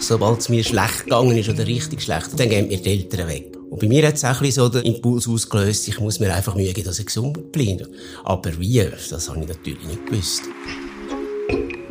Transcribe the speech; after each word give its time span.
sobald 0.00 0.40
es 0.40 0.48
mir 0.48 0.64
schlecht 0.64 1.04
gegangen 1.04 1.36
ist 1.36 1.48
oder 1.48 1.66
richtig 1.66 2.02
schlecht, 2.02 2.38
dann 2.38 2.48
gehen 2.48 2.68
mir 2.68 2.78
die 2.80 2.90
Eltern 2.90 3.28
weg. 3.28 3.56
Und 3.70 3.80
bei 3.80 3.86
mir 3.86 4.06
hat 4.06 4.14
es 4.14 4.24
auch 4.24 4.40
ein 4.40 4.50
so 4.50 4.68
den 4.68 4.82
Impuls 4.82 5.28
ausgelöst, 5.28 5.86
ich 5.86 6.00
muss 6.00 6.18
mir 6.18 6.34
einfach 6.34 6.56
Mühe 6.56 6.72
geben, 6.72 6.86
dass 6.86 6.98
ich 6.98 7.06
gesund 7.06 7.52
bleibe. 7.52 7.88
Aber 8.24 8.58
wie, 8.58 8.84
das 9.10 9.28
habe 9.28 9.40
ich 9.40 9.48
natürlich 9.48 9.86
nicht 9.86 10.06
gewusst. 10.06 10.42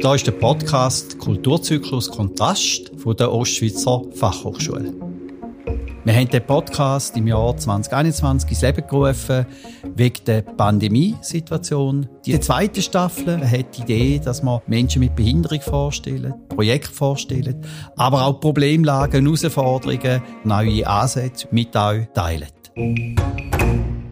Da 0.01 0.15
ist 0.15 0.27
der 0.27 0.31
Podcast 0.31 1.17
Kulturzyklus 1.19 2.09
Kontrast 2.09 2.91
von 2.97 3.15
der 3.15 3.31
Ostschweizer 3.31 4.03
Fachhochschule. 4.13 5.08
Wir 6.09 6.15
haben 6.15 6.27
den 6.27 6.43
Podcast 6.43 7.15
im 7.17 7.27
Jahr 7.27 7.55
2021 7.55 8.49
ins 8.49 8.61
Leben 8.63 8.87
gerufen, 8.87 9.45
wegen 9.93 10.25
der 10.25 10.41
Pandemiesituation. 10.41 12.09
Die 12.25 12.39
zweite 12.39 12.81
Staffel 12.81 13.47
hat 13.47 13.77
die 13.77 13.81
Idee, 13.83 14.17
dass 14.17 14.41
man 14.41 14.59
Menschen 14.65 15.01
mit 15.01 15.15
Behinderung 15.15 15.61
vorstellen, 15.61 16.33
Projekte 16.49 16.91
vorstellen, 16.91 17.63
aber 17.95 18.25
auch 18.25 18.39
Problemlagen, 18.39 19.23
Herausforderungen, 19.23 20.23
neue 20.45 20.87
Ansätze 20.87 21.47
mit 21.51 21.75
euch 21.75 22.07
teilen. 22.15 22.49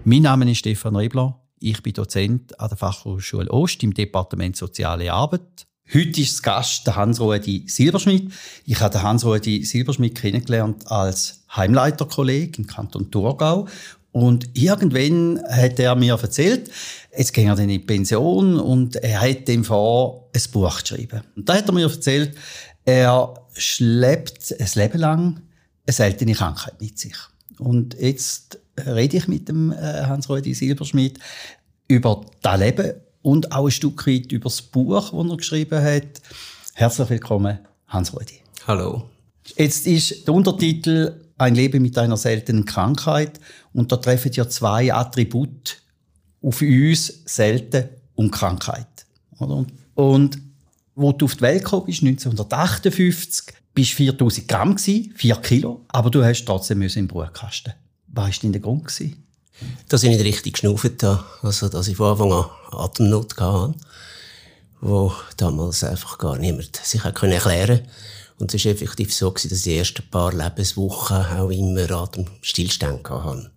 Mein 0.03 0.21
Name 0.21 0.51
ist 0.51 0.59
Stefan 0.59 0.95
Rebler. 0.95 1.41
Ich 1.59 1.81
bin 1.81 1.93
Dozent 1.93 2.59
an 2.59 2.69
der 2.69 2.77
Fachhochschule 2.77 3.49
Ost 3.49 3.81
im 3.81 3.95
Departement 3.95 4.55
Soziale 4.55 5.11
Arbeit 5.11 5.65
Heute 5.93 6.19
ist 6.19 6.43
Gast 6.43 6.85
der 6.85 6.97
Hans-Rudi 6.97 7.63
Silberschmidt. 7.67 8.33
Ich 8.65 8.81
habe 8.81 8.91
den 8.91 9.03
Hans-Rudi 9.03 9.63
Silberschmidt 9.63 10.15
kennengelernt 10.15 10.91
als 10.91 11.45
Heimleiterkollege 11.55 12.57
im 12.57 12.67
Kanton 12.67 13.09
Thurgau. 13.09 13.69
Und 14.11 14.49
irgendwann 14.53 15.41
hat 15.49 15.79
er 15.79 15.95
mir 15.95 16.19
erzählt, 16.21 16.69
jetzt 17.17 17.33
geht 17.33 17.45
er 17.45 17.55
dann 17.55 17.69
in 17.69 17.85
Pension 17.85 18.59
und 18.59 18.97
er 18.97 19.21
hat 19.21 19.47
dem 19.47 19.63
vor, 19.63 20.29
ein 20.35 20.51
Buch 20.51 20.81
geschrieben. 20.81 21.21
Und 21.37 21.47
da 21.47 21.55
hat 21.55 21.67
er 21.69 21.73
mir 21.73 21.89
erzählt, 21.89 22.35
er 22.83 23.33
schleppt 23.53 24.59
ein 24.59 24.69
Leben 24.75 24.99
lang 24.99 25.41
eine 25.85 25.93
seltene 25.93 26.33
Krankheit 26.33 26.81
mit 26.81 26.99
sich. 26.99 27.15
Und 27.59 27.95
jetzt 27.97 28.59
rede 28.85 29.15
ich 29.15 29.29
mit 29.29 29.47
dem 29.47 29.71
äh, 29.71 30.03
Hans-Rudi 30.03 30.53
Silberschmidt 30.53 31.17
über 31.87 32.25
das 32.41 32.59
Leben 32.59 32.93
und 33.21 33.51
auch 33.51 33.65
ein 33.65 33.71
Stück 33.71 34.05
weit 34.07 34.31
über 34.31 34.45
das 34.45 34.61
Buch, 34.61 35.11
das 35.11 35.29
er 35.29 35.37
geschrieben 35.37 35.83
hat. 35.83 36.21
Herzlich 36.73 37.09
willkommen, 37.09 37.59
Hans-Rudi. 37.87 38.41
Hallo. 38.65 39.09
Jetzt 39.55 39.87
ist 39.87 40.27
der 40.27 40.33
Untertitel 40.33 41.21
Ein 41.37 41.55
Leben 41.55 41.81
mit 41.81 41.97
einer 41.97 42.17
seltenen 42.17 42.65
Krankheit 42.65 43.39
und 43.73 43.91
da 43.91 43.97
treffen 43.97 44.31
ja 44.33 44.47
zwei 44.49 44.93
Attribute 44.93 45.81
auf 46.41 46.61
uns, 46.61 47.21
selten 47.25 47.89
und 48.15 48.31
Krankheit. 48.31 49.05
Oder? 49.39 49.65
Und 49.95 50.39
wo 50.95 51.11
du 51.11 51.25
auf 51.25 51.35
die 51.35 51.41
Welt 51.41 51.63
gekommen 51.63 51.85
bist, 51.85 52.01
1958, 52.01 53.53
bist 53.73 53.91
4000 53.91 54.47
Gramm 54.47 54.75
gewesen, 54.75 55.13
4 55.15 55.35
Kilo, 55.37 55.85
aber 55.89 56.09
du 56.09 56.23
hast 56.23 56.45
trotzdem 56.45 56.81
im 56.81 57.07
Brutkasten. 57.07 57.73
Was 58.07 58.25
war 58.25 58.41
denn 58.41 58.51
der 58.51 58.61
Grund? 58.61 58.85
Gewesen? 58.85 59.26
Dass 59.87 60.03
ich 60.03 60.09
nicht 60.09 60.23
richtig 60.23 60.53
geschnauft 60.53 61.03
habe. 61.03 61.23
Also, 61.41 61.69
dass 61.69 61.87
ich 61.87 61.97
von 61.97 62.11
Anfang 62.11 62.31
an 62.31 62.45
Atemnot 62.71 63.37
hatte, 63.37 63.75
wo 64.81 65.13
damals 65.37 65.83
einfach 65.83 66.17
gar 66.17 66.37
niemand 66.37 66.75
sich 66.83 67.03
erklären 67.03 67.41
konnte. 67.41 67.83
Und 68.39 68.53
es 68.53 68.65
war 68.65 68.71
effektiv 68.71 69.13
so, 69.13 69.31
dass 69.31 69.45
ich 69.45 69.61
die 69.63 69.77
ersten 69.77 70.07
paar 70.09 70.33
Lebenswochen 70.33 71.25
auch 71.25 71.49
immer 71.49 71.89
Atemstillstand 71.89 73.09
hatte. 73.09 73.51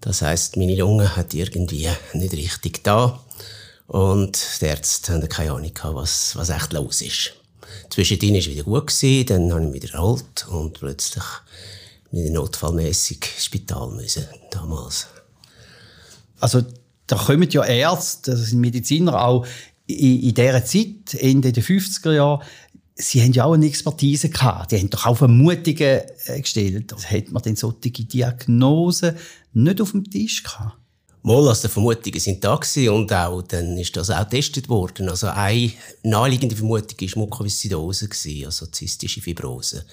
Das 0.00 0.22
heisst, 0.22 0.56
meine 0.56 0.76
Lunge 0.76 1.16
hat 1.16 1.32
irgendwie 1.34 1.88
nicht 2.12 2.32
richtig 2.34 2.84
da. 2.84 3.20
Und 3.86 4.38
die 4.60 4.66
Ärzte 4.66 5.12
haben 5.12 5.28
keine 5.28 5.52
Ahnung 5.52 5.72
was, 5.82 6.36
was 6.36 6.50
echt 6.50 6.72
los 6.72 7.00
ist. 7.02 7.32
Zwischendrin 7.90 8.32
war 8.32 8.40
es 8.40 8.48
wieder 8.48 8.64
gut, 8.64 8.92
dann 9.30 9.52
habe 9.52 9.64
ich 9.64 9.70
mich 9.70 9.82
wieder 9.82 9.94
erholt 9.94 10.46
und 10.48 10.74
plötzlich 10.74 11.24
mit 12.16 12.32
notfallmäßig 12.32 13.24
Spital 13.38 13.90
müssen, 13.90 14.24
damals. 14.50 15.06
Also, 16.40 16.62
da 17.06 17.16
kommen 17.16 17.48
ja 17.50 17.64
Ärzte, 17.64 18.32
das 18.32 18.46
sind 18.46 18.60
Mediziner 18.60 19.22
auch 19.22 19.46
in, 19.86 20.22
in 20.22 20.34
dieser 20.34 20.64
Zeit, 20.64 21.14
Ende 21.14 21.52
der 21.52 21.62
50er 21.62 22.12
Jahre, 22.12 22.44
Sie 22.98 23.22
haben 23.22 23.32
ja 23.32 23.44
auch 23.44 23.52
eine 23.52 23.66
Expertise 23.66 24.30
gehabt. 24.30 24.72
Die 24.72 24.78
haben 24.78 24.88
doch 24.88 25.04
auch 25.04 25.18
Vermutungen 25.18 26.00
äh, 26.24 26.40
gestellt. 26.40 26.94
Also 26.94 27.06
hat 27.08 27.30
man 27.30 27.42
denn 27.42 27.54
solche 27.54 27.90
Diagnosen 27.90 29.16
nicht 29.52 29.82
auf 29.82 29.90
dem 29.90 30.10
Tisch 30.10 30.42
gehabt? 30.42 30.78
Mal, 31.22 31.46
also 31.46 31.68
die 31.68 31.74
Vermutungen 31.74 32.20
sind 32.20 32.42
da 32.42 32.56
gewesen 32.56 32.88
und 32.88 33.12
auch, 33.12 33.42
dann 33.42 33.76
ist 33.76 33.94
das 33.98 34.08
auch 34.08 34.20
getestet 34.20 34.70
worden. 34.70 35.10
Also 35.10 35.26
eine 35.26 35.72
naheliegende 36.04 36.56
Vermutung 36.56 36.98
war 36.98 37.18
Mukoviszidose, 37.18 38.08
also 38.46 38.66
zystische 38.66 39.20
Fibrose 39.20 39.84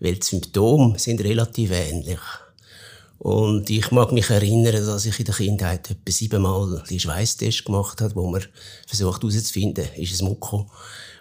weil 0.00 0.14
die 0.14 0.26
Symptome 0.26 0.98
sind 0.98 1.20
relativ 1.22 1.70
ähnlich. 1.70 2.20
Und 3.18 3.68
ich 3.68 3.90
mag 3.90 4.12
mich 4.12 4.30
erinnern, 4.30 4.86
dass 4.86 5.04
ich 5.04 5.18
in 5.18 5.24
der 5.24 5.34
Kindheit 5.34 5.90
etwa 5.90 6.12
siebenmal 6.12 6.84
die 6.88 7.00
Schweißtest 7.00 7.64
gemacht 7.64 8.00
habe, 8.00 8.14
wo 8.14 8.30
man 8.30 8.44
versucht 8.86 9.22
herauszufinden, 9.22 9.88
ist 9.96 10.12
es 10.12 10.22
Muko. 10.22 10.70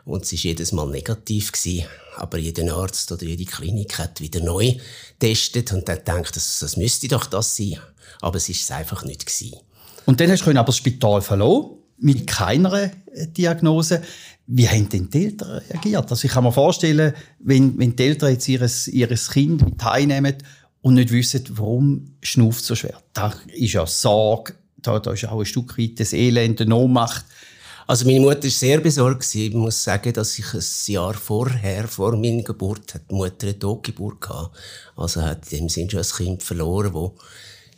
Und 0.06 0.24
es 0.24 0.32
war 0.32 0.40
jedes 0.40 0.72
Mal 0.72 0.88
negativ. 0.88 1.52
Gewesen. 1.52 1.88
Aber 2.16 2.38
jeder 2.38 2.72
Arzt 2.76 3.12
oder 3.12 3.26
jede 3.26 3.46
Klinik 3.46 3.98
hat 3.98 4.22
wieder 4.22 4.40
neu 4.42 4.76
getestet 5.20 5.74
und 5.74 5.88
dann 5.88 6.04
denkt, 6.06 6.36
das, 6.36 6.60
das 6.60 6.78
müsste 6.78 7.08
doch 7.08 7.26
das 7.26 7.56
sein. 7.56 7.80
Aber 8.22 8.38
es 8.38 8.48
ist 8.48 8.62
es 8.62 8.72
einfach 8.72 9.04
nicht 9.04 9.26
gewesen. 9.26 9.58
Und 10.06 10.22
dann 10.22 10.32
hast 10.32 10.46
du 10.46 10.52
aber 10.52 10.64
das 10.64 10.78
Spital 10.78 11.22
verloren, 11.22 11.78
mit 12.00 12.28
keiner 12.28 12.92
Diagnose. 13.36 14.04
Wie 14.48 14.68
haben 14.68 14.88
denn 14.88 15.10
die 15.10 15.26
Eltern 15.26 15.62
reagiert? 15.70 16.10
Also 16.10 16.26
ich 16.26 16.32
kann 16.32 16.44
mir 16.44 16.54
vorstellen, 16.54 17.14
wenn, 17.40 17.78
wenn 17.78 17.96
die 17.96 18.04
Eltern 18.04 18.32
jetzt 18.32 18.48
ihres, 18.48 18.88
ihres 18.88 19.30
Kind 19.30 19.62
mit 19.64 19.84
heimnehmen 19.84 20.36
und 20.82 20.94
nicht 20.94 21.12
wissen, 21.12 21.44
warum 21.52 22.16
schnauft 22.22 22.64
so 22.64 22.74
schwer. 22.74 23.02
Da 23.14 23.34
ist 23.54 23.74
ja 23.74 23.86
Sorge, 23.86 24.54
da, 24.78 25.00
da 25.00 25.12
ist 25.12 25.26
auch 25.26 25.40
ein 25.40 25.46
Stück 25.46 25.78
weit 25.78 26.00
das 26.00 26.14
Elend, 26.14 26.62
eine 26.62 26.76
Ohnmacht. 26.76 27.26
Also 27.88 28.06
meine 28.06 28.22
Mutter 28.22 28.44
war 28.44 28.50
sehr 28.50 28.80
besorgt. 28.80 29.36
Ich 29.36 29.54
muss 29.54 29.84
sagen, 29.84 30.14
dass 30.14 30.40
ich 30.40 30.54
ein 30.54 30.94
Jahr 30.94 31.14
vorher, 31.14 31.88
vor 31.88 32.16
meiner 32.16 32.44
Geburt, 32.44 32.94
hat 32.94 33.10
die 33.10 33.16
Mutter 33.16 33.48
eine 33.48 33.60
Totgeburt 33.60 34.30
hatte. 34.30 34.52
Also 34.96 35.22
hat 35.22 35.52
in 35.52 35.60
dem 35.60 35.70
Sinne 35.70 35.92
schon 35.92 36.00
ein 36.00 36.26
Kind 36.26 36.44
verloren, 36.44 36.94
wo 36.94 37.16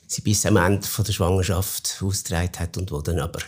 sie 0.05 0.21
bis 0.21 0.45
am 0.45 0.57
Ende 0.57 0.87
der 0.97 1.11
Schwangerschaft 1.11 1.99
ausgetragen 2.03 2.59
hat 2.59 2.77
und 2.77 2.91
wo 2.91 3.01
dann 3.01 3.19
aber 3.19 3.39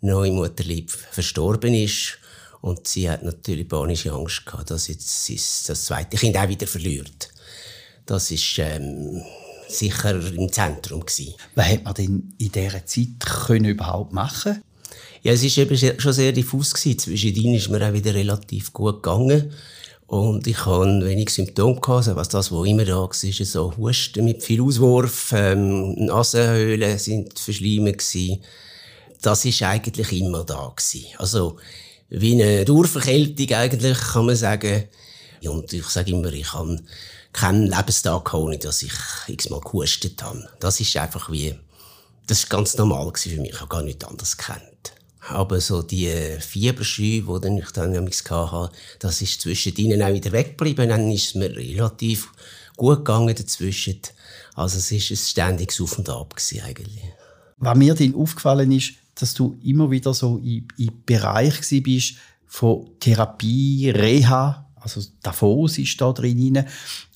neu 0.00 0.28
im 0.28 0.36
Mutterleib 0.36 0.90
verstorben 0.90 1.74
ist. 1.74 2.19
Und 2.60 2.86
sie 2.86 3.08
hat 3.08 3.22
natürlich 3.22 3.68
panische 3.68 4.12
Angst 4.12 4.44
gehabt, 4.44 4.70
dass 4.70 4.88
jetzt 4.88 5.24
sie 5.24 5.36
das 5.36 5.84
zweite 5.84 6.16
Kind 6.16 6.36
auch 6.36 6.48
wieder 6.48 6.66
verliert. 6.66 7.30
Das 8.06 8.30
ist 8.30 8.58
ähm, 8.58 9.22
sicher 9.68 10.14
im 10.34 10.52
Zentrum 10.52 11.00
gewesen. 11.00 11.34
Was 11.54 11.68
hat 11.68 11.84
man 11.84 11.94
denn 11.94 12.34
in 12.38 12.52
dieser 12.52 12.84
Zeit 12.84 13.20
können 13.20 13.66
überhaupt 13.66 14.12
machen? 14.12 14.62
Ja, 15.22 15.32
es 15.32 15.42
ist 15.42 15.58
eben 15.58 15.76
schon 15.76 16.12
sehr 16.12 16.32
diffus 16.32 16.74
gewesen. 16.74 16.98
Zwischendrin 16.98 17.54
ist 17.54 17.68
mir 17.68 17.86
auch 17.86 17.92
wieder 17.92 18.14
relativ 18.14 18.72
gut 18.72 19.02
gegangen. 19.02 19.52
Und 20.06 20.46
ich 20.48 20.66
hatte 20.66 21.04
wenig 21.04 21.30
Symptome 21.30 21.80
gehabt, 21.80 22.08
also 22.08 22.16
was 22.16 22.28
das, 22.28 22.50
was 22.50 22.66
immer 22.66 22.84
da 22.84 22.96
war, 22.96 23.10
so 23.12 23.76
Husten 23.76 24.24
mit 24.24 24.42
viel 24.42 24.60
Auswurf, 24.60 25.32
ähm, 25.36 25.94
Nasenhöhlen 26.06 26.98
sind 26.98 27.38
verschlimmert 27.38 27.98
gewesen. 27.98 28.42
Das 29.22 29.44
ist 29.44 29.62
eigentlich 29.62 30.10
immer 30.12 30.42
da 30.42 30.72
gewesen. 30.74 31.06
Also, 31.18 31.58
wie 32.10 32.42
eine 32.42 32.64
Durchverkältung 32.64 33.56
eigentlich, 33.56 33.98
kann 33.98 34.26
man 34.26 34.36
sagen. 34.36 34.84
Und 35.44 35.72
ich 35.72 35.86
sage 35.86 36.10
immer, 36.10 36.32
ich 36.32 36.52
habe 36.52 36.78
keinen 37.32 37.66
Lebenstag 37.66 38.34
ohne, 38.34 38.58
dass 38.58 38.82
ich 38.82 38.92
x-mal 39.28 39.60
gehustet 39.60 40.22
habe. 40.22 40.48
Das 40.58 40.80
ist 40.80 40.96
einfach 40.96 41.30
wie, 41.30 41.54
das 42.26 42.40
ist 42.40 42.50
ganz 42.50 42.76
normal 42.76 43.12
für 43.14 43.40
mich. 43.40 43.52
Ich 43.52 43.60
habe 43.60 43.68
gar 43.68 43.82
nichts 43.82 44.04
anderes 44.04 44.36
gekannt. 44.36 44.92
Aber 45.28 45.60
so 45.60 45.82
die 45.82 46.10
Fieberschübe, 46.40 47.40
die 47.40 47.60
ich 47.60 47.70
dann 47.70 47.94
hatte, 47.94 48.72
das 48.98 49.22
ist 49.22 49.40
zwischen 49.40 49.76
ihnen 49.76 50.02
auch 50.02 50.12
wieder 50.12 50.32
weggeblieben. 50.32 50.88
Dann 50.88 51.10
ist 51.10 51.28
es 51.28 51.34
mir 51.36 51.54
relativ 51.54 52.32
gut 52.76 52.98
gegangen 52.98 53.34
dazwischen. 53.34 54.00
Also 54.54 54.78
es 54.78 54.90
ist 54.90 55.10
ein 55.10 55.16
ständiges 55.16 55.80
Auf 55.80 55.98
und 55.98 56.08
Ab 56.08 56.34
eigentlich. 56.64 57.04
Was 57.58 57.76
mir 57.76 57.94
dann 57.94 58.14
aufgefallen 58.14 58.72
ist, 58.72 58.94
dass 59.20 59.34
du 59.34 59.56
immer 59.62 59.90
wieder 59.90 60.14
so 60.14 60.38
im, 60.38 60.66
im 60.76 60.90
Bereich 61.04 61.60
bist 61.82 62.16
von 62.46 62.90
Therapie, 62.98 63.90
Reha, 63.90 64.66
also 64.76 65.00
Davos 65.22 65.78
ist 65.78 66.00
da 66.00 66.12
drin. 66.12 66.64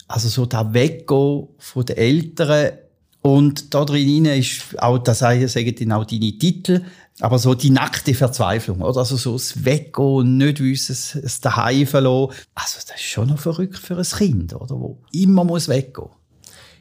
Also 0.07 0.29
so 0.29 0.47
da 0.47 0.73
Weggehen 0.73 1.49
von 1.59 1.85
den 1.87 1.97
Eltern 1.97 2.79
und 3.23 3.73
da 3.73 3.87
drin 3.87 4.27
ist 4.27 4.79
auch, 4.79 4.99
das 4.99 5.21
sagen 5.21 5.93
auch 5.93 6.05
deine 6.05 6.39
Titel, 6.39 6.85
aber 7.21 7.39
so 7.39 7.55
die 7.55 7.71
nackte 7.71 8.13
Verzweiflung, 8.13 8.83
oder? 8.83 8.99
Also 8.99 9.17
so 9.17 9.33
das 9.33 9.65
Weggehen, 9.65 10.37
nicht 10.37 10.61
wissen, 10.61 11.23
es 11.25 11.41
daheim 11.41 11.87
verlassen. 11.87 12.35
Also 12.55 12.81
das 12.87 12.97
ist 12.97 13.05
schon 13.05 13.29
noch 13.29 13.39
verrückt 13.39 13.79
für 13.79 13.97
ein 13.97 14.05
Kind, 14.05 14.53
oder? 14.55 14.79
Wo 14.79 14.99
immer 15.13 15.45
muss 15.45 15.69
weggehen. 15.69 16.11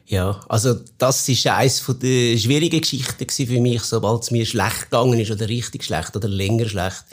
Ja, 0.06 0.40
also 0.48 0.80
das 0.98 1.26
ist 1.28 1.46
eines 1.46 1.82
der 1.86 2.36
schwierigen 2.36 2.80
Geschichten 2.80 3.46
für 3.46 3.60
mich, 3.60 3.82
sobald 3.82 4.22
es 4.22 4.30
mir 4.30 4.44
schlecht 4.44 4.90
gegangen 4.90 5.18
ist 5.18 5.30
oder 5.30 5.48
richtig 5.48 5.84
schlecht 5.84 6.14
oder 6.14 6.28
länger 6.28 6.68
schlecht, 6.68 7.04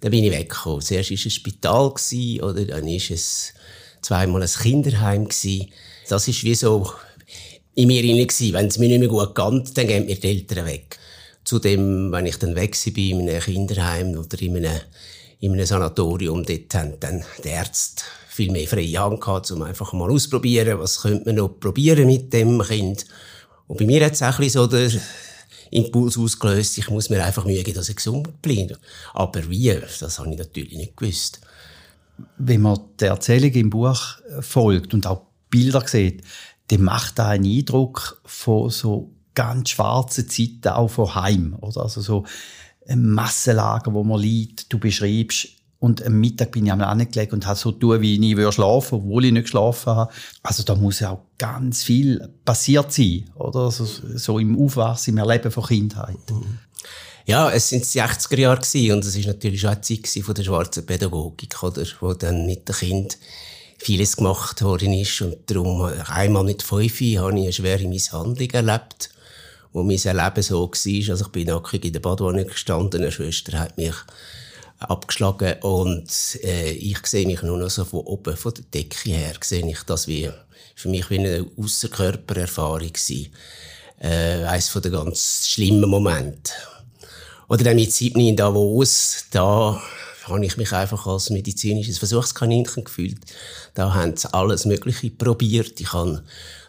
dann 0.00 0.10
bin 0.10 0.24
ich 0.24 0.30
weggekommen. 0.30 0.82
Zuerst 0.82 1.10
war 1.10 1.16
es 1.16 1.24
ein 1.24 1.30
Spital 1.30 1.94
oder 2.42 2.64
dann 2.66 2.86
ist 2.88 3.10
es 3.10 3.54
zweimal 4.02 4.42
ein 4.42 4.48
Kinderheim 4.48 5.28
gewesen. 5.28 5.70
Das 6.08 6.28
ist 6.28 6.44
wie 6.44 6.54
so 6.54 6.92
in 7.74 7.88
mir 7.88 8.02
gewesen. 8.02 8.52
Wenn 8.52 8.66
es 8.66 8.78
mir 8.78 8.88
nicht 8.88 9.00
mehr 9.00 9.08
gut 9.08 9.34
geht, 9.34 9.78
dann 9.78 9.86
gehen 9.86 10.06
mir 10.06 10.16
die 10.16 10.28
Eltern 10.28 10.66
weg. 10.66 10.98
Zudem, 11.44 12.12
wenn 12.12 12.26
ich 12.26 12.36
dann 12.36 12.54
weg 12.54 12.76
war 12.76 12.96
in 12.98 13.28
einem 13.28 13.40
Kinderheim 13.40 14.16
oder 14.16 14.40
in 14.42 14.56
einem, 14.56 14.80
in 15.40 15.52
einem 15.52 15.66
Sanatorium, 15.66 16.44
dort 16.44 16.74
haben 16.74 16.98
dann 17.00 17.24
die 17.42 17.48
Ärzte 17.48 18.04
viel 18.28 18.50
mehr 18.50 18.66
freie 18.66 18.98
Hand 18.98 19.20
gehabt, 19.20 19.50
um 19.50 19.62
einfach 19.62 19.92
mal 19.92 20.10
auszuprobieren, 20.10 20.78
was 20.78 21.02
könnte 21.02 21.24
man 21.26 21.36
noch 21.36 21.48
probieren 21.48 22.06
mit 22.06 22.32
dem 22.32 22.60
Kind. 22.62 23.06
Und 23.66 23.78
bei 23.78 23.86
mir 23.86 24.04
hat 24.04 24.12
es 24.12 24.22
auch 24.22 24.38
ein 24.38 24.44
bisschen 24.44 24.62
so 24.62 24.66
der 24.66 24.90
Impuls 25.70 26.18
ausgelöst, 26.18 26.78
ich 26.78 26.90
muss 26.90 27.10
mir 27.10 27.24
einfach 27.24 27.44
Mühe 27.44 27.62
geben, 27.62 27.76
dass 27.76 27.88
ich 27.88 27.96
gesund 27.96 28.40
bleibe. 28.42 28.78
Aber 29.14 29.48
wie, 29.48 29.78
das 30.00 30.18
habe 30.18 30.30
ich 30.30 30.38
natürlich 30.38 30.76
nicht 30.76 30.96
gewusst. 30.96 31.40
Wenn 32.38 32.62
man 32.62 32.80
der 33.00 33.10
Erzählung 33.10 33.52
im 33.52 33.70
Buch 33.70 34.00
folgt 34.40 34.94
und 34.94 35.06
auch 35.06 35.22
Bilder 35.50 35.86
sieht, 35.86 36.22
dann 36.68 36.82
macht 36.82 37.18
da 37.18 37.28
einen 37.28 37.44
Eindruck 37.44 38.20
von 38.24 38.70
so 38.70 39.10
ganz 39.34 39.70
schwarzen 39.70 40.28
Zeiten 40.28 40.68
auch 40.68 40.88
von 40.88 41.14
Heim, 41.14 41.56
oder? 41.60 41.82
Also 41.82 42.00
so 42.00 42.24
Massenlager, 42.94 43.92
wo 43.92 44.04
man 44.04 44.20
liegt, 44.20 44.72
du 44.72 44.78
beschreibst, 44.78 45.48
und 45.78 46.04
am 46.04 46.20
Mittag 46.20 46.52
bin 46.52 46.66
ich 46.66 46.72
am 46.72 46.80
angelegt 46.80 47.32
und 47.32 47.46
habe 47.46 47.58
so 47.58 47.70
tun, 47.70 48.00
wie 48.00 48.14
ich 48.14 48.20
nie 48.20 48.36
würde 48.36 48.52
schlafen, 48.52 48.96
obwohl 48.96 49.26
ich 49.26 49.32
nicht 49.32 49.44
geschlafen 49.44 49.94
habe. 49.94 50.12
Also 50.42 50.62
da 50.62 50.74
muss 50.74 51.00
ja 51.00 51.10
auch 51.10 51.20
ganz 51.36 51.82
viel 51.82 52.30
passiert 52.44 52.92
sein, 52.92 53.30
oder? 53.34 53.60
Also 53.60 53.84
so 53.84 54.38
im 54.38 54.58
Aufwachsen, 54.58 55.12
im 55.12 55.18
Erleben 55.18 55.50
von 55.50 55.64
Kindheit. 55.64 56.18
Mhm. 56.30 56.58
Ja, 57.26 57.50
es 57.50 57.68
sind 57.68 57.82
die 57.82 58.00
60er 58.00 58.38
Jahre 58.38 58.60
gewesen, 58.60 58.92
und 58.92 59.04
es 59.04 59.16
ist 59.16 59.26
natürlich 59.26 59.66
auch 59.66 59.72
eine 59.72 59.80
Zeit 59.80 60.08
von 60.08 60.34
der 60.34 60.44
schwarzen 60.44 60.86
Pädagogik, 60.86 61.62
oder? 61.62 61.84
Wo 62.00 62.14
dann 62.14 62.46
mit 62.46 62.68
dem 62.68 62.74
Kind 62.74 63.18
vieles 63.78 64.16
gemacht 64.16 64.62
worden 64.62 64.92
ist. 64.92 65.20
Und 65.20 65.36
darum, 65.46 65.82
einmal 66.06 66.44
mit 66.44 66.62
fünf 66.62 66.94
habe 66.94 67.02
ich 67.02 67.18
eine 67.18 67.52
schwere 67.52 67.86
Misshandlung 67.86 68.50
erlebt, 68.50 69.10
wo 69.76 69.82
mein 69.82 69.98
Leben 69.98 70.42
so 70.42 70.62
war. 70.62 71.10
Also 71.10 71.26
ich 71.26 71.32
bin 71.32 71.48
nackig 71.48 71.84
in 71.84 71.92
der 71.92 72.00
Badwanne 72.00 72.46
gestanden, 72.46 73.02
eine 73.02 73.12
Schwester 73.12 73.58
hat 73.58 73.76
mich 73.76 73.94
abgeschlagen 74.78 75.56
und 75.60 76.08
äh, 76.42 76.70
ich 76.70 77.06
sehe 77.06 77.26
mich 77.26 77.42
nur 77.42 77.58
noch 77.58 77.68
so 77.68 77.84
von 77.84 78.00
oben, 78.00 78.38
von 78.38 78.54
der 78.54 78.64
Decke 78.72 79.10
her, 79.10 79.34
sehe 79.42 79.68
ich 79.68 79.82
das 79.82 80.08
wie, 80.08 80.30
für 80.74 80.88
mich 80.88 81.10
wie 81.10 81.18
eine 81.18 81.46
Außerkörpererfahrung 81.58 82.90
gewesen. 82.90 83.28
Äh, 84.00 84.44
eines 84.44 84.70
von 84.70 84.80
den 84.80 84.92
ganz 84.92 85.46
schlimmen 85.46 85.90
Momenten. 85.90 86.52
Oder 87.48 87.64
dann 87.64 87.76
mit 87.76 87.92
sieben 87.92 88.20
in 88.20 88.36
Davos, 88.36 89.26
da 89.30 89.80
habe 90.28 90.44
ich 90.44 90.56
mich 90.56 90.72
einfach 90.72 91.06
als 91.06 91.30
medizinisches 91.30 91.98
Versuchskaninchen 91.98 92.84
gefühlt. 92.84 93.18
Da 93.74 93.94
haben 93.94 94.16
sie 94.16 94.32
alles 94.32 94.64
Mögliche 94.64 95.10
probiert. 95.10 95.80
Ich 95.80 95.92
habe 95.92 96.22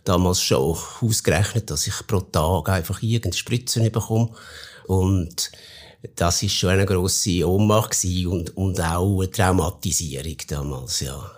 damals 0.03 0.41
schon 0.41 0.77
ausgerechnet, 1.01 1.69
dass 1.69 1.87
ich 1.87 2.07
pro 2.07 2.21
Tag 2.21 2.69
einfach 2.69 3.01
irgendeine 3.01 3.33
Spritze 3.33 3.89
bekomme. 3.89 4.29
Und 4.87 5.51
das 6.15 6.43
ist 6.43 6.53
schon 6.53 6.69
eine 6.69 6.85
grosse 6.85 7.47
Ohnmacht 7.47 7.97
und, 8.25 8.55
und 8.55 8.79
auch 8.79 9.19
eine 9.19 9.31
Traumatisierung 9.31 10.37
damals, 10.47 11.01
ja. 11.01 11.31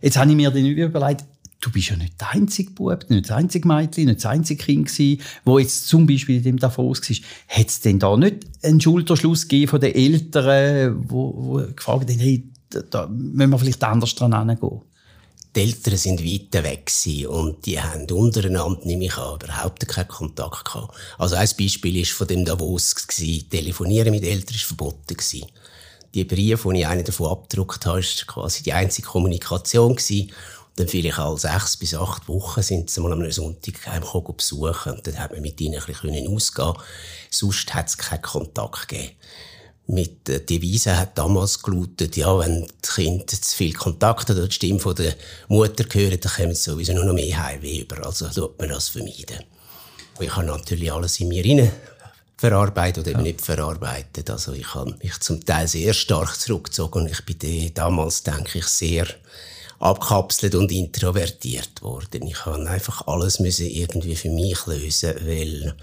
Jetzt 0.00 0.16
habe 0.16 0.30
ich 0.30 0.36
mir 0.36 0.50
dann 0.50 0.64
überlegt, 0.64 1.24
du 1.60 1.70
bist 1.70 1.90
ja 1.90 1.96
nicht 1.96 2.20
der 2.20 2.30
einzige 2.30 2.70
Bub, 2.70 3.04
nicht 3.08 3.28
das 3.28 3.36
einzige 3.36 3.66
Mädchen, 3.66 4.06
nicht 4.06 4.18
das 4.18 4.26
einzige 4.26 4.62
Kind 4.62 4.88
gewesen, 4.88 5.20
wo 5.44 5.58
jetzt 5.58 5.88
zum 5.88 6.06
Beispiel 6.06 6.36
in 6.36 6.42
dem 6.42 6.58
Davos 6.58 7.00
war. 7.00 7.16
Hat 7.48 7.68
es 7.68 7.80
denn 7.80 7.98
da 7.98 8.16
nicht 8.16 8.38
einen 8.62 8.80
Schulterschluss 8.80 9.48
gegeben 9.48 9.70
von 9.70 9.80
den 9.80 9.94
Eltern, 9.94 11.04
wo, 11.08 11.34
wo 11.36 11.54
gefragt 11.74 12.10
haben, 12.10 12.18
hey, 12.18 12.44
da, 12.70 12.82
da 12.82 13.06
müssen 13.06 13.50
wir 13.50 13.58
vielleicht 13.58 13.82
anders 13.82 14.14
dran 14.14 14.32
herangehen? 14.32 14.82
Die 15.56 15.60
Eltern 15.60 15.96
sind 15.96 16.22
weit 16.22 16.62
weg 16.62 16.92
und 17.28 17.66
die 17.66 17.80
haben 17.80 18.08
untereinander, 18.10 18.84
nehme 18.84 19.06
ich 19.06 19.16
an, 19.16 19.36
überhaupt 19.42 19.88
keinen 19.88 20.06
Kontakt 20.06 20.66
gehabt. 20.66 20.94
Also 21.16 21.36
ein 21.36 21.48
Beispiel 21.58 21.96
ist 21.96 22.12
von 22.12 22.28
dem 22.28 22.44
Davos 22.44 22.94
gewesen. 22.94 23.48
Telefonieren 23.48 24.12
mit 24.12 24.24
Eltern 24.24 24.54
ist 24.54 24.64
verboten 24.64 25.16
gewesen. 25.16 25.46
Die 26.14 26.24
Briefe, 26.24 26.72
die 26.72 26.80
ich 26.80 26.86
einen 26.86 27.04
davon 27.04 27.30
abgedruckt 27.30 27.86
habe, 27.86 28.00
ist 28.00 28.26
quasi 28.26 28.62
die 28.62 28.72
einzige 28.72 29.08
Kommunikation 29.08 29.96
gewesen. 29.96 30.30
Dann 30.78 30.88
vielleicht 30.88 31.18
alle 31.18 31.38
sechs 31.38 31.76
bis 31.76 31.94
acht 31.94 32.28
Wochen 32.28 32.62
sind 32.62 32.88
sie 32.88 33.00
mal 33.00 33.12
am 33.12 33.30
Sonntag 33.30 33.86
heimgekommen 33.86 34.36
besuchen. 34.36 34.92
Und 34.92 35.06
dann 35.06 35.18
hat 35.18 35.32
man 35.32 35.42
mit 35.42 35.60
ihnen 35.60 35.80
ein 35.80 35.86
bisschen 35.86 36.34
ausgehen 36.34 36.74
Sonst 37.30 37.74
hat 37.74 37.88
es 37.88 37.98
keinen 37.98 38.22
Kontakt 38.22 38.88
gegeben 38.88 39.16
mit 39.88 40.28
der 40.28 40.40
Devise 40.40 40.98
hat 40.98 41.16
damals 41.16 41.62
gelautet, 41.62 42.16
ja, 42.16 42.38
wenn 42.38 42.66
die 42.66 42.88
Kinder 42.94 43.26
zu 43.26 43.56
viel 43.56 43.72
Kontakt 43.72 44.28
oder 44.30 44.46
die 44.46 44.54
Stimme 44.54 44.78
von 44.78 44.94
der 44.94 45.14
Mutter 45.48 45.84
hören, 45.90 46.20
dann 46.20 46.32
kommen 46.32 46.54
sie 46.54 46.70
sowieso 46.70 46.92
noch 46.92 47.12
mehr 47.14 47.42
Heimweh 47.42 47.80
über. 47.80 48.04
Also 48.04 48.28
tut 48.28 48.58
man 48.58 48.68
das 48.68 48.90
vermeiden. 48.90 49.44
Und 50.18 50.26
ich 50.26 50.36
habe 50.36 50.46
natürlich 50.46 50.92
alles 50.92 51.18
in 51.20 51.28
mir 51.28 51.42
rein 51.42 51.72
verarbeitet 52.36 53.04
oder 53.04 53.12
eben 53.12 53.22
nicht 53.22 53.40
verarbeitet. 53.40 54.28
Also 54.28 54.52
ich 54.52 54.74
habe 54.74 54.94
mich 55.02 55.18
zum 55.20 55.44
Teil 55.44 55.66
sehr 55.66 55.94
stark 55.94 56.38
zurückgezogen 56.38 57.02
und 57.02 57.10
ich 57.10 57.24
bin 57.24 57.72
damals, 57.72 58.22
denke 58.22 58.58
ich, 58.58 58.66
sehr 58.66 59.06
abkapselt 59.78 60.54
und 60.54 60.72
introvertiert 60.72 61.82
worden. 61.82 62.26
Ich 62.26 62.44
habe 62.46 62.68
einfach 62.68 63.06
alles 63.06 63.40
müssen 63.40 63.66
irgendwie 63.66 64.16
für 64.16 64.30
mich 64.30 64.66
lösen, 64.66 65.14
weil 65.24 65.74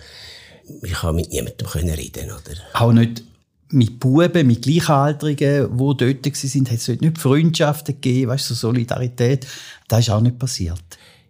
ich 0.81 0.93
kann 0.93 1.15
mit 1.15 1.31
niemandem 1.31 1.67
reden 1.67 2.31
oder? 2.31 2.57
Auch 2.73 2.91
nicht 2.91 3.23
mit 3.69 3.99
Buben, 3.99 4.47
mit 4.47 4.61
Gleichaltrigen, 4.61 5.69
die 5.71 5.77
dort 5.77 6.01
waren, 6.01 6.65
hat 6.65 6.77
es 6.77 6.85
dort 6.85 7.01
nicht 7.01 7.17
Freundschaften 7.17 7.95
gegeben, 7.95 8.31
weißt, 8.31 8.47
so 8.47 8.53
Solidarität. 8.53 9.47
Das 9.87 10.01
ist 10.01 10.09
auch 10.09 10.21
nicht 10.21 10.39
passiert. 10.39 10.81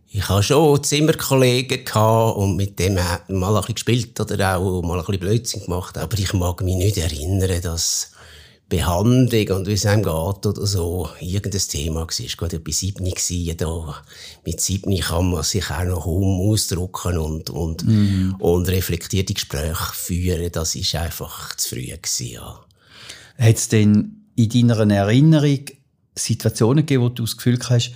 Ich 0.09 0.29
hatte 0.29 0.43
schon 0.43 0.81
Zimmerkollegen 0.81 1.85
und 2.35 2.55
mit 2.55 2.79
dem 2.79 2.97
hat 2.97 3.29
man 3.29 3.39
mal 3.39 3.55
ein 3.55 3.61
bisschen 3.61 3.75
gespielt 3.75 4.19
oder 4.19 4.57
auch 4.57 4.81
mal 4.81 4.99
ein 4.99 5.05
bisschen 5.05 5.19
Blödsinn 5.19 5.63
gemacht. 5.65 5.97
Aber 5.97 6.17
ich 6.17 6.31
mag 6.33 6.61
mich 6.61 6.75
nicht 6.75 6.97
erinnern, 6.97 7.61
dass 7.61 8.11
Behandlung 8.67 9.49
und 9.49 9.67
wie 9.67 9.73
es 9.73 9.85
einem 9.85 10.03
geht 10.03 10.45
oder 10.45 10.65
so 10.65 11.09
irgendein 11.19 11.61
Thema 11.61 12.01
war. 12.01 12.07
War 12.07 12.59
bei 12.59 12.71
sieben 12.71 13.57
da. 13.57 14.03
Mit 14.43 14.59
sieben 14.59 14.99
kann 14.99 15.29
man 15.29 15.43
sich 15.43 15.69
auch 15.69 15.83
noch 15.83 16.05
um 16.07 16.49
ausdrücken 16.49 17.17
und, 17.19 17.49
und, 17.51 17.85
mhm. 17.85 18.35
und 18.39 18.67
reflektierte 18.67 19.35
Gespräche 19.35 19.93
führen. 19.93 20.51
Das 20.51 20.75
war 20.75 21.01
einfach 21.01 21.55
zu 21.57 21.69
früh 21.69 21.85
gewesen, 21.85 22.27
ja. 22.27 22.65
Hat 23.37 23.55
es 23.55 23.67
denn 23.67 24.25
in 24.35 24.49
deiner 24.49 24.95
Erinnerung 24.95 25.59
Situationen 26.15 26.85
gegeben, 26.85 27.03
wo 27.03 27.09
du 27.09 27.23
das 27.23 27.37
Gefühl 27.37 27.59
hast, 27.69 27.91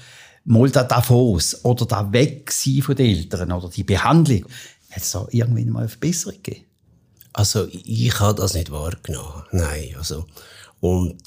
mal 0.45 0.69
da 0.69 0.83
Davos 0.83 1.63
oder 1.63 1.85
da 1.85 2.11
Weg 2.11 2.51
von 2.51 2.95
den 2.95 3.17
Eltern 3.17 3.51
oder 3.51 3.69
die 3.69 3.83
Behandlung, 3.83 4.45
hat 4.91 5.01
es 5.01 5.11
da 5.11 5.27
irgendwann 5.31 5.69
mal 5.69 5.79
eine 5.79 5.89
Verbesserung 5.89 6.35
gegeben? 6.43 6.65
Also, 7.33 7.67
ich 7.71 8.19
habe 8.19 8.41
das 8.41 8.55
nicht 8.55 8.71
wahrgenommen. 8.71 9.43
Nein, 9.51 9.95
also, 9.97 10.25
und 10.79 11.17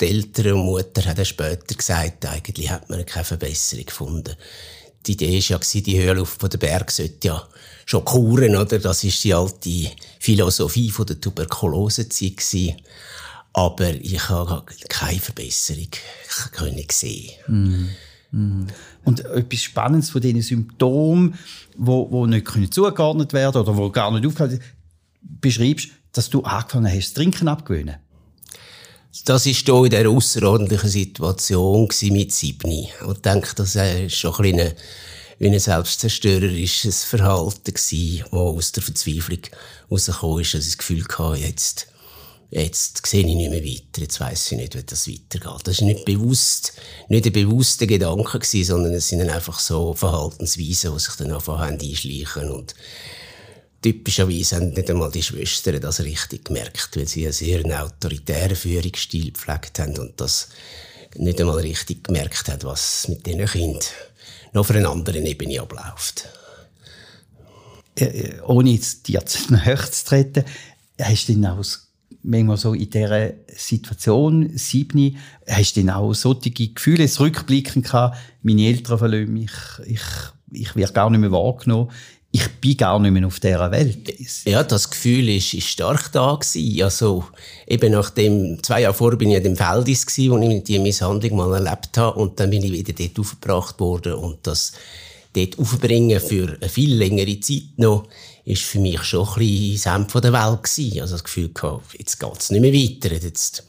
die 0.00 0.06
Eltern 0.06 0.52
und 0.52 0.64
Mutter 0.64 1.04
haben 1.04 1.24
später 1.24 1.74
gesagt, 1.74 2.24
eigentlich 2.26 2.70
hat 2.70 2.88
man 2.88 3.04
keine 3.04 3.24
Verbesserung 3.24 3.84
gefunden. 3.84 4.34
Die 5.06 5.12
Idee 5.12 5.42
war 5.50 5.58
ja, 5.58 5.80
die 5.80 5.98
Höhle 5.98 6.22
auf 6.22 6.38
den 6.38 6.58
Berg 6.58 6.90
sollte 6.90 7.28
ja 7.28 7.48
schon 7.86 8.04
kuren, 8.04 8.56
oder? 8.56 8.78
Das 8.78 9.02
ist 9.04 9.22
die 9.24 9.34
alte 9.34 9.90
Philosophie 10.18 10.90
von 10.90 11.06
der 11.06 11.20
Tuberkulosezeit 11.20 12.36
gewesen. 12.36 12.76
Aber 13.52 13.90
ich 13.94 14.28
habe 14.28 14.62
keine 14.88 15.18
Verbesserung 15.18 15.88
können 16.52 16.86
sehen. 16.90 17.30
Mm. 17.48 17.88
Mm. 18.30 18.66
Und 19.04 19.24
etwas 19.24 19.62
Spannendes 19.62 20.10
von 20.10 20.20
diesen 20.20 20.42
Symptomen, 20.42 21.36
wo, 21.76 22.10
wo 22.10 22.26
nicht 22.26 22.72
zugeordnet 22.72 23.32
werden 23.32 23.60
oder 23.62 23.76
wo 23.76 23.90
gar 23.90 24.12
nicht 24.12 24.26
aufgehört 24.26 24.60
beschreibst, 25.22 25.88
dass 26.12 26.30
du 26.30 26.42
angefangen 26.42 26.92
hast, 26.92 27.14
Trinken 27.14 27.48
abgewöhnen. 27.48 27.96
Das 29.12 29.26
war 29.26 29.40
hier 29.40 29.74
in 29.84 29.90
dieser 29.90 30.08
außerordentlichen 30.08 30.88
Situation 30.88 31.88
mit 32.10 32.32
Sibni. 32.32 32.88
Und 33.04 33.16
ich 33.16 33.22
denke, 33.22 33.54
das 33.56 33.74
war 33.74 34.08
schon 34.08 34.34
ein 34.36 34.56
bisschen 34.56 34.72
wie 35.40 35.48
ein 35.48 35.58
selbstzerstörerisches 35.58 37.04
Verhalten 37.04 37.74
das 37.74 38.32
aus 38.32 38.72
der 38.72 38.82
Verzweiflung 38.84 39.40
herausgekommen 39.88 40.42
ist, 40.42 40.54
dass 40.54 40.60
ich 40.60 40.70
das 40.70 40.78
Gefühl 40.78 41.04
hatte, 41.08 41.40
jetzt, 41.40 41.88
jetzt 42.50 43.04
sehe 43.04 43.26
ich 43.26 43.34
nicht 43.34 43.50
mehr 43.50 43.64
weiter, 43.64 44.02
jetzt 44.02 44.20
weiss 44.20 44.52
ich 44.52 44.58
nicht, 44.58 44.76
wie 44.76 44.82
das 44.84 45.08
weitergeht. 45.08 45.66
Das 45.66 45.80
war 45.80 45.86
nicht 45.88 46.04
bewusst, 46.04 46.74
nicht 47.08 47.26
ein 47.26 47.32
bewusster 47.32 47.88
Gedanke 47.88 48.64
sondern 48.64 48.94
es 48.94 49.08
sind 49.08 49.28
einfach 49.28 49.58
so 49.58 49.92
Verhaltensweisen, 49.92 50.92
die 50.94 51.00
sich 51.00 51.14
dann 51.16 51.32
anfangen 51.32 51.80
einschleichen 51.80 52.50
und 52.50 52.76
Typischerweise 53.82 54.56
haben 54.56 54.70
nicht 54.70 54.90
einmal 54.90 55.10
die 55.10 55.22
Schwestern 55.22 55.80
das 55.80 56.00
richtig 56.00 56.44
gemerkt, 56.44 56.90
weil 56.96 57.08
sie 57.08 57.24
einen 57.24 57.32
sehr 57.32 57.82
autoritären 57.82 58.56
Führungsstil 58.56 59.32
gepflegt 59.32 59.78
haben 59.78 59.98
und 59.98 60.20
das 60.20 60.48
nicht 61.16 61.40
einmal 61.40 61.58
richtig 61.58 62.04
gemerkt 62.04 62.48
haben, 62.48 62.62
was 62.64 63.08
mit 63.08 63.26
diesen 63.26 63.46
Kindern 63.46 63.80
noch 64.52 64.60
auf 64.60 64.70
einer 64.70 64.90
anderen 64.90 65.24
Ebene 65.24 65.60
abläuft. 65.60 66.28
Ohne 68.46 68.70
jetzt 68.70 69.08
dir 69.08 69.24
zu 69.24 69.52
nahe 69.52 69.76
zu 69.76 70.04
treten, 70.04 70.44
hast 71.00 71.28
du 71.28 71.32
denn 71.32 71.46
auch 71.46 71.64
manchmal 72.22 72.56
so 72.56 72.74
in 72.74 72.90
dieser 72.90 73.32
Situation, 73.48 74.50
siebni, 74.56 75.16
hast 75.48 75.76
du 75.76 75.80
denn 75.80 75.90
auch 75.90 76.12
solche 76.12 76.50
Gefühle, 76.50 77.04
das 77.04 77.20
Rückblicken 77.20 77.82
gehabt, 77.82 78.18
meine 78.42 78.66
Eltern 78.66 78.98
verlassen 78.98 79.32
mich, 79.32 79.52
ich, 79.86 80.02
ich 80.50 80.76
werde 80.76 80.92
gar 80.92 81.10
nicht 81.10 81.20
mehr 81.20 81.32
wahrgenommen, 81.32 81.90
ich 82.32 82.48
bin 82.60 82.76
gar 82.76 82.98
nicht 83.00 83.10
mehr 83.10 83.26
auf 83.26 83.40
dieser 83.40 83.70
Welt. 83.72 84.14
Ja, 84.44 84.62
das 84.62 84.88
Gefühl 84.88 85.28
ist, 85.30 85.52
ist 85.52 85.66
stark 85.66 86.12
da 86.12 86.36
gewesen. 86.36 86.82
Also, 86.82 87.24
eben 87.66 87.92
nach 87.92 88.10
dem, 88.10 88.62
zwei 88.62 88.82
Jahre 88.82 88.94
vorher 88.94 89.18
bin 89.18 89.30
ich 89.30 89.38
in 89.38 89.42
dem 89.42 89.56
Feldis 89.56 90.06
gewesen, 90.06 90.30
wo 90.30 90.38
ich 90.38 90.62
die 90.62 90.78
Misshandlung 90.78 91.36
mal 91.36 91.54
erlebt 91.54 91.96
habe. 91.98 92.20
Und 92.20 92.38
dann 92.38 92.50
bin 92.50 92.62
ich 92.62 92.70
wieder 92.70 92.92
dort 92.92 93.18
aufgebracht 93.18 93.80
worden. 93.80 94.14
Und 94.14 94.46
das 94.46 94.72
dort 95.32 95.58
aufbringen 95.58 96.20
für 96.20 96.56
eine 96.60 96.68
viel 96.68 96.94
längere 96.94 97.40
Zeit 97.40 97.78
noch, 97.78 98.08
ist 98.44 98.62
für 98.62 98.78
mich 98.78 99.02
schon 99.02 99.26
ein 99.26 99.34
bisschen 99.34 99.76
Senf 99.76 100.12
von 100.12 100.22
der 100.22 100.32
Welt 100.32 100.62
gewesen. 100.62 101.00
Also 101.00 101.14
das 101.14 101.24
Gefühl 101.24 101.50
gehabt, 101.52 101.98
jetzt 101.98 102.18
geht's 102.18 102.50
nicht 102.50 102.60
mehr 102.60 102.72
weiter. 102.72 103.14
Jetzt, 103.14 103.64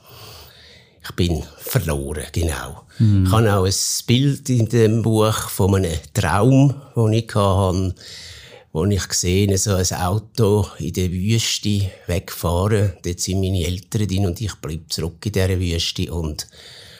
ich 1.03 1.11
bin 1.15 1.43
verloren, 1.57 2.25
genau. 2.31 2.83
Mm. 2.99 3.25
Ich 3.25 3.31
habe 3.31 3.53
auch 3.55 3.65
ein 3.65 3.73
Bild 4.05 4.49
in 4.49 4.69
dem 4.69 5.01
Buch 5.01 5.49
von 5.49 5.75
einem 5.75 5.97
Traum, 6.13 6.75
den 6.95 7.13
ich 7.13 7.33
hatte, 7.33 7.95
wo 8.73 8.85
ich 8.85 9.07
gesehen 9.07 9.55
so 9.57 9.75
ein 9.75 10.01
Auto 10.01 10.67
in 10.79 10.93
der 10.93 11.11
Wüste 11.11 11.91
wegfahren. 12.07 12.93
Dort 13.03 13.19
sind 13.19 13.41
meine 13.41 13.65
Eltern 13.65 14.07
drin 14.07 14.25
und 14.25 14.39
ich 14.39 14.55
bleibe 14.55 14.87
zurück 14.87 15.25
in 15.25 15.31
dieser 15.33 15.59
Wüste 15.59 16.13
und 16.13 16.47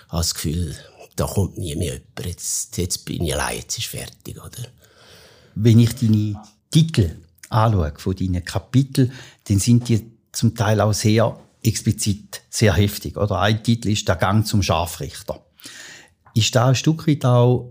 habe 0.09 0.21
das 0.21 0.33
Gefühl, 0.33 0.75
da 1.15 1.25
kommt 1.25 1.57
nie 1.57 1.75
mehr 1.75 1.93
jemand. 1.93 2.25
Jetzt, 2.25 2.77
jetzt 2.77 3.05
bin 3.05 3.23
ich 3.23 3.33
allein, 3.33 3.57
jetzt 3.57 3.77
ist 3.77 3.87
fertig, 3.87 4.37
oder? 4.37 4.67
Wenn 5.55 5.79
ich 5.79 5.95
deine 5.95 6.41
Titel 6.69 7.17
anschaue, 7.49 7.93
von 7.97 8.15
deinen 8.15 8.43
Kapiteln, 8.43 9.11
dann 9.45 9.59
sind 9.59 9.87
die 9.87 10.11
zum 10.31 10.55
Teil 10.55 10.79
auch 10.81 10.93
sehr 10.93 11.37
explizit, 11.63 12.41
sehr 12.49 12.73
heftig. 12.73 13.17
Oder 13.17 13.39
ein 13.39 13.63
Titel 13.63 13.89
ist 13.89 14.07
«Der 14.07 14.15
Gang 14.15 14.45
zum 14.45 14.63
Scharfrichter». 14.63 15.45
Ist 16.33 16.55
da 16.55 16.69
ein 16.69 16.75
Stück 16.75 17.07
weit 17.07 17.25
auch 17.25 17.69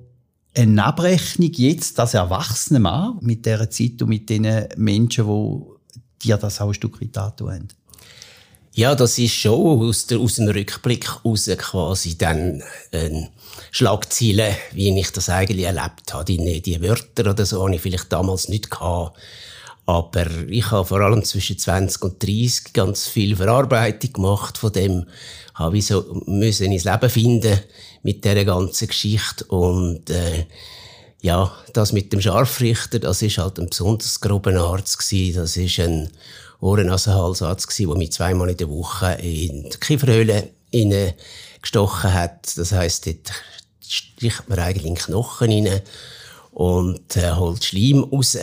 eine 0.54 0.85
Abrechnung 0.85 1.52
jetzt 1.52 1.99
als 2.00 2.14
erwachsener 2.14 2.80
Mann 2.80 3.19
mit 3.21 3.47
dieser 3.47 3.71
Zeit 3.71 4.02
und 4.02 4.09
mit 4.09 4.28
den 4.28 4.69
Menschen, 4.76 5.26
die 5.26 6.28
dir 6.28 6.37
das 6.37 6.61
auch 6.61 6.69
ein 6.69 6.75
Stück 6.75 7.00
weit 7.00 7.16
antun 7.16 7.69
Ja, 8.75 8.95
das 8.95 9.19
ist 9.19 9.35
schon 9.35 9.80
aus, 9.80 10.07
der, 10.07 10.19
aus 10.19 10.37
dem 10.37 10.49
Rückblick 10.49 11.07
heraus 11.07 11.49
quasi 11.57 12.19
dann 12.19 12.62
ein 12.92 13.28
Schlagziele, 13.71 14.57
wie 14.73 14.99
ich 14.99 15.12
das 15.12 15.28
eigentlich 15.28 15.66
erlebt 15.66 16.12
habe. 16.12 16.25
Die, 16.25 16.61
die 16.61 16.83
Wörter 16.83 17.30
oder 17.30 17.47
so 17.47 17.62
habe 17.62 17.75
ich 17.75 17.80
vielleicht 17.80 18.12
damals 18.12 18.49
nicht 18.49 18.71
gehabt. 18.71 19.19
Aber 19.91 20.27
ich 20.49 20.71
habe 20.71 20.87
vor 20.87 21.01
allem 21.01 21.25
zwischen 21.25 21.59
20 21.59 22.01
und 22.05 22.23
30 22.23 22.73
ganz 22.73 23.09
viel 23.09 23.35
Verarbeitung 23.35 24.13
gemacht 24.13 24.57
von 24.57 24.73
dem, 24.73 25.07
habe 25.55 25.79
ich 25.79 25.87
so 25.87 26.23
müssen 26.27 26.71
ins 26.71 26.85
Leben 26.85 27.11
finden 27.11 27.59
mit 28.05 28.25
dieser 28.25 28.45
ganzen 28.45 28.87
Geschichte 28.87 29.45
und 29.47 30.09
äh, 30.11 30.47
ja, 31.23 31.53
das 31.73 31.93
mit 31.93 32.13
dem 32.13 32.21
Scharfrichter, 32.21 33.01
das 33.01 33.21
ist 33.23 33.39
halt 33.39 33.59
ein 33.59 33.69
besonders 33.69 34.21
grober 34.21 34.55
Arzt 34.61 34.97
gewesen. 34.97 35.41
Das 35.41 35.57
ist 35.57 35.81
ein 35.81 36.09
Ohrennasenhalsarzt 36.61 37.67
gewesen, 37.67 37.89
der 37.89 37.99
mich 37.99 38.13
zweimal 38.13 38.51
in 38.51 38.57
der 38.59 38.71
Woche 38.71 39.19
in 39.21 39.71
die 39.71 39.81
Kieferhöhle 39.81 40.51
gestochen 41.61 42.15
hat. 42.15 42.57
Das 42.57 42.71
heisst, 42.71 43.09
dort 43.09 43.33
sticht 43.85 44.49
man 44.49 44.61
eigentlich 44.61 44.87
in 44.87 44.95
Knochen 44.95 45.51
rein 45.51 45.81
und 46.53 47.17
äh, 47.17 47.33
holt 47.33 47.65
Schleim 47.65 48.05
raus. 48.05 48.39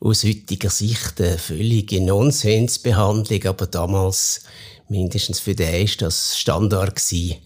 Aus 0.00 0.22
heutiger 0.22 0.70
Sicht 0.70 1.20
eine 1.20 1.38
völlige 1.38 2.00
Nonsensbehandlung, 2.00 3.44
aber 3.46 3.66
damals, 3.66 4.42
mindestens 4.88 5.40
für 5.40 5.56
den, 5.56 5.84
ist 5.84 6.00
das 6.00 6.38
Standard 6.38 6.94
gewesen 6.94 7.38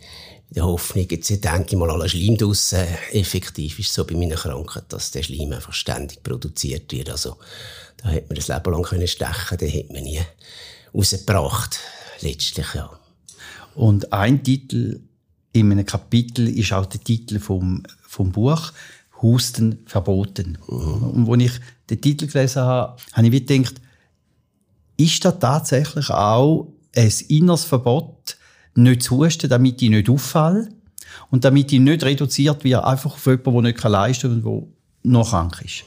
in 0.50 0.54
der 0.56 0.66
Hoffnung, 0.66 1.06
jetzt 1.10 1.30
denke 1.30 1.66
ich 1.70 1.76
mal, 1.76 1.90
alle 1.90 2.10
Schleim 2.10 2.36
draussen. 2.36 2.86
Effektiv 3.12 3.78
ist 3.78 3.88
es 3.88 3.94
so 3.94 4.04
bei 4.04 4.14
meiner 4.14 4.34
Krankheit, 4.34 4.84
dass 4.90 5.10
der 5.12 5.22
Schleim 5.22 5.52
einfach 5.52 5.72
ständig 5.72 6.22
produziert 6.22 6.92
wird. 6.92 7.08
Also, 7.08 7.38
da 7.96 8.10
hätte 8.10 8.26
man 8.28 8.36
das 8.36 8.48
Leben 8.48 8.70
lang 8.70 8.82
können 8.82 9.08
stechen, 9.08 9.56
den 9.56 9.70
hätte 9.70 9.92
man 9.94 10.02
nie 10.02 10.20
rausgebracht. 10.94 11.80
Letztlich, 12.20 12.66
ja. 12.74 12.90
Und 13.74 14.12
ein 14.12 14.44
Titel 14.44 15.00
in 15.54 15.72
einem 15.72 15.86
Kapitel 15.86 16.48
ist 16.48 16.72
auch 16.74 16.84
der 16.84 17.02
Titel 17.02 17.40
vom, 17.40 17.82
vom 18.06 18.30
Buch 18.30 18.72
Husten 19.22 19.78
verboten. 19.86 20.58
Mhm. 20.68 21.28
Und 21.28 21.42
als 21.42 21.52
ich 21.52 21.60
den 21.88 22.00
Titel 22.00 22.26
gelesen 22.26 22.62
habe, 22.62 22.96
habe 23.12 23.26
ich 23.28 23.46
gedacht, 23.46 23.74
ist 24.96 25.24
das 25.24 25.38
tatsächlich 25.38 26.10
auch 26.10 26.68
ein 26.94 27.12
inneres 27.28 27.64
Verbot, 27.64 28.36
nicht 28.74 29.02
zu 29.02 29.18
husten, 29.18 29.48
damit 29.48 29.80
ich 29.82 29.90
nicht 29.90 30.08
auffalle 30.08 30.68
und 31.30 31.44
damit 31.44 31.72
ich 31.72 31.80
nicht 31.80 32.04
reduziert 32.04 32.64
werde, 32.64 32.86
einfach 32.86 33.14
auf 33.14 33.26
jemanden, 33.26 33.52
der 33.52 33.72
nicht 33.72 33.84
leisten 33.84 34.42
kann 34.42 34.52
und 34.52 34.74
der 35.04 35.10
noch 35.10 35.30
krank 35.30 35.60
ist. 35.64 35.84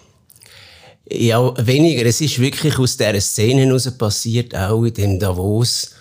Ja, 1.12 1.54
weniger. 1.65 2.06
Es 2.06 2.22
ist 2.22 2.39
wirklich 2.39 2.77
aus 2.80 2.98
dieser 2.98 3.22
Szene 3.22 3.65
heraus 3.65 3.89
passiert, 3.98 4.56
auch 4.56 4.84
in 4.84 4.94
dem 4.94 5.20
Davos, 5.20 5.92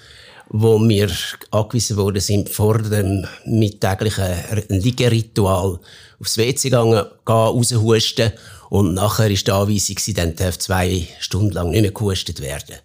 wo 0.56 0.78
wir 0.78 1.10
angewiesen 1.50 1.96
worden 1.96 2.20
sind, 2.20 2.48
vor 2.48 2.78
dem 2.78 3.26
mittäglichen 3.44 4.36
Liegeritual 4.68 5.80
aufs 6.20 6.38
WC 6.38 6.70
gegangen, 6.70 7.04
raushusten. 7.28 8.30
Und 8.70 8.94
nachher 8.94 9.30
war 9.30 9.36
die 9.36 9.50
Anweisung, 9.50 10.14
dann 10.14 10.36
darf 10.36 10.56
zwei 10.60 11.08
Stunden 11.18 11.50
lang 11.50 11.70
nicht 11.70 11.82
mehr 11.82 11.90
gehustet 11.90 12.40
werden. 12.40 12.76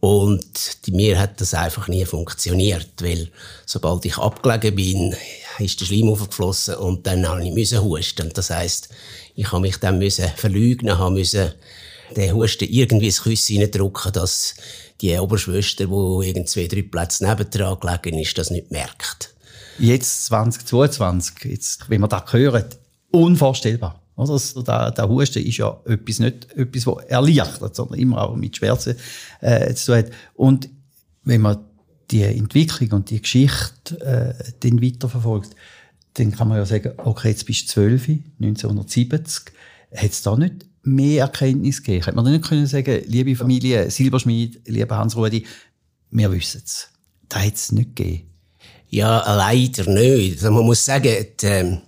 Und 0.00 0.76
mir 0.88 1.18
hat 1.18 1.40
das 1.40 1.54
einfach 1.54 1.88
nie 1.88 2.04
funktioniert, 2.04 2.90
weil 3.00 3.30
sobald 3.64 4.04
ich 4.04 4.18
abgelegen 4.18 4.74
bin, 4.74 5.16
ist 5.58 5.80
der 5.80 5.86
Schleim 5.86 6.10
aufgeflossen 6.10 6.74
und 6.74 7.06
dann 7.06 7.26
habe 7.26 7.42
ich 7.42 7.54
müssen 7.54 7.82
husten. 7.82 8.30
Das 8.34 8.50
heisst, 8.50 8.90
ich 9.36 9.50
habe 9.50 9.62
mich 9.62 9.78
dann 9.78 9.98
müssen 9.98 10.28
verlügen, 10.36 10.98
habe 10.98 11.14
müssen 11.14 11.52
den 12.14 12.34
Husten 12.34 12.68
irgendwie 12.68 13.06
ins 13.06 13.22
Küssen 13.22 13.58
reindrücken, 13.58 14.12
dass 14.12 14.54
die 15.00 15.18
Oberschwester, 15.18 15.86
die 15.86 16.28
irgend 16.28 16.48
zwei, 16.48 16.66
drei 16.66 16.82
Plätze 16.82 17.26
nebendran 17.26 17.78
gelegen 17.80 18.18
ist, 18.18 18.36
das 18.36 18.50
nicht 18.50 18.70
merkt. 18.70 19.34
Jetzt 19.78 20.26
2022, 20.26 21.44
jetzt, 21.44 21.88
wenn 21.88 22.00
man 22.00 22.10
das 22.10 22.32
hört, 22.32 22.78
unvorstellbar. 23.10 24.00
Also 24.16 24.62
der, 24.62 24.90
der 24.90 25.08
Husten 25.08 25.42
ist 25.42 25.56
ja 25.56 25.80
etwas, 25.86 26.18
nicht 26.18 26.52
etwas, 26.54 26.86
was 26.86 27.04
erleichtert, 27.04 27.74
sondern 27.74 27.98
immer 27.98 28.22
auch 28.22 28.36
mit 28.36 28.56
Schmerzen 28.56 28.96
äh, 29.40 29.72
zu 29.74 29.86
tun 29.86 29.96
hat. 29.96 30.10
Und 30.34 30.68
wenn 31.24 31.40
man 31.40 31.58
die 32.10 32.22
Entwicklung 32.22 32.92
und 32.92 33.10
die 33.10 33.22
Geschichte 33.22 33.98
äh, 34.00 34.52
dann 34.60 34.82
weiterverfolgt, 34.82 35.56
dann 36.14 36.32
kann 36.32 36.48
man 36.48 36.58
ja 36.58 36.66
sagen, 36.66 36.92
okay, 36.98 37.28
jetzt 37.28 37.46
bist 37.46 37.68
du 37.70 37.72
12, 37.74 38.08
1970, 38.40 39.52
hat 39.94 40.10
es 40.10 40.22
da 40.22 40.36
nicht 40.36 40.66
mehr 40.82 41.22
Erkenntnis 41.22 41.82
gegeben? 41.82 42.04
Hätte 42.04 42.16
man 42.16 42.30
nicht 42.30 42.44
können 42.44 42.66
sagen, 42.66 43.02
liebe 43.06 43.36
Familie 43.36 43.90
Silberschmied, 43.90 44.62
lieber 44.66 44.96
Hans-Rudi, 44.96 45.46
wir 46.10 46.32
wissen 46.32 46.62
es. 46.64 46.88
Das 47.28 47.44
hat 47.44 47.54
es 47.54 47.72
nicht 47.72 47.96
gegeben. 47.96 48.30
Ja, 48.88 49.36
leider 49.36 49.88
nicht. 49.88 50.38
Also 50.38 50.50
man 50.50 50.64
muss 50.64 50.84
sagen, 50.84 51.26
die, 51.40 51.46
ähm, 51.46 51.80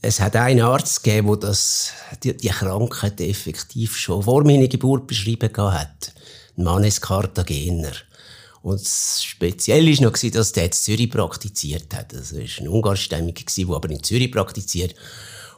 es 0.00 0.20
hat 0.20 0.36
einen 0.36 0.60
Arzt 0.60 1.02
gegeben, 1.02 1.28
der 1.28 1.50
das, 1.50 1.92
die, 2.22 2.36
die 2.36 2.48
Krankheit 2.48 3.20
effektiv 3.20 3.96
schon 3.96 4.22
vor 4.22 4.44
meiner 4.44 4.68
Geburt 4.68 5.06
beschrieben 5.06 5.50
hat. 5.56 6.12
Ein 6.56 6.64
Mannes 6.64 7.00
Cartagener. 7.00 7.92
Und 8.62 8.80
das 8.80 9.22
Spezielle 9.22 9.92
war 9.92 10.04
noch, 10.04 10.18
dass 10.18 10.52
der 10.52 10.64
in 10.64 10.72
Zürich 10.72 11.10
praktiziert 11.10 11.94
hat. 11.94 12.12
Das 12.12 12.34
war 12.34 12.40
ein 12.40 12.68
Ungarstämmiger, 12.68 13.44
der 13.56 13.68
aber 13.74 13.90
in 13.90 14.02
Zürich 14.02 14.32
praktiziert. 14.32 14.94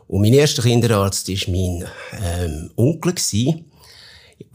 Und 0.09 0.23
mein 0.23 0.33
erster 0.33 0.62
Kinderarzt 0.62 1.29
war 1.29 1.55
mein 1.55 1.85
ähm, 2.25 2.71
Onkel, 2.77 3.15
der 3.15 3.65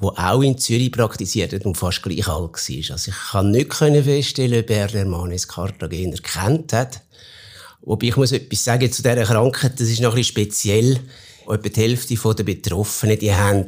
auch 0.01 0.41
in 0.41 0.57
Zürich 0.57 0.91
praktiziert 0.91 1.53
hat 1.53 1.65
und 1.65 1.77
fast 1.77 2.01
gleich 2.01 2.27
alt 2.27 2.53
war. 2.53 2.91
Also 2.91 3.11
ich 3.11 3.31
kann 3.31 3.51
nicht 3.51 3.73
feststellen, 3.73 4.63
ob 4.63 4.69
er 4.71 4.87
den 4.87 5.09
Mannes 5.09 5.47
Cartagener 5.47 6.17
kennt 6.17 6.73
hat. 6.73 7.01
Wobei 7.81 8.07
ich 8.07 8.17
muss 8.17 8.31
etwas 8.31 8.63
sagen 8.63 8.91
zu 8.91 9.03
dieser 9.03 9.23
Krankheit, 9.23 9.79
das 9.79 9.89
ist 9.89 10.01
noch 10.01 10.11
ein 10.11 10.17
bisschen 10.17 10.45
speziell. 10.45 10.99
Etwa 11.43 11.69
die 11.69 11.81
Hälfte 11.81 12.15
der 12.15 12.43
Betroffenen, 12.43 13.19
die 13.19 13.33
haben 13.35 13.67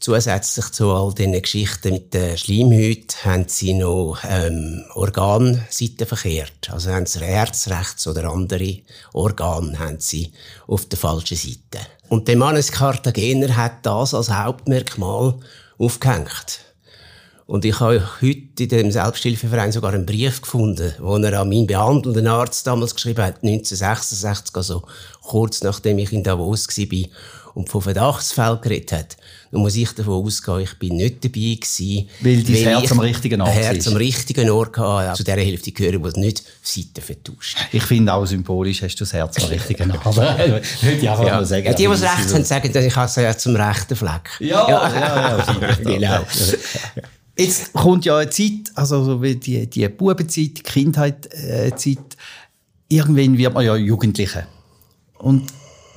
zusätzlich 0.00 0.70
zu 0.70 0.90
all 0.90 1.12
diesen 1.12 1.40
Geschichten 1.40 1.92
mit 1.92 2.14
der 2.14 2.36
Schleimhaut, 2.36 3.24
haben 3.24 3.44
sie 3.46 3.74
noch 3.74 4.18
ähm, 4.28 4.84
Organseiten 4.94 6.06
verkehrt. 6.06 6.70
Also 6.70 6.90
haben 6.90 7.06
sie 7.06 7.20
Herz 7.20 7.68
rechts 7.68 8.06
oder 8.06 8.30
andere 8.30 8.78
Organe 9.12 9.78
haben 9.78 10.00
sie 10.00 10.32
auf 10.66 10.86
der 10.86 10.98
falschen 10.98 11.36
Seite. 11.36 11.86
Und 12.08 12.26
der 12.26 12.36
Mannes 12.36 12.72
Cartagener 12.72 13.56
hat 13.56 13.84
das 13.86 14.14
als 14.14 14.30
Hauptmerkmal 14.30 15.34
aufgehängt. 15.78 16.64
Und 17.50 17.64
ich 17.64 17.80
habe 17.80 18.00
heute 18.22 18.62
in 18.62 18.68
dem 18.68 18.90
Selbsthilfeverein 18.92 19.72
sogar 19.72 19.92
einen 19.92 20.06
Brief 20.06 20.40
gefunden, 20.40 20.94
wo 21.00 21.16
er 21.16 21.40
an 21.40 21.48
meinen 21.48 21.66
behandelnden 21.66 22.28
Arzt 22.28 22.64
damals 22.64 22.94
geschrieben 22.94 23.24
hat, 23.24 23.42
1966, 23.42 24.54
also 24.54 24.84
kurz 25.20 25.60
nachdem 25.62 25.98
ich 25.98 26.12
in 26.12 26.22
Davos 26.22 26.68
war 26.68 27.08
und 27.54 27.68
von 27.68 27.82
Verdachtsfällen 27.82 28.60
geredet 28.60 28.92
hat. 28.92 29.16
Nun 29.50 29.62
muss 29.62 29.74
ich 29.74 29.90
davon 29.92 30.24
ausgehen, 30.24 30.60
ich 30.60 30.78
bin 30.78 30.96
nicht 30.96 31.24
dabei 31.24 31.58
gewesen. 31.60 32.08
Weil 32.20 32.42
dein 32.42 32.54
Herz 32.54 32.92
am 32.92 33.00
richtigen 33.00 33.40
Ort 33.40 33.52
Herz 33.52 33.88
am 33.88 33.96
richtigen 33.96 34.50
Ort 34.50 34.78
hatte. 34.78 35.16
Zu 35.16 35.24
dieser 35.24 35.38
Hälfte 35.38 35.72
gehören, 35.72 36.02
die 36.02 36.20
nicht 36.20 36.44
Seiten 36.62 37.00
vertauscht. 37.00 37.56
Ich 37.72 37.82
finde 37.82 38.12
auch 38.12 38.26
symbolisch 38.26 38.82
hast 38.82 38.94
du 38.94 39.04
das 39.04 39.12
Herz 39.12 39.42
am 39.42 39.48
richtigen 39.48 39.90
Ort. 39.90 40.16
Würde 40.16 40.62
ich 40.82 41.10
einfach 41.10 41.26
ja. 41.26 41.44
sagen. 41.44 41.66
Ja, 41.66 41.72
die, 41.72 41.86
die 41.86 41.92
es 41.92 42.02
recht 42.02 42.34
haben, 42.34 42.44
sagen, 42.44 42.72
dass 42.72 42.84
ich 42.84 42.96
habe 42.96 43.06
das 43.06 43.16
Herz 43.16 43.46
am 43.46 43.56
rechten 43.56 43.96
Fleck. 43.96 44.30
Ja, 44.38 44.68
ja, 44.68 44.94
ja. 44.94 45.38
ja 45.38 45.74
genau. 45.84 46.26
Jetzt 47.36 47.72
kommt 47.72 48.04
ja 48.04 48.18
eine 48.18 48.30
Zeit, 48.30 48.70
also 48.74 49.20
wie 49.22 49.34
die, 49.34 49.68
die 49.68 49.88
Bubenzeit, 49.88 50.58
die 50.58 50.62
Kindheitszeit, 50.62 51.86
äh, 51.86 51.96
irgendwann 52.88 53.38
wird 53.38 53.54
man 53.54 53.64
ja 53.64 53.76
Jugendliche. 53.76 54.46
Und 55.18 55.46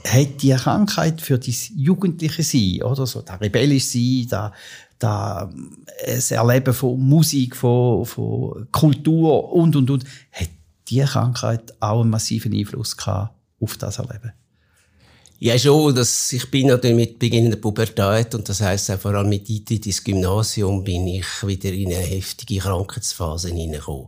hat 0.06 0.42
die 0.42 0.54
Krankheit 0.54 1.22
für 1.22 1.40
das 1.40 1.70
jugendliche 1.76 2.44
Sein, 2.44 2.84
oder 2.84 3.06
so, 3.08 3.22
der 3.22 3.40
rebellisch 3.40 3.86
Sein, 3.86 4.28
da, 4.30 4.54
da, 5.00 5.52
das 6.06 6.32
Erleben 6.32 6.74
von 6.74 7.00
Musik, 7.00 7.56
von, 7.56 8.06
von 8.06 8.68
Kultur 8.72 9.52
und, 9.54 9.76
und, 9.76 9.90
und, 9.90 10.04
hat 10.32 10.50
die 10.88 11.00
Krankheit 11.00 11.74
auch 11.80 12.02
einen 12.02 12.10
massiven 12.10 12.54
Einfluss 12.54 12.96
gehabt 12.98 13.34
auf 13.60 13.78
das 13.78 14.00
Erleben? 14.00 14.34
Ja, 15.40 15.60
schon. 15.60 15.94
Das, 15.94 16.32
ich 16.32 16.50
bin 16.50 16.68
natürlich 16.68 16.96
mit 16.96 17.20
Beginn 17.20 17.50
der 17.50 17.58
Pubertät 17.58 18.34
und 18.34 18.48
das 18.48 18.62
heisst 18.62 18.90
auch 18.92 19.00
vor 19.00 19.14
allem 19.14 19.28
mit 19.28 19.50
Eintritt 19.50 19.86
ins 19.86 20.02
Gymnasium 20.02 20.84
bin 20.86 21.06
ich 21.08 21.26
wieder 21.46 21.70
in 21.70 21.88
eine 21.88 21.98
heftige 21.98 22.60
Krankheitsphase 22.60 23.50
hineingekommen. 23.50 24.08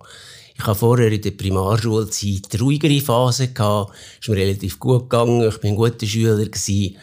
Ich 0.58 0.66
habe 0.66 0.80
vorher 0.80 1.12
in 1.12 1.22
der 1.22 1.32
Primarschulzeit 1.32 2.48
eine 2.52 2.62
ruhigere 2.62 3.02
Phase 3.02 3.50
gehabt. 3.50 3.94
Ist 4.22 4.30
mir 4.30 4.38
relativ 4.38 4.80
gut 4.80 5.10
gegangen. 5.10 5.48
Ich 5.48 5.60
bin 5.60 5.74
ein 5.74 5.76
guter 5.76 6.06
Schüler 6.06 6.38
gewesen. 6.38 6.98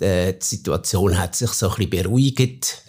Die 0.00 0.34
Situation 0.40 1.18
hat 1.18 1.36
sich 1.36 1.50
so 1.50 1.68
ein 1.68 1.74
bisschen 1.76 1.90
beruhigt. 1.90 2.82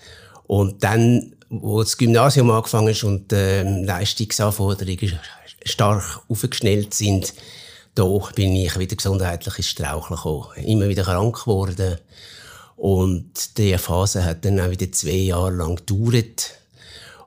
Und 0.48 0.84
dann, 0.84 1.36
wo 1.50 1.84
das 1.84 1.98
Gymnasium 1.98 2.50
angefangen 2.50 2.90
ist 2.90 3.04
und 3.04 3.32
die 3.32 3.36
ähm, 3.36 3.84
Leistungsanforderungen 3.84 5.20
stark 5.66 6.22
aufgeschnellt 6.28 6.94
sind, 6.94 7.34
da 7.94 8.06
bin 8.36 8.56
ich 8.56 8.78
wieder 8.80 8.96
gesundheitlich 8.96 9.58
ins 9.58 9.68
Straucheln 9.68 10.16
gekommen. 10.16 10.48
Immer 10.66 10.90
wieder 10.90 11.04
krank 11.04 11.42
geworden. 11.42 11.98
Und 12.78 13.58
diese 13.58 13.78
Phase 13.78 14.26
hat 14.26 14.44
dann 14.44 14.60
auch 14.60 14.72
wieder 14.72 14.92
zwei 14.92 15.12
Jahre 15.12 15.52
lang 15.52 15.76
gedauert. 15.76 16.61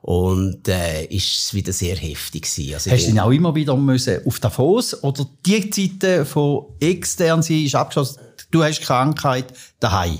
Und 0.05 0.67
äh, 0.67 1.05
ist 1.05 1.51
wieder 1.55 1.73
sehr 1.73 1.95
heftig 1.95 2.43
gewesen. 2.43 2.75
Also 2.75 2.91
Hast 2.91 3.07
du 3.07 3.09
ihn 3.09 3.19
auch 3.19 3.31
immer 3.31 3.55
wieder 3.55 3.75
müssen 3.75 4.19
auf 4.23 4.39
Davos 4.39 5.03
oder 5.03 5.25
die 5.43 5.67
Zeiten 5.71 6.27
von 6.27 6.67
extern 6.79 7.41
sein 7.41 7.65
ist 7.65 7.73
abgeschlossen? 7.73 8.19
Du 8.51 8.63
hast 8.63 8.81
Krankheit 8.81 9.45
daheim? 9.79 10.19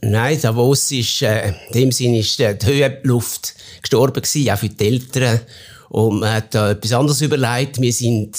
Nein, 0.00 0.40
Davos 0.40 0.88
ist, 0.92 1.22
äh, 1.22 1.48
in 1.48 1.54
dem 1.74 1.90
Sinne 1.90 2.20
ist 2.20 2.38
äh, 2.38 2.56
die 2.56 2.64
Höhenluft 2.64 3.56
gestorben 3.82 4.22
gewesen, 4.22 4.50
auch 4.50 4.58
für 4.58 4.68
die 4.68 4.86
Eltern. 4.86 5.40
Und 5.88 6.20
man 6.20 6.34
hat 6.34 6.54
da 6.54 6.70
etwas 6.70 6.92
anderes 6.92 7.20
überlegt. 7.20 7.80
Wir 7.80 7.92
sind 7.92 8.38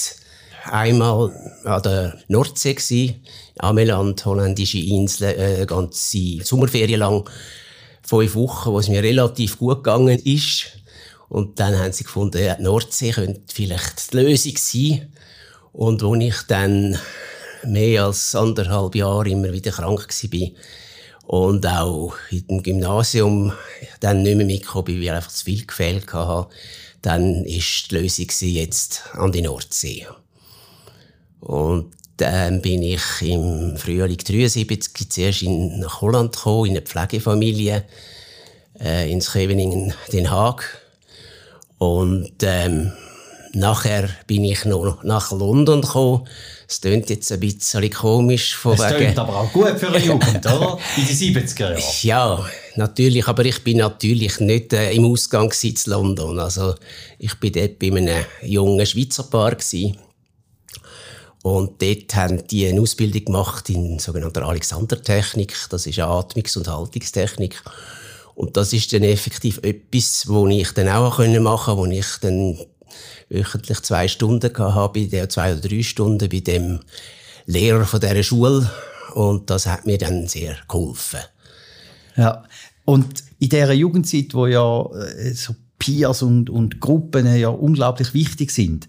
einmal 0.64 1.30
an 1.64 1.82
der 1.82 2.18
Nordsee 2.28 2.72
gewesen, 2.72 3.16
Ameland, 3.58 4.24
holländische 4.24 4.78
Insel, 4.78 5.24
äh, 5.38 5.66
ganze 5.66 6.42
Sommerferien 6.42 7.00
lang. 7.00 7.28
Fünf 8.00 8.34
Wochen, 8.34 8.70
wo 8.70 8.78
es 8.78 8.88
mir 8.88 9.02
relativ 9.02 9.58
gut 9.58 9.84
gegangen 9.84 10.18
ist. 10.20 10.68
Und 11.28 11.58
dann 11.58 11.78
haben 11.78 11.92
sie 11.92 12.04
gefunden, 12.04 12.42
ja, 12.42 12.54
die 12.54 12.62
Nordsee 12.62 13.10
könnte 13.10 13.40
vielleicht 13.52 14.12
die 14.12 14.16
Lösung 14.18 14.56
sein. 14.56 15.12
Und 15.72 16.02
als 16.02 16.24
ich 16.24 16.42
dann 16.48 16.98
mehr 17.64 18.04
als 18.04 18.34
anderthalb 18.34 18.94
Jahre 18.94 19.28
immer 19.28 19.52
wieder 19.52 19.72
krank 19.72 20.08
war 20.08 20.48
und 21.26 21.66
auch 21.66 22.14
in 22.30 22.46
dem 22.46 22.62
Gymnasium 22.62 23.52
dann 24.00 24.22
nicht 24.22 24.36
mehr 24.36 24.46
mitgekommen 24.46 24.84
bin, 24.84 24.96
weil 24.96 25.02
ich 25.02 25.10
einfach 25.10 25.32
zu 25.32 25.44
viel 25.44 25.66
gefehlt 25.66 26.12
hatte, 26.12 26.48
dann 27.02 27.44
ist 27.44 27.90
die 27.90 27.96
Lösung 27.96 28.26
jetzt 28.40 29.02
an 29.12 29.32
die 29.32 29.42
Nordsee. 29.42 30.06
Und 31.40 31.94
dann 32.16 32.62
bin 32.62 32.82
ich 32.82 33.02
im 33.20 33.76
Frühling 33.76 34.16
73 34.16 35.10
zuerst 35.10 35.42
in 35.42 35.84
Holland 36.00 36.34
gekommen, 36.34 36.66
in 36.66 36.76
eine 36.76 36.82
Pflegefamilie, 36.82 37.84
äh, 38.80 39.10
ins 39.10 39.30
Scheveningen, 39.30 39.92
Den 40.12 40.30
Haag. 40.30 40.85
Und 41.78 42.34
ähm, 42.42 42.92
nachher 43.52 44.08
bin 44.26 44.44
ich 44.44 44.64
noch 44.64 45.02
nach 45.02 45.32
London 45.32 45.82
gekommen. 45.82 46.26
Es 46.68 46.80
klingt 46.80 47.10
jetzt 47.10 47.30
ein 47.32 47.40
bisschen 47.40 47.90
komisch. 47.90 48.56
Von 48.56 48.74
es 48.74 48.96
klingt 48.96 49.18
aber 49.18 49.36
auch 49.36 49.52
gut 49.52 49.78
für 49.78 49.88
eine 49.88 49.98
Jugend, 49.98 50.44
oder? 50.46 50.78
In 50.96 51.06
den 51.06 51.44
70er 51.44 51.70
Jahren. 51.70 51.82
Ja, 52.02 52.46
natürlich. 52.76 53.26
Aber 53.28 53.44
ich 53.44 53.62
bin 53.62 53.78
natürlich 53.78 54.40
nicht 54.40 54.72
äh, 54.72 54.92
im 54.92 55.04
Ausgang 55.04 55.52
in 55.62 55.74
London. 55.86 56.38
Also, 56.38 56.74
ich 57.18 57.34
bin 57.34 57.52
dort 57.52 57.78
bei 57.78 57.88
einem 57.88 58.24
jungen 58.42 58.84
Schweizer 58.84 59.24
Paar. 59.24 59.54
Gewesen. 59.54 59.96
Und 61.42 61.80
dort 61.80 62.12
haben 62.16 62.44
die 62.48 62.66
eine 62.66 62.80
Ausbildung 62.80 63.26
gemacht 63.26 63.70
in 63.70 64.00
sogenannter 64.00 64.42
Alexander-Technik. 64.48 65.54
Das 65.70 65.86
ist 65.86 65.98
eine 66.00 66.08
Atmungs- 66.08 66.58
und 66.58 66.66
Haltungstechnik. 66.66 67.62
Und 68.36 68.58
das 68.58 68.74
ist 68.74 68.92
dann 68.92 69.02
effektiv 69.02 69.58
etwas, 69.62 70.28
wo 70.28 70.46
ich 70.46 70.70
dann 70.72 70.90
auch 70.90 71.18
machen 71.18 71.76
konnte, 71.76 71.76
wo 71.78 71.86
ich 71.86 72.06
dann 72.20 72.58
wöchentlich 73.30 73.80
zwei 73.80 74.06
Stunden 74.08 74.52
hatte, 74.58 74.92
bei 74.92 75.06
der 75.06 75.30
zwei 75.30 75.52
oder 75.52 75.66
drei 75.66 75.82
Stunden 75.82 76.28
bei 76.28 76.40
dem 76.40 76.80
Lehrer 77.46 77.86
von 77.86 77.98
dieser 77.98 78.22
Schule. 78.22 78.70
Und 79.14 79.48
das 79.48 79.66
hat 79.66 79.86
mir 79.86 79.96
dann 79.96 80.28
sehr 80.28 80.54
geholfen. 80.68 81.20
Ja. 82.16 82.44
Und 82.84 83.24
in 83.38 83.48
dieser 83.48 83.72
Jugendzeit, 83.72 84.34
wo 84.34 84.46
ja 84.46 84.84
äh, 84.92 85.32
so 85.32 85.56
Peers 85.78 86.20
und, 86.20 86.50
und 86.50 86.78
Gruppen 86.78 87.34
ja 87.34 87.48
unglaublich 87.48 88.12
wichtig 88.12 88.50
sind, 88.50 88.86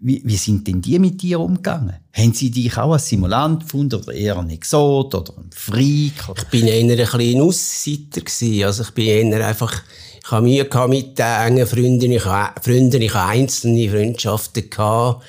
wie, 0.00 0.22
wie 0.24 0.36
sind 0.36 0.66
denn 0.66 0.80
die 0.80 0.98
mit 0.98 1.20
dir 1.20 1.40
umgegangen? 1.40 1.96
Haben 2.12 2.32
sie 2.32 2.50
dich 2.50 2.76
auch 2.76 2.92
als 2.92 3.08
Simulant 3.08 3.64
gefunden 3.64 4.00
oder 4.00 4.12
eher 4.12 4.38
ein 4.38 4.50
Exot 4.50 5.14
oder 5.14 5.32
ein 5.36 5.50
Freak? 5.52 6.28
Oder? 6.28 6.42
Ich 6.42 6.48
bin 6.48 6.66
eher 6.66 6.80
ein 6.80 6.96
bisschen 6.96 7.40
Ausseiter 7.40 8.20
gewesen. 8.20 8.64
Also 8.64 8.82
ich 8.84 8.90
bin 8.90 9.06
eher 9.06 9.46
einfach, 9.46 9.82
ich 10.22 10.30
habe 10.30 10.46
Mühe 10.46 10.64
gehabt 10.64 10.90
mit 10.90 11.18
den 11.18 11.26
engen 11.26 11.66
Freunden. 11.66 12.12
Ich 12.12 12.24
habe, 12.24 12.60
Freunden, 12.60 13.02
ich 13.02 13.14
habe 13.14 13.30
einzelne 13.30 13.90
Freundschaften 13.90 14.70
gehabt. 14.70 15.24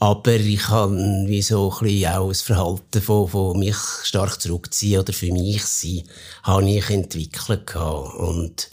Aber 0.00 0.34
ich 0.34 0.68
habe 0.68 0.94
wie 1.26 1.42
so 1.42 1.72
ein 1.72 1.84
bisschen 1.84 2.12
auch 2.12 2.28
das 2.28 2.42
Verhalten 2.42 3.02
von, 3.02 3.26
von 3.26 3.58
mich 3.58 3.76
stark 4.04 4.40
zurückziehen 4.40 5.00
oder 5.00 5.12
für 5.12 5.32
mich 5.32 5.64
sein, 5.64 6.04
habe 6.44 6.70
ich 6.70 6.88
entwickelt 6.88 7.66
gehabt. 7.66 8.14
Und 8.14 8.70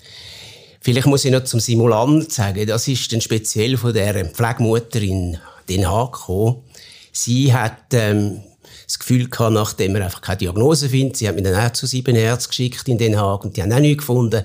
Vielleicht 0.86 1.08
muss 1.08 1.26
ich 1.26 1.32
noch 1.32 1.44
zum 1.44 1.60
Simulant 1.60 2.32
sagen, 2.32 2.68
das 2.68 2.88
ist 2.88 3.12
dann 3.12 3.20
speziell 3.20 3.76
von 3.76 3.92
der 3.92 4.24
Pflegemutter 4.24 5.02
in 5.02 5.36
Den 5.68 5.90
Haag 5.90 6.12
gekommen. 6.12 6.58
Sie 7.12 7.52
hat 7.52 7.92
ähm, 7.94 8.42
das 8.86 9.00
Gefühl 9.00 9.28
gehabt, 9.28 9.56
nachdem 9.56 9.96
er 9.96 10.06
einfach 10.06 10.22
keine 10.22 10.38
Diagnose 10.38 10.88
findet, 10.90 11.18
sie 11.18 11.28
hat 11.28 11.34
mich 11.34 11.44
dann 11.44 11.56
auch 11.56 11.74
zu 11.74 11.88
sieben 11.88 12.16
Ärzten 12.16 12.50
geschickt 12.50 12.88
in 12.88 13.00
Den 13.00 13.20
Haag 13.20 13.46
und 13.46 13.58
die 13.58 13.64
haben 13.64 13.74
auch 13.74 13.80
nichts 13.80 14.02
gefunden, 14.02 14.44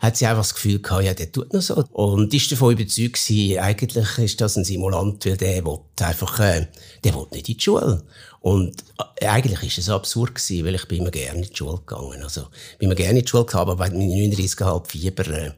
hat 0.00 0.16
sie 0.16 0.26
einfach 0.26 0.42
das 0.42 0.54
Gefühl 0.54 0.82
gehabt, 0.82 1.04
ja, 1.04 1.14
der 1.14 1.30
tut 1.30 1.52
noch 1.52 1.62
so. 1.62 1.84
Und 1.92 2.34
ist 2.34 2.50
davon 2.50 2.72
überzeugt 2.72 3.24
gewesen, 3.24 3.60
eigentlich 3.60 4.18
ist 4.18 4.40
das 4.40 4.56
ein 4.56 4.64
Simulant, 4.64 5.24
weil 5.26 5.36
der 5.36 5.64
will 5.64 5.78
einfach, 6.00 6.40
äh, 6.40 6.66
der 7.04 7.14
will 7.14 7.26
nicht 7.30 7.48
in 7.50 7.56
die 7.56 7.62
Schule. 7.62 8.02
Und 8.48 8.82
äh, 9.16 9.26
eigentlich 9.26 9.62
ist 9.62 9.76
es 9.76 9.90
absurd 9.90 10.34
gewesen, 10.34 10.64
weil 10.64 10.74
ich 10.76 10.88
bin 10.88 11.02
immer 11.02 11.10
gerne 11.10 11.42
in 11.42 11.50
die 11.50 11.54
Schule 11.54 11.82
gegangen. 11.84 12.22
Also, 12.22 12.46
bin 12.78 12.88
immer 12.88 12.94
gerne 12.94 13.18
in 13.18 13.24
die 13.26 13.28
Schule 13.28 13.44
gegangen, 13.44 13.68
aber 13.68 13.76
bei 13.76 13.88
39,5 13.88 14.86
Fieber, 14.86 15.26
äh, 15.26 15.52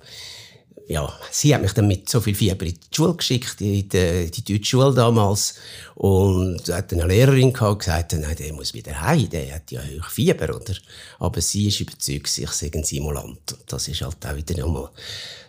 ja, 0.88 1.08
sie 1.30 1.54
hat 1.54 1.62
mich 1.62 1.72
dann 1.72 1.86
mit 1.86 2.10
so 2.10 2.20
viel 2.20 2.34
Fieber 2.34 2.66
in 2.66 2.74
die 2.74 2.96
Schule 2.96 3.14
geschickt, 3.14 3.60
in 3.60 3.88
die, 3.88 4.28
die 4.28 4.44
deutsche 4.44 4.70
Schule 4.70 4.92
damals. 4.92 5.54
Und 5.94 6.68
hat 6.68 6.92
eine 6.92 7.06
Lehrerin 7.06 7.52
gehabt, 7.52 7.78
gesagt, 7.78 8.12
nein, 8.14 8.34
der 8.36 8.52
muss 8.54 8.74
wieder 8.74 9.00
heim, 9.00 9.30
der 9.30 9.54
hat 9.54 9.70
ja 9.70 9.82
hoch 9.82 10.10
Fieber, 10.10 10.52
oder? 10.56 10.74
Aber 11.20 11.40
sie 11.40 11.68
ist 11.68 11.78
überzeugt, 11.78 12.36
ich 12.38 12.50
sei 12.50 12.72
ein 12.74 12.82
Simulant. 12.82 13.52
Und 13.52 13.62
das 13.68 13.86
ist 13.86 14.02
halt 14.02 14.26
auch 14.26 14.34
wieder 14.34 14.58
nochmal 14.58 14.90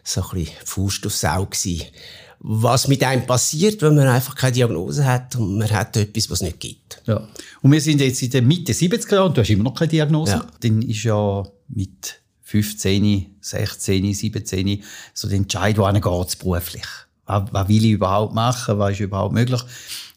so 0.03 0.21
ein 0.21 0.29
bisschen 0.29 0.55
Faust 0.63 1.07
aufs 1.07 1.25
Auge 1.25 1.57
gewesen 1.57 1.87
was 2.43 2.87
mit 2.87 3.03
einem 3.03 3.25
passiert, 3.25 3.81
wenn 3.83 3.95
man 3.95 4.07
einfach 4.07 4.33
keine 4.35 4.53
Diagnose 4.53 5.05
hat 5.05 5.35
und 5.35 5.59
man 5.59 5.69
hat 5.69 5.95
etwas, 5.95 6.29
was 6.29 6.39
es 6.39 6.47
nicht 6.47 6.59
gibt. 6.59 7.01
Ja. 7.05 7.27
Und 7.61 7.71
wir 7.71 7.79
sind 7.79 8.01
jetzt 8.01 8.21
in 8.23 8.31
der 8.31 8.41
Mitte 8.41 8.73
70er 8.73 9.13
Jahre 9.13 9.25
und 9.27 9.37
du 9.37 9.41
hast 9.41 9.49
immer 9.51 9.65
noch 9.65 9.75
keine 9.75 9.89
Diagnose. 9.89 10.31
Ja. 10.33 10.47
Dann 10.59 10.81
ist 10.81 11.03
ja 11.03 11.45
mit 11.67 12.19
15, 12.41 13.35
16, 13.39 14.13
17 14.13 14.83
so 15.13 15.27
der 15.27 15.37
Entscheid, 15.37 15.77
wo 15.77 15.85
geht 15.85 16.39
beruflich. 16.39 16.85
Was, 17.25 17.43
was 17.51 17.67
will 17.67 17.85
ich 17.85 17.91
überhaupt 17.91 18.33
machen? 18.33 18.79
Was 18.79 18.93
ist 18.93 19.01
überhaupt 19.01 19.35
möglich? 19.35 19.61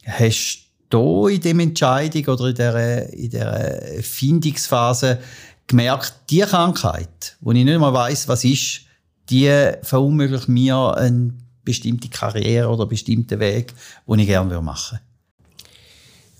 Hast 0.06 0.64
du 0.88 1.28
in 1.28 1.42
dem 1.42 1.60
Entscheidung 1.60 2.24
oder 2.34 2.46
in 2.46 2.54
dieser, 2.54 3.12
in 3.12 3.30
dieser 3.30 4.02
Findungsphase 4.02 5.18
gemerkt, 5.66 6.14
die 6.30 6.40
Krankheit, 6.40 7.36
wo 7.40 7.52
ich 7.52 7.64
nicht 7.64 7.78
mal 7.78 7.92
weiss, 7.92 8.26
was 8.28 8.44
ist, 8.44 8.80
die 9.28 9.72
verunmöglichen 9.82 10.54
mir 10.54 10.94
eine 10.96 11.34
bestimmte 11.64 12.08
Karriere 12.08 12.68
oder 12.68 12.86
bestimmten 12.86 13.40
Weg, 13.40 13.72
den 14.06 14.18
ich 14.18 14.26
gerne 14.26 14.60
machen 14.60 14.98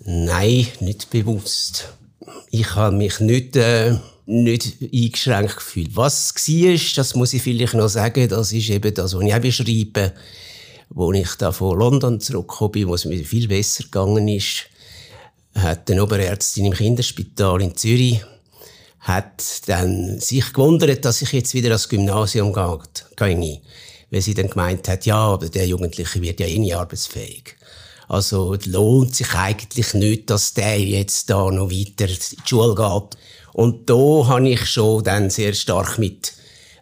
würde? 0.05 0.27
Nein, 0.27 0.67
nicht 0.81 1.11
bewusst. 1.11 1.95
Ich 2.51 2.75
habe 2.75 2.97
mich 2.97 3.21
nicht, 3.21 3.57
äh, 3.57 3.97
nicht 4.27 4.77
eingeschränkt 4.83 5.57
gefühlt. 5.57 5.97
Was 5.97 6.35
war, 6.35 6.95
das 6.97 7.15
muss 7.15 7.33
ich 7.33 7.43
vielleicht 7.43 7.75
noch 7.75 7.89
sagen, 7.89 8.29
das 8.29 8.53
ist 8.53 8.71
eben 8.71 8.95
das, 8.95 9.15
was 9.15 9.23
ich 9.23 9.35
auch 9.35 9.41
beschreibe, 9.41 10.13
wo 10.91 11.13
ich 11.13 11.35
da 11.37 11.53
von 11.53 11.79
London 11.79 12.21
zurückgekommen 12.21 12.73
bin, 12.73 12.89
wo 12.89 12.95
es 12.95 13.05
mir 13.05 13.25
viel 13.25 13.49
besser 13.49 13.85
gegangen 13.85 14.29
ist, 14.29 14.65
hat 15.55 15.91
eine 15.91 16.03
Oberärztin 16.03 16.67
im 16.67 16.73
Kinderspital 16.73 17.63
in 17.63 17.77
Zürich 17.77 18.21
hat 19.05 19.69
dann 19.69 20.19
sich 20.19 20.53
gewundert, 20.53 21.05
dass 21.05 21.21
ich 21.21 21.33
jetzt 21.33 21.53
wieder 21.53 21.69
ans 21.69 21.89
Gymnasium 21.89 22.53
gehe. 22.53 23.61
Weil 24.15 24.23
sie 24.23 24.35
dann 24.35 24.49
gemeint 24.49 24.87
hat, 24.87 25.07
ja, 25.07 25.17
aber 25.17 25.49
der 25.49 25.67
Jugendliche 25.67 26.23
wird 26.23 26.39
ja 26.39 26.47
eh 26.47 26.61
nie 26.61 26.73
arbeitsfähig. 26.73 27.57
Also 28.07 28.57
lohnt 28.65 29.17
sich 29.17 29.35
eigentlich 29.35 29.93
nicht, 29.93 30.31
dass 30.31 30.55
der 30.55 30.79
jetzt 30.79 31.31
da 31.31 31.51
noch 31.51 31.69
weiter 31.69 32.09
in 32.09 32.15
die 32.15 32.49
Schule 32.49 32.77
geht. 32.77 33.19
Und 33.55 33.91
da 33.91 34.29
habe 34.29 34.49
ich 34.49 34.67
schon 34.67 35.03
dann 35.03 35.31
sehr 35.31 35.53
stark 35.53 35.99
mit 35.99 36.33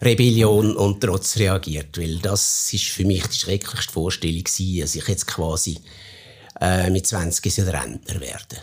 Rebellion 0.02 0.76
und 0.76 1.00
Trotz 1.00 1.38
reagiert, 1.38 1.96
weil 1.96 2.18
das 2.18 2.70
ist 2.70 2.88
für 2.88 3.06
mich 3.06 3.26
die 3.28 3.38
schrecklichste 3.38 3.94
Vorstellung 3.94 4.44
gewesen, 4.44 4.80
dass 4.82 4.94
ich 4.94 5.08
jetzt 5.08 5.26
quasi 5.26 5.78
äh, 6.60 6.90
mit 6.90 7.06
20 7.06 7.60
Rentner 7.60 8.20
werde. 8.20 8.58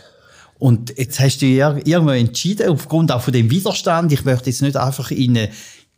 Und 0.60 0.96
jetzt 0.96 1.18
hast 1.18 1.38
du 1.38 1.46
ja 1.46 1.76
irgendwann 1.84 2.18
entschieden, 2.18 2.68
aufgrund 2.68 3.10
auch 3.10 3.22
von 3.22 3.32
dem 3.32 3.50
Widerstand, 3.50 4.12
ich 4.12 4.24
möchte 4.24 4.48
jetzt 4.48 4.62
nicht 4.62 4.76
einfach 4.76 5.10
in 5.10 5.36
eine, 5.36 5.50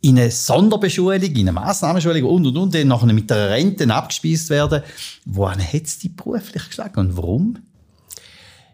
in 0.03 0.19
eine 0.19 0.31
Sonderbeschulung, 0.31 1.21
in 1.21 1.39
eine 1.39 1.53
Massnahmenschulung 1.53 2.23
und, 2.25 2.45
und, 2.47 2.57
und, 2.57 2.75
dann 2.75 2.89
nachher 2.89 3.13
mit 3.13 3.29
der 3.29 3.49
Rente 3.49 3.87
abgespeist 3.93 4.49
werden. 4.49 4.83
Wohin 5.25 5.61
hat 5.61 5.83
es 5.85 5.99
dich 5.99 6.13
beruflich 6.13 6.67
geschlagen 6.67 6.99
und 6.99 7.17
warum? 7.17 7.57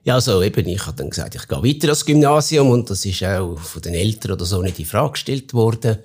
Ja, 0.04 0.16
also 0.16 0.42
eben, 0.42 0.68
ich 0.68 0.86
habe 0.88 0.98
dann 0.98 1.12
gesagt, 1.12 1.36
ich 1.36 1.48
gehe 1.48 1.64
weiter 1.64 1.88
ans 1.90 2.06
Gymnasium 2.06 2.72
und 2.72 2.90
das 2.90 3.06
ist 3.06 3.24
auch 3.24 3.60
von 3.60 3.82
den 3.82 3.94
Eltern 3.94 4.32
oder 4.32 4.46
so 4.46 4.62
nicht 4.64 4.80
in 4.80 4.86
Frage 4.86 5.12
gestellt 5.12 5.54
worden. 5.54 6.00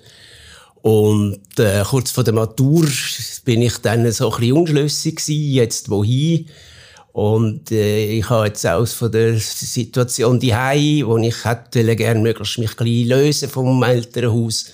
Und 0.83 1.57
äh, 1.57 1.83
kurz 1.83 2.11
vor 2.11 2.23
der 2.23 2.35
Matur 2.35 2.85
bin 3.45 3.63
ich 3.63 3.79
dann 3.79 4.11
so 4.11 4.31
ein 4.31 4.39
bisschen 4.39 4.57
unschlüssig 4.57 5.15
gewesen, 5.15 5.53
jetzt 5.53 5.89
wohin. 5.89 6.47
Und 7.13 7.71
äh, 7.71 8.19
ich 8.19 8.29
habe 8.29 8.45
jetzt 8.45 8.67
aus 8.67 8.93
von 8.93 9.11
der 9.11 9.39
Situation 9.39 10.39
die 10.39 10.51
wo 10.51 11.17
ich 11.17 11.45
hätte 11.45 11.95
gerne 11.95 12.19
möglichst 12.19 12.59
mich 12.59 12.79
ein 12.79 13.07
lösen 13.07 13.49
vom 13.49 13.81
Elternhaus, 13.81 14.65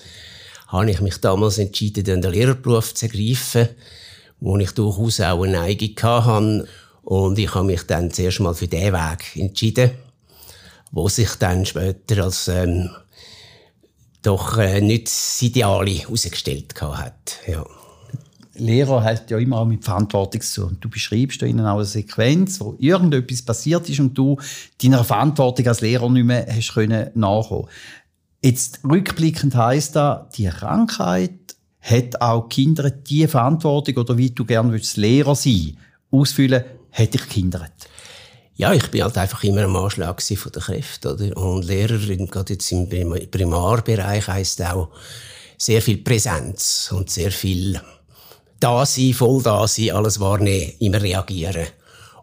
habe 0.72 0.90
ich 0.90 1.00
mich 1.00 1.18
damals 1.18 1.58
entschieden, 1.58 2.04
den 2.04 2.22
Lehrerberuf 2.22 2.94
zu 2.94 3.06
ergreifen, 3.06 3.68
wo 4.40 4.56
ich 4.56 4.72
durchaus 4.72 5.20
auch 5.20 5.42
eine 5.42 5.52
Neigung 5.52 5.94
hatte. 6.02 6.66
Und 7.02 7.38
ich 7.38 7.54
habe 7.54 7.66
mich 7.66 7.82
dann 7.82 8.10
zuerst 8.10 8.40
mal 8.40 8.54
für 8.54 8.68
diesen 8.68 8.92
Weg 8.92 9.36
entschieden, 9.36 9.90
wo 10.90 11.08
sich 11.08 11.34
dann 11.34 11.66
später 11.66 12.24
als 12.24 12.48
ähm, 12.48 12.90
doch 14.22 14.56
äh, 14.56 14.80
nicht 14.80 15.08
das 15.08 15.42
Ideale 15.42 15.90
herausgestellt 15.90 16.80
hat. 16.80 17.38
Ja. 17.46 17.64
Lehrer 18.54 19.02
hat 19.02 19.30
ja 19.30 19.38
immer 19.38 19.58
auch 19.58 19.64
mit 19.64 19.84
Verantwortung 19.84 20.40
zu 20.42 20.66
Und 20.66 20.84
du 20.84 20.88
beschreibst 20.88 21.40
da 21.40 21.46
ihnen 21.46 21.66
auch 21.66 21.76
eine 21.76 21.84
Sequenz, 21.84 22.60
wo 22.60 22.76
irgendetwas 22.78 23.42
passiert 23.42 23.88
ist 23.88 24.00
und 24.00 24.14
du 24.14 24.38
deiner 24.82 25.04
Verantwortung 25.04 25.66
als 25.66 25.80
Lehrer 25.80 26.08
nicht 26.10 26.24
mehr 26.24 26.46
hast 26.48 26.74
können 26.74 27.10
nachkommen. 27.14 27.68
Jetzt 28.44 28.80
rückblickend 28.82 29.54
heisst 29.54 29.94
das, 29.94 30.30
die 30.34 30.48
Krankheit 30.48 31.32
hat 31.80 32.20
auch 32.20 32.48
Kinder 32.48 32.90
die 32.90 33.26
Verantwortung 33.28 33.96
oder 33.98 34.18
wie 34.18 34.30
du 34.30 34.44
gerne 34.44 34.72
willst, 34.72 34.96
Lehrer 34.96 35.36
sein, 35.36 35.76
ausfüllen, 36.10 36.64
hat 36.90 37.14
dich 37.14 37.28
gehindert. 37.28 37.72
Ja, 38.54 38.72
ich 38.72 38.90
bin 38.90 39.02
halt 39.02 39.16
einfach 39.16 39.44
immer 39.44 39.62
am 39.62 39.76
Anschlag 39.76 40.20
von 40.20 40.52
der 40.52 40.62
Kräfte, 40.62 41.14
oder? 41.14 41.36
Und 41.36 41.64
Lehrer, 41.64 41.98
gerade 41.98 42.52
jetzt 42.52 42.70
im 42.72 42.88
Primarbereich 43.30 44.26
heisst 44.26 44.60
auch 44.62 44.90
sehr 45.56 45.80
viel 45.80 45.98
Präsenz 45.98 46.92
und 46.92 47.10
sehr 47.10 47.30
viel 47.30 47.80
da 48.58 48.84
sein, 48.84 49.14
voll 49.14 49.40
da 49.42 49.66
sein, 49.68 49.92
alles 49.92 50.18
wahrnehmen, 50.18 50.72
immer 50.80 51.00
reagieren. 51.00 51.66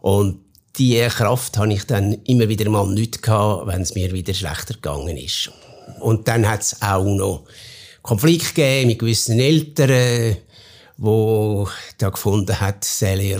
Und 0.02 0.42
die 0.78 1.00
Kraft 1.08 1.58
habe 1.58 1.74
ich 1.74 1.86
dann 1.86 2.14
immer 2.26 2.50
wieder 2.50 2.70
mal 2.70 2.88
nicht 2.88 3.22
gehabt, 3.22 3.68
wenn 3.68 3.82
es 3.82 3.96
mir 3.96 4.12
wieder 4.12 4.34
schlechter 4.34 4.76
gegangen 4.76 5.18
ist. 5.18 5.52
Und 5.99 6.28
dann 6.28 6.47
hat 6.47 6.62
es 6.62 6.82
auch 6.82 7.04
noch 7.04 7.45
Konflikt 8.02 8.56
gegeben 8.56 8.88
mit 8.88 8.99
gewissen 8.99 9.39
Eltern, 9.39 10.38
wo 10.97 11.69
da 11.97 12.10
gefunden 12.10 12.60
hat, 12.60 12.86
der 13.02 13.39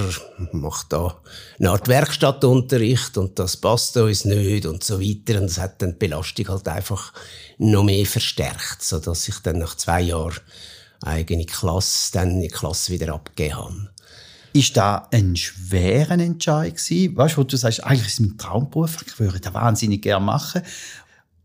macht 0.54 0.94
da 0.94 1.20
eine 1.60 1.72
Art 1.72 1.88
Werkstattunterricht 1.90 3.18
und 3.18 3.38
das 3.38 3.58
passt 3.58 3.98
uns 3.98 4.24
nicht 4.24 4.66
und 4.66 4.84
so 4.84 5.02
weiter. 5.02 5.42
Und 5.42 5.50
das 5.50 5.60
hat 5.60 5.82
dann 5.82 5.92
die 5.92 5.98
Belastung 5.98 6.48
halt 6.48 6.68
einfach 6.70 7.12
noch 7.58 7.84
mehr 7.84 8.06
verstärkt, 8.06 8.82
so 8.82 9.00
dass 9.00 9.28
ich 9.28 9.40
dann 9.40 9.60
nach 9.60 9.76
zwei 9.76 10.02
Jahren 10.02 10.40
eigene 11.02 11.46
Klasse, 11.46 12.14
dann 12.14 12.40
die 12.40 12.48
Klasse 12.48 12.94
wieder 12.94 13.14
abgegeben 13.14 13.58
habe. 13.58 13.90
Ist 14.52 14.78
da 14.78 15.08
ein 15.12 15.36
schwerer 15.36 16.18
Entscheid 16.20 16.76
gewesen? 16.76 17.16
Weißt 17.16 17.36
du, 17.36 17.42
wo 17.42 17.44
du 17.44 17.56
sagst, 17.56 17.84
eigentlich 17.84 18.08
ist 18.08 18.14
es 18.14 18.20
mein 18.20 18.38
Traumberuf, 18.38 18.98
ich 19.06 19.20
würde 19.20 19.40
das 19.40 19.54
wahnsinnig 19.54 20.02
gerne 20.02 20.26
machen. 20.26 20.64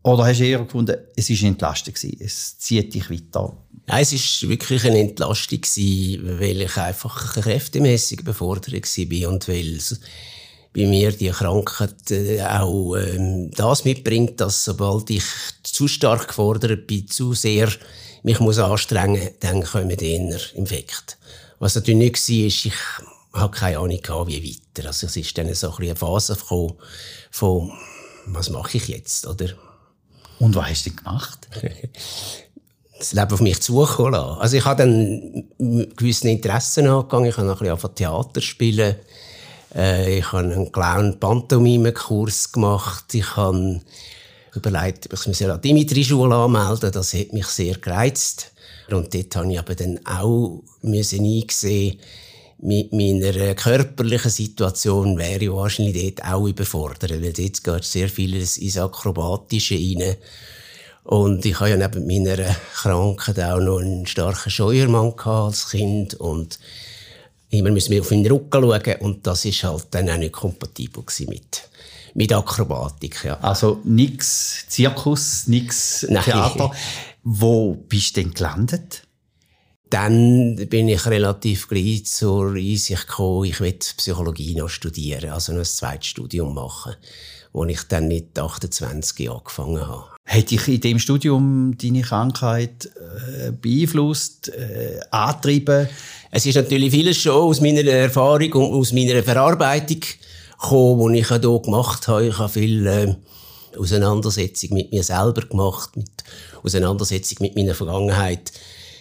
Oder 0.05 0.27
hast 0.27 0.39
du 0.39 0.45
eher 0.45 0.59
gefunden, 0.59 0.97
es 1.15 1.31
war 1.31 1.37
eine 1.39 1.47
Entlastung 1.47 1.95
gewesen, 1.95 2.17
es 2.19 2.59
zieht 2.59 2.93
dich 2.93 3.09
weiter? 3.09 3.57
Nein, 3.87 4.03
es 4.03 4.13
war 4.13 4.49
wirklich 4.49 4.85
eine 4.85 4.99
Entlastung 4.99 5.61
gewesen, 5.61 6.39
weil 6.39 6.61
ich 6.61 6.77
einfach 6.77 7.33
kräftemässig 7.41 8.23
befordert 8.23 8.71
war 8.71 9.29
und 9.31 9.47
weil 9.47 9.79
bei 10.75 10.85
mir 10.85 11.11
die 11.11 11.31
Krankheit 11.31 12.11
äh, 12.11 12.43
auch 12.43 12.95
ähm, 12.97 13.49
das 13.49 13.83
mitbringt, 13.83 14.39
dass 14.39 14.63
sobald 14.65 15.09
ich 15.09 15.23
zu 15.63 15.87
stark 15.87 16.27
gefordert 16.27 16.85
bin, 16.85 17.07
zu 17.07 17.33
sehr 17.33 17.69
mich 18.21 18.39
muss 18.39 18.59
anstrengen, 18.59 19.31
dann 19.39 19.63
kommen 19.63 19.97
die 19.97 20.13
eher 20.17 20.39
Infekt. 20.53 21.17
Was 21.57 21.73
natürlich 21.73 21.97
nicht 21.97 22.29
war, 22.29 22.45
ist, 22.45 22.65
ich 22.65 22.73
habe 23.33 23.57
keine 23.57 23.79
Ahnung 23.79 23.99
gehabt, 24.03 24.27
wie 24.27 24.55
weiter. 24.75 24.87
Also 24.87 25.07
es 25.07 25.17
ist 25.17 25.35
dann 25.35 25.51
so 25.55 25.71
ein 25.71 25.83
eine 25.83 25.95
Phase 25.95 26.35
gekommen 26.35 26.75
von, 27.31 27.71
was 28.27 28.51
mache 28.51 28.77
ich 28.77 28.87
jetzt, 28.87 29.25
oder? 29.25 29.47
Und 30.39 30.55
was 30.55 30.69
hast 30.69 30.85
du 30.85 30.95
gemacht? 30.95 31.47
das 32.97 33.13
Leben 33.13 33.31
auf 33.31 33.41
mich 33.41 33.61
zukommen 33.61 34.13
lassen. 34.13 34.39
Also 34.39 34.57
ich 34.57 34.65
habe 34.65 34.83
dann 34.83 35.43
gewisse 35.95 36.29
Interessen 36.29 36.87
angegangen. 36.87 37.29
Ich 37.29 37.37
habe 37.37 37.47
noch 37.47 37.61
ein 37.61 37.69
bisschen 37.69 37.95
Theater 37.95 38.41
spielen. 38.41 38.95
Äh, 39.75 40.19
ich 40.19 40.31
habe 40.31 40.43
einen 40.43 40.71
Clown-Pantomime-Kurs 40.71 42.51
gemacht. 42.51 43.13
Ich 43.13 43.35
habe 43.35 43.81
überlegt, 44.53 45.09
ich 45.11 45.27
mich 45.27 45.45
an 45.45 45.61
Dimitri-Schule 45.61 46.35
anmelden 46.35 46.91
Das 46.91 47.13
hat 47.13 47.33
mich 47.33 47.47
sehr 47.47 47.75
gereizt. 47.75 48.51
Und 48.89 49.13
dort 49.13 49.35
habe 49.35 49.51
ich 49.51 49.59
aber 49.59 49.75
dann 49.75 49.99
auch 50.05 50.63
müssen 50.81 51.25
eingesehen, 51.25 51.99
mit 52.59 52.93
meiner 52.93 53.53
körperlichen 53.55 54.31
Situation 54.31 55.17
wäre 55.17 55.43
ich 55.43 55.51
wahrscheinlich 55.51 56.15
dort 56.15 56.33
auch 56.33 56.47
überfordert, 56.47 57.11
weil 57.11 57.33
dort 57.33 57.63
geht 57.63 57.83
sehr 57.83 58.09
vieles 58.09 58.57
ins 58.57 58.77
Akrobatische 58.77 59.75
rein. 59.75 60.15
Und 61.03 61.45
ich 61.45 61.59
habe 61.59 61.71
ja 61.71 61.77
neben 61.77 62.07
meiner 62.07 62.55
Krankheit 62.73 63.39
auch 63.39 63.59
noch 63.59 63.79
einen 63.79 64.07
starken 64.07 64.49
Scheuermann 64.49 65.13
als 65.19 65.69
Kind 65.69 66.15
und 66.15 66.59
immer 67.51 67.69
müssen 67.69 67.91
wir 67.91 68.01
auf 68.01 68.09
meinen 68.09 68.25
Rücken 68.25 68.63
schauen 68.63 68.95
und 69.01 69.27
das 69.27 69.45
ist 69.45 69.63
halt 69.63 69.85
dann 69.91 70.09
auch 70.09 70.17
nicht 70.17 70.33
kompatibel 70.33 71.03
mit 71.27 71.69
mit 72.15 72.33
Akrobatik. 72.33 73.23
Ja. 73.25 73.39
Also 73.41 73.81
nix 73.83 74.65
Zirkus, 74.69 75.47
Nein. 75.47 76.23
Theater. 76.23 76.71
Wo 77.23 77.75
bist 77.75 78.17
du 78.17 78.21
denn 78.21 78.33
gelandet? 78.33 79.04
Dann 79.95 80.57
bin 80.67 80.89
ich 80.89 81.05
relativ 81.05 81.69
gleich 81.69 82.05
zur 82.05 82.55
Einsicht 82.55 83.07
gekommen, 83.07 83.45
ich 83.45 83.61
will 83.61 83.71
Psychologie 83.95 84.53
noch 84.53 84.67
studieren, 84.67 85.29
also 85.29 85.53
noch 85.53 85.59
ein 85.59 85.65
zweites 85.65 86.07
Studium 86.07 86.53
machen, 86.53 86.95
wo 87.53 87.63
ich 87.63 87.81
dann 87.83 88.09
mit 88.09 88.37
28 88.37 89.31
angefangen 89.31 89.87
habe. 89.87 90.03
Hat 90.25 90.51
dich 90.51 90.67
in 90.67 90.81
dem 90.81 90.99
Studium 90.99 91.77
deine 91.81 92.01
Krankheit 92.01 92.87
äh, 92.87 93.53
beeinflusst, 93.53 94.49
äh, 94.49 94.99
angetrieben? 95.11 95.87
Es 96.29 96.45
ist 96.45 96.55
natürlich 96.55 96.91
vieles 96.91 97.15
schon 97.15 97.31
aus 97.31 97.61
meiner 97.61 97.85
Erfahrung 97.85 98.51
und 98.51 98.73
aus 98.73 98.91
meiner 98.91 99.23
Verarbeitung 99.23 100.01
gekommen, 100.61 101.13
die 101.13 101.19
ich 101.19 101.29
hier 101.29 101.39
gemacht 101.39 102.05
habe. 102.09 102.27
Ich 102.27 102.37
habe 102.37 102.51
viel 102.51 102.85
äh, 102.85 103.15
Auseinandersetzung 103.79 104.73
mit 104.73 104.91
mir 104.91 105.03
selber 105.03 105.43
gemacht, 105.43 105.95
mit 105.95 106.11
Auseinandersetzung 106.63 107.37
mit 107.39 107.55
meiner 107.55 107.75
Vergangenheit. 107.75 108.51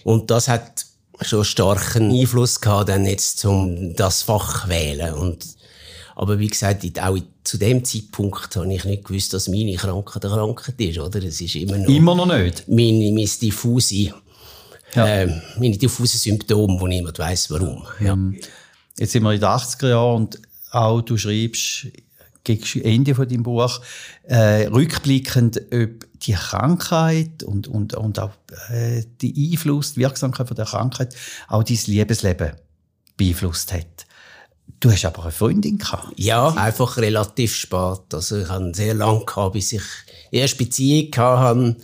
Und 0.04 0.30
das 0.30 0.48
hat 0.48 0.86
schon 1.20 1.44
starken 1.44 2.12
Einfluss 2.12 2.60
gehabt, 2.60 2.88
dann 2.88 3.06
jetzt 3.06 3.40
zum 3.40 3.96
das 3.96 4.22
Fach 4.22 4.68
wählen. 4.68 5.14
Und, 5.14 5.44
aber 6.14 6.38
wie 6.38 6.48
gesagt, 6.48 6.84
auch 7.00 7.18
zu 7.42 7.58
dem 7.58 7.84
Zeitpunkt 7.84 8.54
habe 8.54 8.72
ich 8.72 8.84
nicht 8.84 9.04
gewusst, 9.04 9.32
dass 9.32 9.48
meine 9.48 9.74
Krankheit 9.74 10.24
eine 10.24 10.34
Krankheit 10.34 10.80
ist, 10.80 10.98
oder? 10.98 11.22
Es 11.22 11.40
ist 11.40 11.56
immer 11.56 11.78
noch. 11.78 11.88
Immer 11.88 12.14
noch 12.14 12.26
nicht? 12.26 12.68
Meine, 12.68 13.10
meine 13.12 13.26
diffuse 13.26 14.14
ja. 14.94 15.06
äh, 15.06 15.40
meine 15.58 15.76
diffusen 15.76 16.18
Symptome, 16.18 16.80
wo 16.80 16.86
niemand 16.86 17.18
weiß 17.18 17.50
warum. 17.50 17.86
Ja. 18.00 18.16
Jetzt 18.98 19.12
sind 19.12 19.22
wir 19.22 19.32
in 19.32 19.40
den 19.40 19.48
80er 19.48 19.88
Jahren 19.88 20.16
und 20.16 20.40
auch 20.70 21.00
du 21.00 21.16
schreibst 21.16 21.86
gegen 22.44 22.82
Ende 22.82 23.14
von 23.14 23.28
deinem 23.28 23.42
Buch 23.42 23.80
äh, 24.24 24.66
rückblickend, 24.66 25.60
ob 25.72 26.20
die 26.20 26.32
Krankheit 26.32 27.42
und, 27.42 27.66
und, 27.68 27.94
und 27.94 28.18
auch 28.18 28.32
äh, 28.70 29.02
die 29.20 29.52
Einfluss, 29.52 29.94
die 29.94 30.00
Wirksamkeit 30.00 30.46
von 30.46 30.56
der 30.56 30.66
Krankheit 30.66 31.14
auch 31.48 31.62
dein 31.62 31.78
Liebesleben 31.86 32.52
beeinflusst 33.16 33.72
hat. 33.72 34.06
Du 34.80 34.90
hast 34.90 35.04
aber 35.04 35.22
eine 35.22 35.32
Freundin 35.32 35.78
gehabt. 35.78 36.12
Ja, 36.16 36.48
einfach 36.48 36.96
relativ 36.98 37.54
spät. 37.54 38.02
Also 38.12 38.38
ich 38.38 38.48
hatte 38.48 38.72
sehr 38.74 38.94
lange 38.94 39.24
gehabt, 39.24 39.54
bis 39.54 39.72
ich 39.72 39.82
erst 40.30 40.58
Beziehung 40.58 41.10
hatte. 41.16 41.76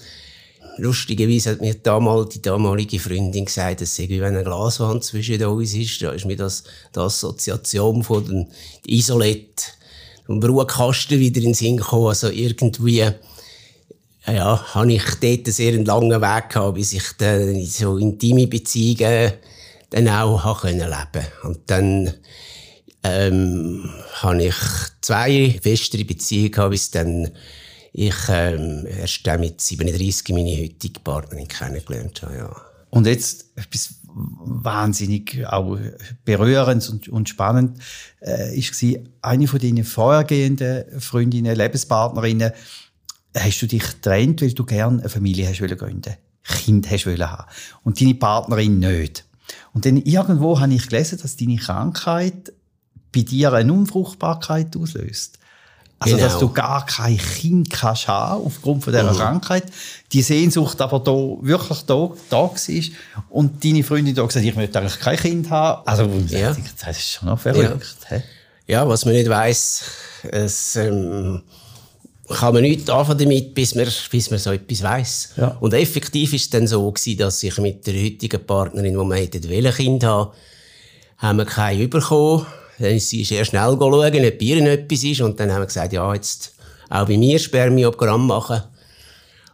Lustigerweise 0.77 1.51
hat 1.51 1.61
mir 1.61 1.75
damals 1.75 2.31
die 2.31 2.43
damalige 2.43 2.99
Freundin 2.99 3.45
gesagt, 3.45 3.83
es 3.83 3.97
sei 3.97 4.09
wie 4.09 4.21
wenn 4.21 4.35
eine 4.35 4.45
Glaswand 4.45 5.05
zwischen 5.05 5.43
uns 5.43 5.75
ist. 5.75 6.03
Da 6.03 6.13
ist 6.13 6.25
mir 6.25 6.37
das, 6.37 6.65
die 6.95 7.01
Assoziation 7.01 8.03
von 8.03 8.27
den 8.27 8.49
Isolette 8.87 9.50
vom 10.31 10.39
Brutkasten 10.39 11.19
wieder 11.19 11.39
in 11.39 11.47
den 11.47 11.55
Sinn 11.55 11.79
gekommen. 11.79 12.07
Also 12.07 12.29
irgendwie, 12.29 13.05
ja, 14.29 14.75
habe 14.75 14.93
ich 14.93 15.03
dort 15.21 15.25
einen 15.25 15.53
sehr 15.53 15.73
langen 15.73 16.23
Weg 16.23 16.51
gehabt, 16.51 16.77
bis 16.77 16.93
ich 16.93 17.03
dann 17.19 17.61
so 17.65 17.99
intime 17.99 18.47
Beziehungen 18.47 19.33
dann 19.91 20.09
auch 20.09 20.45
habe 20.45 20.61
können 20.61 20.89
leben. 20.89 21.27
Und 21.43 21.59
dann, 21.67 22.15
ähm, 23.03 23.91
habe 24.23 24.45
ich 24.45 24.55
zwei 25.01 25.59
festere 25.61 26.05
Beziehungen 26.05 26.53
gehabt, 26.53 26.71
bis 26.71 26.93
dann 26.93 27.33
ich 27.93 28.15
ähm, 28.29 28.87
erst 28.87 29.27
dann 29.27 29.41
mit 29.41 29.61
37 29.61 30.29
meine 30.29 30.57
heutige 30.57 31.01
Partnerin 31.01 31.49
kennengelernt 31.49 32.23
habe. 32.23 32.37
Ja. 32.37 32.57
Und 32.91 33.09
jetzt 33.09 33.47
wahnsinnig 34.15 35.47
auch 35.47 35.79
berührend 36.25 36.89
und, 36.89 37.09
und 37.09 37.29
spannend 37.29 37.79
äh, 38.21 38.57
ist 38.59 38.73
gewesen, 38.73 39.09
eine 39.23 39.47
von 39.47 39.61
deinen 39.61 39.85
vorhergehenden 39.85 41.01
Freundinnen, 41.01 41.57
Lebenspartnerinnen, 41.57 42.53
hast 43.37 43.63
du 43.63 43.67
dich 43.67 43.83
getrennt, 43.83 44.43
weil 44.43 44.53
du 44.53 44.65
gerne 44.65 45.01
eine 45.01 45.09
Familie 45.09 45.49
hast 45.49 45.61
wollen 45.61 45.79
gründen, 45.79 46.15
Kind 46.43 46.91
hast 46.91 47.07
wollen 47.07 47.31
haben 47.31 47.51
und 47.85 48.01
deine 48.01 48.15
Partnerin 48.15 48.79
nicht. 48.79 49.25
Und 49.73 49.87
dann 49.87 49.97
irgendwo 49.97 50.61
habe 50.61 50.75
ich 50.75 50.89
gelesen, 50.89 51.19
dass 51.21 51.37
deine 51.37 51.57
Krankheit 51.57 52.53
bei 53.13 53.23
dir 53.23 53.53
eine 53.53 53.73
Unfruchtbarkeit 53.73 54.77
auslöst. 54.77 55.40
Also, 56.03 56.17
genau. 56.17 56.29
dass 56.29 56.39
du 56.39 56.49
gar 56.49 56.87
kein 56.87 57.19
Kind 57.19 57.69
kannst 57.69 58.09
haben, 58.09 58.47
aufgrund 58.47 58.83
von 58.83 58.91
dieser 58.91 59.13
mhm. 59.13 59.19
Krankheit. 59.19 59.65
Die 60.13 60.23
Sehnsucht 60.23 60.81
aber 60.81 60.99
da, 60.99 61.13
wirklich 61.13 61.83
da, 61.83 62.11
da 62.31 62.37
war. 62.39 62.85
Und 63.29 63.63
deine 63.63 63.85
Freundin 63.85 64.15
da 64.15 64.25
gesagt, 64.25 64.47
ich 64.47 64.57
möchte 64.57 64.79
eigentlich 64.79 64.99
kein 64.99 65.19
Kind 65.19 65.51
haben. 65.51 65.83
Also, 65.87 66.05
ja. 66.29 66.57
das 66.81 66.97
ist 66.97 67.11
schon 67.11 67.29
noch 67.29 67.39
verrückt. 67.39 67.99
Ja, 68.11 68.23
ja 68.67 68.89
was 68.89 69.05
man 69.05 69.13
nicht 69.13 69.29
weiss, 69.29 69.83
es, 70.23 70.77
ähm, 70.77 71.43
kann 72.31 72.55
man 72.55 72.63
nichts 72.63 72.89
anfangen 72.89 73.19
damit, 73.19 73.55
bis 73.55 73.75
man, 73.75 73.87
bis 74.11 74.31
man 74.31 74.39
so 74.39 74.53
etwas 74.53 74.83
weiss. 74.83 75.33
Ja. 75.37 75.59
Und 75.61 75.75
effektiv 75.75 76.33
ist 76.33 76.45
es 76.45 76.51
dann 76.51 76.67
so 76.67 76.91
gewesen, 76.91 77.19
dass 77.19 77.43
ich 77.43 77.59
mit 77.59 77.87
der 77.87 77.95
heutigen 77.95 78.47
Partnerin, 78.47 78.95
die 78.95 79.05
wir 79.05 79.17
hätten, 79.17 79.67
ein 79.67 79.75
Kind 79.75 80.05
haben, 80.05 80.31
haben 81.19 81.37
wir 81.37 81.45
keinen 81.45 81.91
bekommen 81.91 82.47
dann 82.81 82.97
ist 82.97 83.11
sie 83.11 83.25
sehr 83.25 83.45
schnell 83.45 83.77
schauen, 83.79 83.95
ob 83.95 84.13
bei 84.13 84.45
ihr 84.45 84.73
etwas 84.73 85.05
ist. 85.05 85.21
Und 85.21 85.39
dann 85.39 85.53
haben 85.53 85.61
wir 85.61 85.67
gesagt, 85.67 85.93
ja, 85.93 86.15
jetzt 86.15 86.55
auch 86.89 87.07
bei 87.07 87.19
mir 87.19 87.39
Spermiogramm 87.39 88.27
machen. 88.27 88.63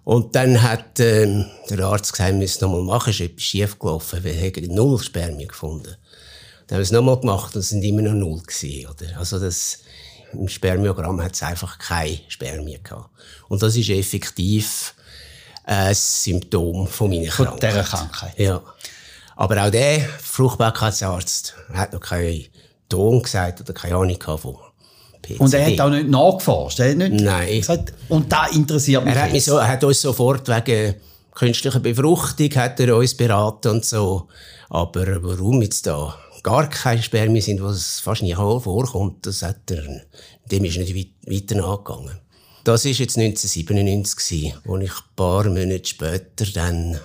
Und 0.05 0.37
dann 0.37 0.62
hat 0.62 1.01
äh, 1.01 1.45
der 1.69 1.81
Arzt 1.81 2.12
gesagt, 2.12 2.31
wir 2.31 2.39
müssen 2.39 2.65
nochmal 2.65 2.83
machen, 2.83 3.11
ist 3.11 3.21
etwas 3.21 3.43
schief 3.43 3.79
gelaufen, 3.79 4.23
wir 4.23 4.33
haben 4.33 4.75
null 4.75 5.01
Spermien 5.01 5.49
gefunden. 5.49 5.97
Dann 6.67 6.77
haben 6.77 6.79
wir 6.79 6.83
es 6.83 6.93
nochmal 6.93 7.19
gemacht 7.19 7.57
und 7.57 7.61
es 7.61 7.71
sind 7.71 7.83
immer 7.83 8.03
noch 8.03 8.12
null 8.12 8.41
gewesen, 8.41 8.87
oder? 8.87 9.19
Also 9.19 9.41
das, 9.41 9.81
im 10.33 10.47
Spermiogramm 10.47 11.21
hat 11.21 11.35
es 11.35 11.43
einfach 11.43 11.79
keine 11.79 12.21
Spermien 12.29 12.81
gehabt. 12.85 13.11
Und 13.49 13.61
das 13.61 13.75
ist 13.75 13.89
effektiv 13.89 14.95
ein 15.65 15.95
Symptom 15.95 16.87
von 16.87 17.11
meiner 17.11 17.27
Krankheit. 17.27 17.61
Von 17.61 17.69
dieser 17.69 17.83
Krankheit? 17.83 18.39
Ja. 18.39 18.62
Aber 19.35 19.65
auch 19.65 19.71
der 19.71 20.01
Fruchtbarkeitsarzt 20.23 21.57
hat 21.73 21.93
noch 21.93 22.01
keine 22.01 22.45
Ton 22.88 23.22
gesagt 23.22 23.61
oder 23.61 23.72
keine 23.72 23.96
Ahnung 23.96 24.18
von 24.38 24.57
PCD. 25.22 25.38
Und 25.38 25.55
er 25.55 25.66
hat 25.66 25.81
auch 25.81 25.90
nicht 25.90 26.09
nachgeforscht? 26.09 26.81
Er 26.81 26.90
hat 26.90 26.96
nicht 26.96 27.20
Nein. 27.20 27.61
Gesagt, 27.61 27.92
und 28.09 28.31
da 28.31 28.46
interessiert 28.46 29.05
mich 29.05 29.14
er 29.14 29.22
hat, 29.25 29.33
mich 29.33 29.44
so, 29.44 29.57
er 29.57 29.68
hat 29.68 29.85
uns 29.85 30.01
sofort 30.01 30.49
wegen 30.49 30.94
künstlicher 31.35 31.81
Befruchtung 31.81 32.51
hat 32.55 32.81
er 32.81 32.96
uns 32.96 33.14
beraten 33.14 33.68
und 33.68 33.85
so. 33.85 34.29
Aber 34.68 35.22
warum 35.22 35.62
jetzt 35.62 35.87
da 35.87 36.16
gar 36.42 36.68
keine 36.68 37.03
Spermien 37.03 37.42
sind, 37.42 37.62
was 37.62 38.01
fast 38.01 38.22
nie 38.22 38.35
vorkommt, 38.35 39.27
das 39.27 39.42
hat 39.42 39.70
er, 39.70 39.85
dem 40.51 40.64
ist 40.64 40.79
nicht 40.79 40.94
weit, 40.94 41.09
weiter 41.27 41.57
nachgegangen. 41.57 42.20
Das 42.64 42.85
war 42.85 42.92
jetzt 42.92 43.18
1997 43.18 44.55
wo 44.64 44.77
ich 44.79 44.90
ein 44.90 45.14
paar 45.14 45.44
Monate 45.44 45.85
später 45.85 46.46
dann 46.53 46.99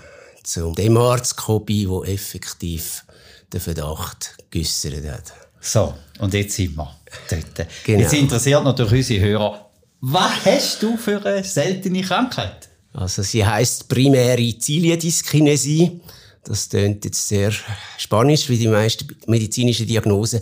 zu 0.44 0.72
dem 0.74 0.98
Arzt 0.98 1.36
bin, 1.66 1.90
der 1.90 2.14
effektiv 2.14 3.06
den 3.54 3.62
Verdacht 3.62 4.38
geäussert 4.50 5.06
hat. 5.06 5.41
So, 5.62 5.94
und 6.20 6.34
jetzt 6.34 6.56
sind 6.56 6.76
wir 6.76 6.92
dort. 7.30 7.68
Genau. 7.86 8.00
Jetzt 8.00 8.14
interessiert 8.14 8.64
natürlich 8.64 8.94
unsere 8.94 9.26
Hörer, 9.26 9.70
was 10.02 10.46
hast 10.46 10.82
du 10.82 10.98
für 10.98 11.24
eine 11.24 11.44
seltene 11.44 12.02
Krankheit? 12.02 12.70
Also 12.94 13.22
sie 13.22 13.46
heißt 13.46 13.88
primäre 13.88 14.58
Ziliendyskinesie. 14.58 16.02
Das 16.44 16.68
klingt 16.68 17.06
jetzt 17.06 17.28
sehr 17.28 17.54
spanisch, 17.98 18.50
wie 18.50 18.58
die 18.58 18.68
meisten 18.68 19.16
medizinischen 19.28 19.86
Diagnosen. 19.86 20.42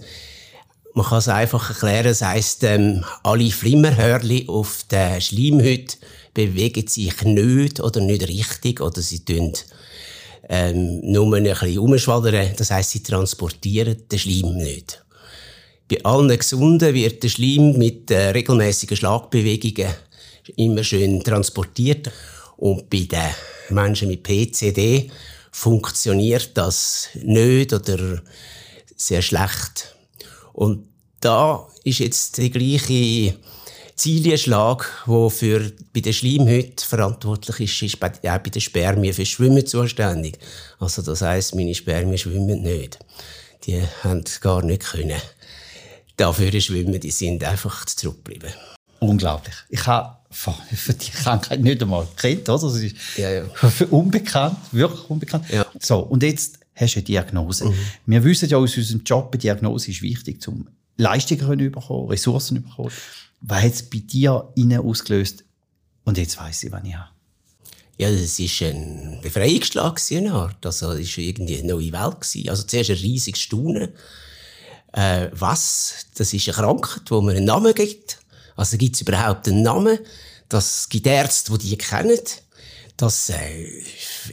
Man 0.93 1.05
kann 1.05 1.19
es 1.19 1.27
einfach 1.27 1.69
erklären, 1.69 2.07
es 2.07 2.21
heisst, 2.21 2.63
ähm, 2.63 3.03
alle 3.21 3.51
Flimmerhörli 3.51 4.47
auf 4.47 4.85
der 4.89 5.19
Schleimhaut 5.19 5.97
bewegen 6.33 6.87
sich 6.87 7.21
nicht 7.23 7.81
oder 7.81 7.99
nicht 7.99 8.27
richtig 8.27 8.79
oder 8.79 9.01
sie 9.01 9.23
tun 9.23 9.53
ähm, 10.49 10.99
nur 11.03 11.33
ein 11.35 11.43
bisschen 11.43 11.77
umschwadern. 11.77 12.53
Das 12.57 12.71
heisst, 12.71 12.91
sie 12.91 13.03
transportieren 13.03 14.07
den 14.11 14.19
Schleim 14.19 14.55
nicht. 14.55 15.03
Bei 15.89 16.03
allen 16.03 16.37
Gesunden 16.37 16.93
wird 16.93 17.23
der 17.23 17.29
Schleim 17.29 17.75
mit 17.75 18.11
äh, 18.11 18.29
regelmäßigen 18.29 18.95
Schlagbewegungen 18.95 19.87
immer 20.55 20.83
schön 20.83 21.23
transportiert. 21.23 22.11
Und 22.57 22.91
bei 22.91 23.07
den 23.09 23.75
Menschen 23.75 24.07
mit 24.07 24.21
PCD 24.21 25.09
funktioniert 25.51 26.51
das 26.53 27.09
nicht 27.15 27.73
oder 27.73 28.21
sehr 28.95 29.23
schlecht. 29.23 29.95
Und 30.53 30.85
da 31.21 31.67
ist 31.83 31.99
jetzt 31.99 32.37
der 32.37 32.49
gleiche 32.51 33.35
Zilienschlag, 33.95 34.85
der 35.07 35.29
für, 35.31 35.71
bei 35.91 36.01
der 36.01 36.13
Schleimhaut 36.13 36.81
verantwortlich 36.81 37.61
ist, 37.61 37.81
ist 37.81 37.99
bei, 37.99 38.11
auch 38.11 38.39
bei 38.39 38.51
den 38.51 38.61
Spermien 38.61 39.13
für 39.13 39.25
Schwimmen 39.25 39.65
zuständig. 39.65 40.37
Also 40.77 41.01
das 41.01 41.21
heisst, 41.21 41.55
meine 41.55 41.73
Spermien 41.73 42.19
schwimmen 42.19 42.61
nicht. 42.61 42.99
Die 43.65 43.81
haben 44.03 44.23
gar 44.39 44.63
nicht 44.63 44.83
können 44.83 45.19
dafür 46.19 46.59
schwimmen, 46.59 46.99
die 46.99 47.11
sind 47.11 47.43
einfach 47.43 47.85
zurückgeblieben. 47.85 48.51
Unglaublich. 48.99 49.55
Ich 49.69 49.85
habe 49.87 50.17
für 50.29 50.93
die 50.93 51.11
Krankheit 51.11 51.61
nicht 51.61 51.81
einmal 51.81 52.05
gekannt, 52.15 52.49
oder? 52.49 52.61
Das 52.61 52.75
ist 52.75 52.95
ja, 53.17 53.31
ja. 53.31 53.43
unbekannt, 53.89 54.57
wirklich 54.71 55.09
unbekannt. 55.09 55.49
Ja. 55.49 55.65
So, 55.79 55.99
und 55.99 56.21
jetzt 56.23 56.59
hast 56.75 56.95
du 56.95 56.99
eine 56.99 57.05
Diagnose. 57.05 57.65
Mhm. 57.65 57.75
Wir 58.05 58.23
wissen 58.23 58.49
ja 58.49 58.57
aus 58.57 58.75
unserem 58.77 59.03
Job, 59.03 59.29
eine 59.31 59.39
Diagnose 59.39 59.91
ist 59.91 60.01
wichtig, 60.01 60.45
um 60.47 60.67
Leistungen 60.97 61.39
zu 61.39 61.71
bekommen, 61.71 62.09
Ressourcen 62.09 62.57
zu 62.57 62.63
bekommen. 62.63 62.91
Was 63.41 63.63
hat 63.63 63.73
es 63.73 63.83
bei 63.83 63.99
dir 63.99 64.51
innen 64.55 64.81
ausgelöst? 64.81 65.45
Und 66.03 66.17
jetzt 66.17 66.37
weiss 66.37 66.63
ich, 66.63 66.71
was 66.71 66.83
ich 66.83 66.95
habe. 66.95 67.09
Ja, 67.97 68.09
das 68.11 68.39
war 68.39 68.67
ein 68.67 69.19
Befreiungsschlag, 69.21 70.01
eine 70.11 70.31
Art. 70.31 70.65
Also, 70.65 70.91
es 70.91 71.17
war 71.17 71.23
irgendwie 71.23 71.59
eine 71.59 71.73
neue 71.73 71.91
Welt. 71.91 72.49
Also, 72.49 72.63
zuerst 72.63 72.89
ein 72.89 72.97
riesiges 72.97 73.41
Staunen 73.41 73.89
äh, 74.93 75.27
was, 75.31 76.05
das 76.15 76.33
ist 76.33 76.47
eine 76.47 76.55
Krankheit, 76.55 77.03
wo 77.09 77.21
man 77.21 77.35
einen 77.35 77.45
Namen 77.45 77.73
gibt. 77.73 78.19
Also 78.55 78.77
gibt 78.77 78.95
es 78.95 79.01
überhaupt 79.01 79.47
einen 79.47 79.61
Namen? 79.61 79.99
Das 80.49 80.89
gibt 80.89 81.07
Ärzte, 81.07 81.57
die 81.57 81.69
die 81.69 81.77
kennen. 81.77 82.19
Das 82.97 83.29
äh, 83.29 83.83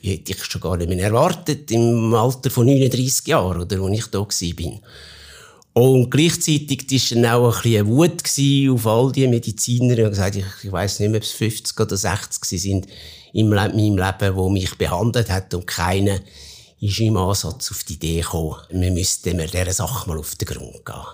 hätte 0.02 0.32
ich 0.32 0.44
schon 0.44 0.60
gar 0.60 0.76
nicht 0.76 0.88
mehr 0.88 1.04
erwartet 1.04 1.70
im 1.70 2.12
Alter 2.14 2.50
von 2.50 2.66
39 2.66 3.26
Jahren, 3.28 3.60
oder, 3.60 3.80
als 3.80 3.92
ich 3.92 4.06
da 4.06 4.18
war. 4.18 4.80
Und 5.74 6.10
gleichzeitig 6.10 6.90
war 6.90 7.16
dann 7.16 7.24
auch 7.26 7.56
ein 7.56 7.62
bisschen 7.62 7.86
Wut 7.86 8.74
auf 8.74 8.86
all 8.86 9.12
die 9.12 9.28
Mediziner. 9.28 9.98
Ich 9.98 10.08
gesagt, 10.08 10.36
ich, 10.36 10.44
ich 10.62 10.72
weiss 10.72 10.98
nicht 10.98 11.10
mehr, 11.10 11.18
ob 11.18 11.22
es 11.22 11.32
50 11.32 11.78
oder 11.78 11.96
60 11.96 12.60
sind 12.60 12.86
in 13.34 13.50
meinem 13.50 13.76
Leben, 13.76 14.36
die 14.36 14.50
mich 14.52 14.74
behandelt 14.78 15.28
hat 15.30 15.52
und 15.52 15.66
keiner 15.66 16.18
ist 16.80 17.00
im 17.00 17.16
Ansatz 17.16 17.70
auf 17.70 17.84
die 17.84 17.94
Idee 17.94 18.20
gekommen, 18.20 18.56
wir 18.70 18.90
müssten 18.90 19.38
dieser 19.38 19.72
Sache 19.72 20.08
mal 20.08 20.18
auf 20.18 20.34
den 20.34 20.46
Grund 20.46 20.84
gehen. 20.84 21.06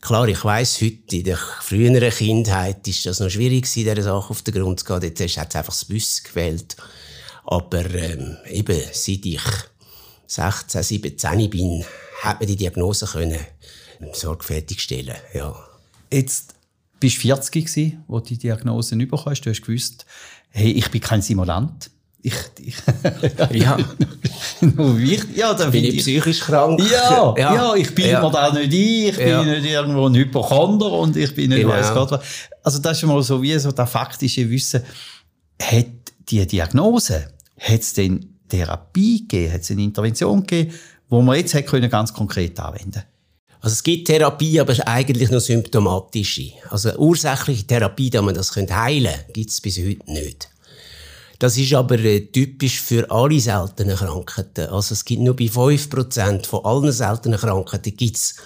Klar, 0.00 0.28
ich 0.28 0.44
weiss, 0.44 0.82
heute 0.82 1.16
in 1.16 1.24
der 1.24 1.38
früheren 1.38 2.10
Kindheit 2.10 2.86
ist 2.86 3.06
das 3.06 3.20
noch 3.20 3.30
schwierig 3.30 3.62
gewesen, 3.62 3.84
dieser 3.84 4.02
Sache 4.02 4.30
auf 4.30 4.42
den 4.42 4.54
Grund 4.54 4.80
zu 4.80 4.84
gehen. 4.84 5.00
Dort 5.00 5.18
hat 5.20 5.48
es 5.48 5.56
einfach 5.56 5.72
das 5.72 5.88
Wissen 5.88 6.24
gewählt. 6.24 6.76
Aber 7.44 7.86
ähm, 7.94 8.36
eben, 8.50 8.80
seit 8.92 9.24
ich 9.24 9.42
16, 10.26 10.82
17 10.82 11.50
bin, 11.50 11.84
hat 12.22 12.38
man 12.38 12.46
die 12.46 12.56
Diagnose 12.56 13.06
können 13.06 13.40
sorgfältig 14.12 14.80
stellen. 14.80 15.16
Ja. 15.32 15.54
Jetzt 16.12 16.54
bist 17.00 17.16
du 17.16 17.20
40 17.20 17.52
gewesen, 17.52 18.04
wo 18.06 18.20
du 18.20 18.26
die 18.26 18.38
Diagnose 18.38 18.96
bekommen 18.96 19.24
hast. 19.26 19.40
Du 19.40 19.50
hast 19.50 19.62
gewusst, 19.62 20.04
hey, 20.50 20.70
ich 20.70 20.90
bin 20.90 21.00
kein 21.00 21.22
Simulant. 21.22 21.90
Ich, 22.26 22.32
ich 22.58 22.76
ja. 23.62 23.76
nur 24.62 24.98
wichtig. 24.98 25.36
Ja, 25.36 25.52
da 25.52 25.68
bin 25.68 25.84
ich 25.84 25.98
psychisch 25.98 26.40
krank. 26.40 26.80
Ja, 26.80 27.34
ja, 27.36 27.54
ja 27.54 27.74
ich 27.74 27.94
bin 27.94 28.06
ja. 28.06 28.22
mir 28.22 28.30
da 28.30 28.50
nicht 28.50 28.64
ein, 28.64 28.72
ich 28.72 29.18
ja. 29.18 29.42
bin 29.42 29.52
nicht 29.52 29.70
irgendwo 29.70 30.06
ein 30.08 30.14
Hypochonder 30.14 30.90
und 30.92 31.18
ich 31.18 31.34
bin 31.34 31.50
nicht 31.50 31.60
genau. 31.60 31.74
weiss 31.74 31.92
Gott 31.92 32.12
was. 32.12 32.20
Also 32.62 32.78
das 32.78 32.92
ist 32.92 33.00
schon 33.00 33.10
mal 33.10 33.22
so 33.22 33.42
wie 33.42 33.58
so 33.58 33.72
das 33.72 33.90
faktische 33.90 34.48
Wissen. 34.48 34.82
Hat 35.60 35.86
die 36.30 36.46
Diagnose, 36.46 37.28
hat 37.60 37.80
es 37.80 37.92
denn 37.92 38.38
Therapie 38.48 39.28
gegeben, 39.28 39.52
hat 39.52 39.60
es 39.60 39.70
eine 39.70 39.82
Intervention 39.82 40.46
gegeben, 40.46 40.72
wo 41.10 41.20
man 41.20 41.36
jetzt 41.36 41.52
hätte 41.52 41.68
können 41.68 41.90
ganz 41.90 42.10
konkret 42.14 42.58
anwenden 42.58 43.02
also 43.64 43.72
es 43.72 43.82
gibt 43.82 44.08
Therapie, 44.08 44.60
aber 44.60 44.74
eigentlich 44.86 45.30
nur 45.30 45.40
symptomatische. 45.40 46.52
Also 46.68 46.94
ursächliche 46.98 47.66
Therapie, 47.66 48.10
da 48.10 48.20
man 48.20 48.34
das 48.34 48.54
heilen 48.54 49.06
könnte, 49.06 49.32
gibt 49.32 49.48
es 49.48 49.60
bis 49.62 49.78
heute 49.78 50.12
nicht. 50.12 50.50
Das 51.44 51.58
ist 51.58 51.74
aber 51.74 51.98
äh, 51.98 52.20
typisch 52.20 52.80
für 52.80 53.10
alle 53.10 53.38
seltenen 53.38 53.98
Krankheiten. 53.98 54.66
Also 54.70 54.94
es 54.94 55.04
gibt 55.04 55.20
nur 55.20 55.36
bei 55.36 55.44
5% 55.44 56.46
von 56.46 56.64
allen 56.64 56.90
seltenen 56.90 57.38
Krankheiten 57.38 57.94
gibt's 57.94 58.36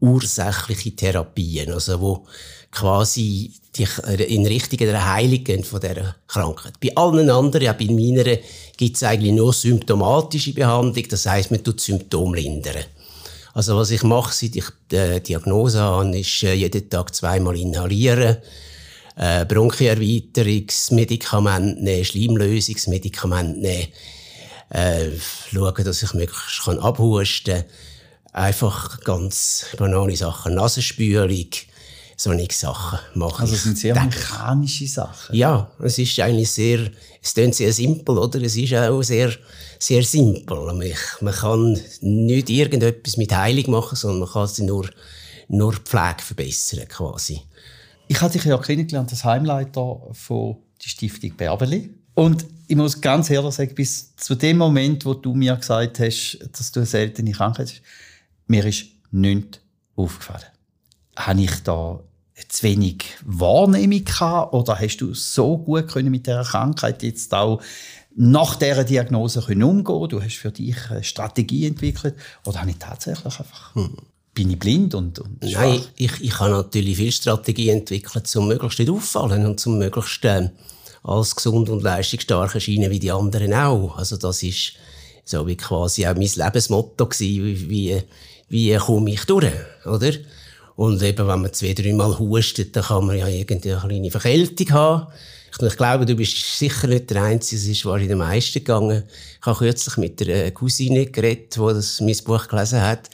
ursächliche 0.00 0.96
Therapien, 0.96 1.70
also 1.70 2.00
wo 2.00 2.26
quasi 2.70 3.52
die 3.76 3.86
äh, 4.06 4.34
in 4.34 4.46
Richtung 4.46 4.78
der 4.78 5.06
Heilung 5.06 5.44
gehen 5.44 5.64
von 5.64 5.80
dieser 5.80 6.16
Krankheit. 6.26 6.80
Bei 6.80 6.96
allen 6.96 7.28
anderen, 7.28 7.68
auch 7.68 7.74
bei 7.74 7.88
meiner, 7.90 8.38
gibt's 8.74 9.02
eigentlich 9.02 9.34
nur 9.34 9.52
symptomatische 9.52 10.54
Behandlung, 10.54 11.06
das 11.10 11.26
heißt, 11.26 11.50
man 11.50 11.62
tut 11.62 11.82
Symptome 11.82 12.40
lindern. 12.40 12.84
Also 13.52 13.76
was 13.76 13.90
ich 13.90 14.02
mache, 14.02 14.32
seit 14.32 14.56
ich 14.56 14.64
die 14.90 15.20
Diagnose 15.20 15.80
habe, 15.82 16.18
ist 16.18 16.42
äh, 16.42 16.54
jeden 16.54 16.88
Tag 16.88 17.14
zweimal 17.14 17.54
inhalieren, 17.54 18.38
äh, 19.16 19.44
Bronchiererweiterungsmedikamente 19.44 21.82
nehmen, 21.82 22.04
Schleimlösungsmedikamente 22.04 23.58
nehmen, 23.58 23.88
äh, 24.70 25.10
schauen, 25.50 25.84
dass 25.84 26.02
ich 26.02 26.14
möglichst 26.14 26.64
kann 26.64 26.78
abhusten 26.78 27.64
Einfach 28.32 29.00
ganz 29.00 29.66
banale 29.78 30.14
Sachen. 30.14 30.56
Nasenspülung, 30.56 31.48
solche 32.16 32.52
Sachen 32.52 32.98
machen. 33.14 33.40
Also 33.40 33.54
es 33.54 33.62
sind 33.62 33.78
sehr 33.78 33.94
mechanische 33.94 34.86
Sachen. 34.86 35.34
Ja, 35.34 35.70
es 35.82 35.98
ist 35.98 36.20
eigentlich 36.20 36.50
sehr, 36.50 36.90
es 37.22 37.32
klingt 37.32 37.54
sehr 37.54 37.72
simpel, 37.72 38.18
oder? 38.18 38.42
Es 38.42 38.56
ist 38.56 38.74
auch 38.74 39.02
sehr, 39.02 39.32
sehr 39.78 40.02
simpel. 40.02 40.94
Man 41.20 41.34
kann 41.34 41.80
nicht 42.02 42.50
irgendetwas 42.50 43.16
mit 43.16 43.34
Heilung 43.34 43.70
machen, 43.70 43.96
sondern 43.96 44.20
man 44.20 44.28
kann 44.28 44.48
sie 44.48 44.64
nur, 44.64 44.86
nur 45.48 45.72
Pflege 45.72 46.22
verbessern, 46.22 46.86
quasi. 46.88 47.40
Ich 48.08 48.20
hatte 48.20 48.38
dich 48.38 48.44
ja 48.44 48.58
kennengelernt 48.58 49.10
als 49.10 49.24
Heimleiter 49.24 50.00
von 50.12 50.56
der 50.82 50.88
Stiftung 50.88 51.36
Berbeli. 51.36 51.94
Und 52.14 52.46
ich 52.68 52.76
muss 52.76 53.00
ganz 53.00 53.30
ehrlich 53.30 53.54
sagen, 53.54 53.74
bis 53.74 54.14
zu 54.16 54.34
dem 54.34 54.58
Moment, 54.58 55.04
wo 55.04 55.14
du 55.14 55.34
mir 55.34 55.56
gesagt 55.56 56.00
hast, 56.00 56.38
dass 56.52 56.72
du 56.72 56.80
eine 56.80 56.86
seltene 56.86 57.32
Krankheit 57.32 57.68
hast, 57.68 57.82
mir 58.46 58.64
ist 58.64 58.86
nichts 59.10 59.60
aufgefallen. 59.96 60.46
Habe 61.16 61.42
ich 61.42 61.62
da 61.62 62.00
zu 62.48 62.62
wenig 62.62 63.04
Wahrnehmung 63.24 64.04
gehabt 64.04 64.52
oder 64.52 64.78
hast 64.78 64.98
du 64.98 65.14
so 65.14 65.58
gut 65.58 65.88
können 65.88 66.10
mit 66.10 66.26
der 66.26 66.42
Krankheit 66.42 67.02
jetzt 67.02 67.32
auch 67.34 67.62
nach 68.14 68.56
dieser 68.56 68.84
Diagnose 68.84 69.42
können 69.42 69.62
umgehen? 69.62 70.08
Du 70.08 70.22
hast 70.22 70.36
für 70.36 70.52
dich 70.52 70.90
eine 70.90 71.02
Strategie 71.02 71.66
entwickelt 71.66 72.14
oder 72.44 72.60
habe 72.60 72.70
ich 72.70 72.78
tatsächlich 72.78 73.38
einfach 73.38 73.74
hm. 73.74 73.96
Bin 74.36 74.50
ich 74.50 74.58
blind 74.58 74.94
und, 74.94 75.18
und? 75.18 75.42
Nein, 75.42 75.80
ich, 75.96 76.20
ich 76.20 76.38
habe 76.38 76.50
natürlich 76.50 76.96
viel 76.96 77.10
Strategie 77.10 77.70
entwickelt, 77.70 78.36
um 78.36 78.46
möglichst 78.46 78.78
nicht 78.78 78.90
auffallen 78.90 79.46
und 79.46 79.58
zum 79.58 79.78
möglichst 79.78 80.24
äh, 80.24 80.50
als 81.02 81.34
gesund 81.34 81.68
und 81.70 81.82
leistungsstark 81.82 82.54
erscheinen 82.54 82.90
wie 82.90 82.98
die 82.98 83.10
anderen 83.10 83.54
auch. 83.54 83.96
Also 83.96 84.16
das 84.16 84.42
ist 84.42 84.74
so 85.24 85.46
wie 85.46 85.56
quasi 85.56 86.06
auch 86.06 86.14
mein 86.14 86.28
Lebensmotto 86.34 87.06
gewesen, 87.06 87.70
wie, 87.70 88.02
wie, 88.48 88.76
komme 88.76 89.10
ich 89.10 89.24
durch, 89.24 89.50
oder? 89.86 90.12
Und 90.76 91.02
eben, 91.02 91.26
wenn 91.26 91.40
man 91.40 91.52
zwei, 91.54 91.72
dreimal 91.72 92.18
hustet, 92.18 92.76
dann 92.76 92.84
kann 92.84 93.06
man 93.06 93.16
ja 93.16 93.26
irgendwie 93.28 93.72
eine 93.72 93.80
kleine 93.80 94.10
Verkältung 94.10 94.70
haben. 94.72 95.06
Ich 95.58 95.76
glaube, 95.78 96.04
du 96.04 96.14
bist 96.14 96.58
sicher 96.58 96.86
nicht 96.86 97.08
der 97.08 97.22
Einzige, 97.22 97.58
es 97.58 97.66
ist 97.66 97.86
wahrscheinlich 97.86 98.10
den 98.10 98.18
meisten 98.18 98.58
gegangen. 98.58 99.04
Ich 99.40 99.46
habe 99.46 99.56
kürzlich 99.56 99.96
mit 99.96 100.20
einer 100.20 100.50
Cousine 100.50 101.06
geredet, 101.06 101.56
die 101.56 101.60
das 101.60 102.02
mein 102.02 102.16
Buch 102.24 102.46
gelesen 102.46 102.82
hat. 102.82 103.08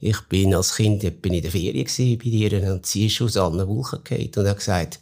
Ich 0.00 0.20
bin 0.22 0.54
als 0.54 0.76
Kind 0.76 1.02
bin 1.20 1.34
in 1.34 1.42
der 1.42 1.50
Ferien 1.50 2.18
bei 2.18 2.24
ihr 2.24 2.72
und 2.72 2.86
sie 2.86 3.06
ist 3.06 3.20
aus 3.20 3.36
allen 3.36 3.68
Wolken 3.68 4.02
gefallen 4.02 4.32
und 4.34 4.48
hat 4.48 4.56
gesagt, 4.56 4.98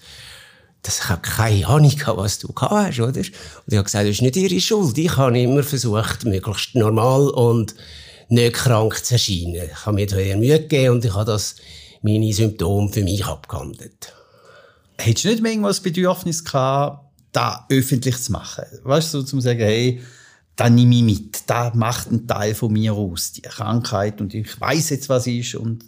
dass 0.83 1.01
ich 1.01 1.23
keine 1.23 1.67
Ahnung 1.67 1.93
was 2.07 2.39
du 2.41 2.49
gehabt 2.53 2.73
hast, 2.73 3.01
oder? 3.01 3.19
Und 3.19 3.19
ich 3.19 3.77
habe 3.77 3.85
gesagt, 3.85 4.05
das 4.05 4.11
ist 4.11 4.23
nicht 4.23 4.37
ihre 4.37 4.61
Schuld. 4.61 4.99
Ich 4.99 5.17
habe 5.17 5.39
immer 5.39 5.63
versucht, 5.63 6.25
möglichst 6.25 6.75
normal 6.75 7.29
und 7.31 7.75
nicht 8.29 8.55
krank 8.55 9.05
zu 9.05 9.15
erscheinen. 9.15 9.55
Ich 9.71 9.87
habe 9.87 9.95
mir 9.95 10.07
da 10.07 10.17
eher 10.17 10.37
Mühe 10.37 10.61
gegeben 10.61 10.95
und 10.95 11.05
ich 11.05 11.15
habe 11.15 11.25
das, 11.25 11.57
meine 12.03 12.33
Symptome 12.33 12.91
für 12.91 13.03
mich 13.03 13.25
abgehandelt. 13.25 14.13
Hättest 14.99 15.25
du 15.25 15.43
nicht 15.43 15.65
das 15.65 15.81
Bedürfnis 15.81 16.45
gehabt, 16.45 17.05
da 17.33 17.67
öffentlich 17.69 18.17
zu 18.19 18.33
machen? 18.33 18.65
Weißt 18.83 19.15
du, 19.15 19.21
so 19.21 19.25
zum 19.25 19.41
sagen, 19.41 19.61
hey, 19.61 20.01
da 20.59 20.69
nehme 20.69 20.97
ich 20.97 21.03
mit, 21.03 21.43
da 21.47 21.71
macht 21.75 22.11
ein 22.11 22.27
Teil 22.27 22.53
von 22.53 22.73
mir 22.73 22.93
aus, 22.93 23.33
die 23.33 23.43
Krankheit 23.43 24.21
und 24.21 24.35
ich 24.35 24.61
weiß 24.61 24.91
jetzt, 24.91 25.09
was 25.09 25.29
ist 25.29 25.55
und 25.55 25.85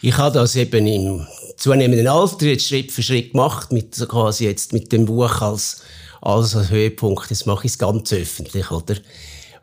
ich 0.00 0.16
habe 0.16 0.38
das 0.38 0.54
eben 0.54 0.86
im 0.86 1.26
zunehmenden 1.56 2.06
Alter 2.06 2.46
jetzt 2.46 2.68
Schritt 2.68 2.92
für 2.92 3.02
Schritt 3.02 3.32
gemacht, 3.32 3.72
mit 3.72 3.96
quasi 4.08 4.44
jetzt 4.44 4.72
mit 4.72 4.92
dem 4.92 5.06
Buch 5.06 5.40
als, 5.40 5.82
als 6.20 6.70
Höhepunkt. 6.70 7.28
Jetzt 7.30 7.46
mache 7.46 7.66
ich 7.66 7.72
es 7.72 7.78
ganz 7.78 8.12
öffentlich, 8.12 8.70
oder? 8.70 8.94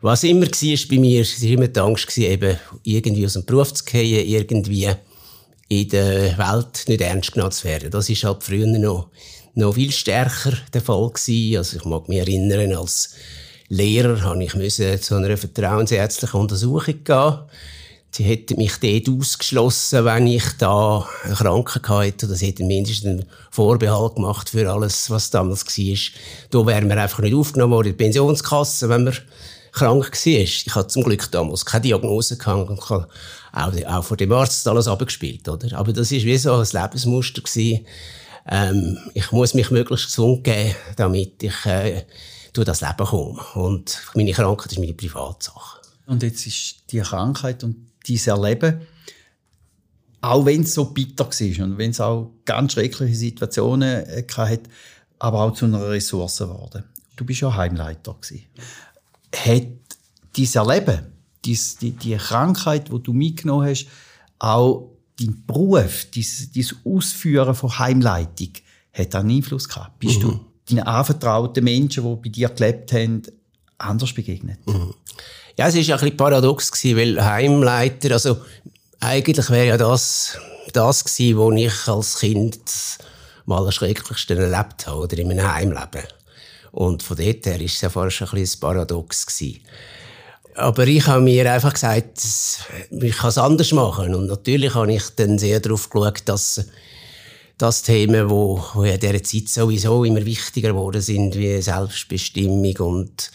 Was 0.02 0.24
immer 0.24 0.44
war 0.44 0.88
bei 0.90 0.98
mir, 0.98 1.24
war 1.24 1.48
immer 1.48 1.68
die 1.68 1.80
Angst, 1.80 2.18
eben 2.18 2.58
irgendwie 2.82 3.24
aus 3.24 3.32
dem 3.34 3.46
Beruf 3.46 3.72
zu 3.72 3.84
gehen, 3.84 4.28
irgendwie 4.28 4.90
in 5.68 5.88
der 5.88 6.36
Welt 6.36 6.84
nicht 6.88 7.00
ernst 7.00 7.32
genommen 7.32 7.52
zu 7.52 7.64
werden. 7.64 7.90
Das 7.90 8.10
ist 8.10 8.24
halt 8.24 8.42
früher 8.42 8.66
noch, 8.66 9.08
noch 9.54 9.74
viel 9.74 9.92
stärker 9.92 10.52
der 10.74 10.82
Fall 10.82 11.08
gewesen. 11.08 11.56
Also 11.56 11.76
ich 11.78 11.84
mag 11.86 12.08
mich 12.10 12.18
erinnern, 12.18 12.74
als 12.74 13.14
Lehrer 13.68 14.22
habe 14.22 14.44
ich 14.44 14.54
müssen 14.54 15.00
zu 15.00 15.14
einer 15.14 15.36
vertrauensärztlichen 15.36 16.40
Untersuchung 16.40 17.04
gehen. 17.04 17.38
Sie 18.10 18.22
hätten 18.22 18.58
mich 18.58 18.76
dort 18.76 19.08
ausgeschlossen, 19.08 20.04
wenn 20.04 20.28
ich 20.28 20.44
da 20.58 21.08
eine 21.24 21.34
Krankheit 21.34 22.14
hatte. 22.14 22.26
Oder 22.26 22.34
sie 22.36 22.46
hätten 22.46 22.68
mindestens 22.68 23.06
einen 23.06 23.24
Vorbehalt 23.50 24.14
gemacht 24.14 24.50
für 24.50 24.70
alles, 24.70 25.10
was 25.10 25.30
damals 25.30 25.66
war. 25.66 25.96
Da 26.50 26.66
wären 26.66 26.88
wir 26.88 26.96
einfach 26.96 27.20
nicht 27.20 27.34
aufgenommen 27.34 27.72
worden 27.72 27.88
in 27.88 27.96
die 27.96 28.04
Pensionskasse, 28.04 28.88
wenn 28.88 29.04
man 29.04 29.18
krank 29.72 30.12
war. 30.12 30.32
Ich 30.32 30.74
hatte 30.74 30.88
zum 30.88 31.02
Glück 31.02 31.28
damals 31.32 31.64
keine 31.64 31.82
Diagnose 31.82 32.36
gehabt 32.36 32.70
und 32.70 32.78
auch, 32.78 33.06
auch 33.52 34.04
vor 34.04 34.16
dem 34.16 34.32
Arzt 34.32 34.68
alles 34.68 34.86
abgespielt, 34.86 35.48
oder? 35.48 35.76
Aber 35.76 35.92
das 35.92 36.12
ist 36.12 36.24
wie 36.24 36.36
so 36.36 36.54
ein 36.54 36.66
Lebensmuster 36.72 37.42
gewesen. 37.42 37.84
Ähm, 38.48 38.98
ich 39.14 39.32
muss 39.32 39.54
mich 39.54 39.70
möglichst 39.72 40.06
gesund 40.06 40.44
geben, 40.44 40.76
damit 40.96 41.42
ich 41.42 41.66
äh, 41.66 42.02
durch 42.54 42.66
das 42.66 42.80
Leben 42.80 43.04
komme. 43.04 43.40
Und 43.54 44.00
meine 44.14 44.32
Krankheit 44.32 44.72
ist 44.72 44.78
meine 44.78 44.94
Privatsache. 44.94 45.80
Und 46.06 46.22
jetzt 46.22 46.46
ist 46.46 46.90
die 46.90 47.00
Krankheit 47.00 47.62
und 47.64 47.76
dieses 48.06 48.28
Erleben, 48.28 48.80
auch 50.20 50.46
wenn 50.46 50.62
es 50.62 50.72
so 50.72 50.86
bitter 50.86 51.26
war 51.26 51.64
und 51.64 51.78
wenn 51.78 51.90
es 51.90 52.00
auch 52.00 52.30
ganz 52.44 52.72
schreckliche 52.72 53.14
Situationen 53.14 54.06
äh, 54.06 54.24
hat, 54.36 54.60
aber 55.18 55.42
auch 55.42 55.52
zu 55.52 55.66
einer 55.66 55.86
Ressource 55.88 56.38
geworden. 56.38 56.84
Du 57.16 57.24
bist 57.24 57.40
ja 57.40 57.54
Heimleiter 57.54 58.14
gewesen. 58.14 58.46
Hat 59.34 59.66
dieses 60.36 60.56
Erleben, 60.56 61.12
dies, 61.44 61.76
die, 61.76 61.90
die 61.90 62.16
Krankheit, 62.16 62.88
die 62.88 63.02
du 63.02 63.12
mitgenommen 63.12 63.68
hast, 63.68 63.86
auch 64.38 64.90
dein 65.18 65.44
Beruf, 65.46 66.06
dein, 66.14 66.66
Ausführen 66.84 67.54
von 67.54 67.78
Heimleitung, 67.78 68.50
hat 68.92 69.14
einen 69.14 69.30
Einfluss 69.30 69.68
gehabt? 69.68 69.98
Bist 69.98 70.18
mhm. 70.18 70.22
du 70.22 70.40
deinen 70.68 70.82
anvertrauten 70.82 71.64
Menschen, 71.64 72.04
die 72.04 72.22
bei 72.22 72.28
dir 72.32 72.48
gelebt 72.48 72.92
haben, 72.92 73.22
anders 73.78 74.12
begegnet? 74.12 74.58
Mhm. 74.66 74.94
Ja, 75.56 75.68
es 75.68 75.74
ja 75.74 75.94
ein 75.94 76.00
bisschen 76.00 76.16
paradox 76.16 76.70
gewesen, 76.72 76.98
weil 76.98 77.24
Heimleiter, 77.24 78.12
also 78.12 78.38
eigentlich 79.00 79.50
wäre 79.50 79.66
ja 79.66 79.76
das, 79.76 80.38
das 80.72 81.04
gewesen, 81.04 81.38
wo 81.38 81.52
ich 81.52 81.88
als 81.88 82.18
Kind 82.18 82.58
mal 83.46 83.64
am 83.64 83.70
schrecklichsten 83.70 84.38
erlebt 84.38 84.86
habe, 84.86 85.00
oder 85.00 85.18
in 85.18 85.30
einem 85.30 85.52
Heimleben. 85.52 86.04
Und 86.72 87.02
von 87.02 87.16
dort 87.16 87.46
her 87.46 87.60
ist 87.60 87.74
es 87.74 87.80
ja 87.82 87.90
fast 87.90 88.22
ein 88.22 88.28
bisschen 88.30 88.60
paradox 88.60 89.26
gewesen. 89.26 89.60
Aber 90.56 90.86
ich 90.86 91.06
habe 91.06 91.22
mir 91.22 91.52
einfach 91.52 91.72
gesagt, 91.72 92.18
ich 92.90 93.16
kann 93.16 93.28
es 93.28 93.38
anders 93.38 93.72
machen. 93.72 94.14
Und 94.14 94.26
natürlich 94.26 94.74
habe 94.74 94.92
ich 94.92 95.02
dann 95.16 95.38
sehr 95.38 95.60
darauf 95.60 95.90
geschaut, 95.90 96.22
dass 96.26 96.66
das 97.58 97.82
Themen, 97.82 98.28
wo, 98.28 98.62
wo 98.74 98.82
in 98.82 98.98
dieser 98.98 99.22
Zeit 99.22 99.48
sowieso 99.48 100.04
immer 100.04 100.24
wichtiger 100.24 100.70
geworden 100.70 101.00
sind, 101.00 101.36
wie 101.36 101.60
Selbstbestimmung 101.60 102.76
und 102.78 103.30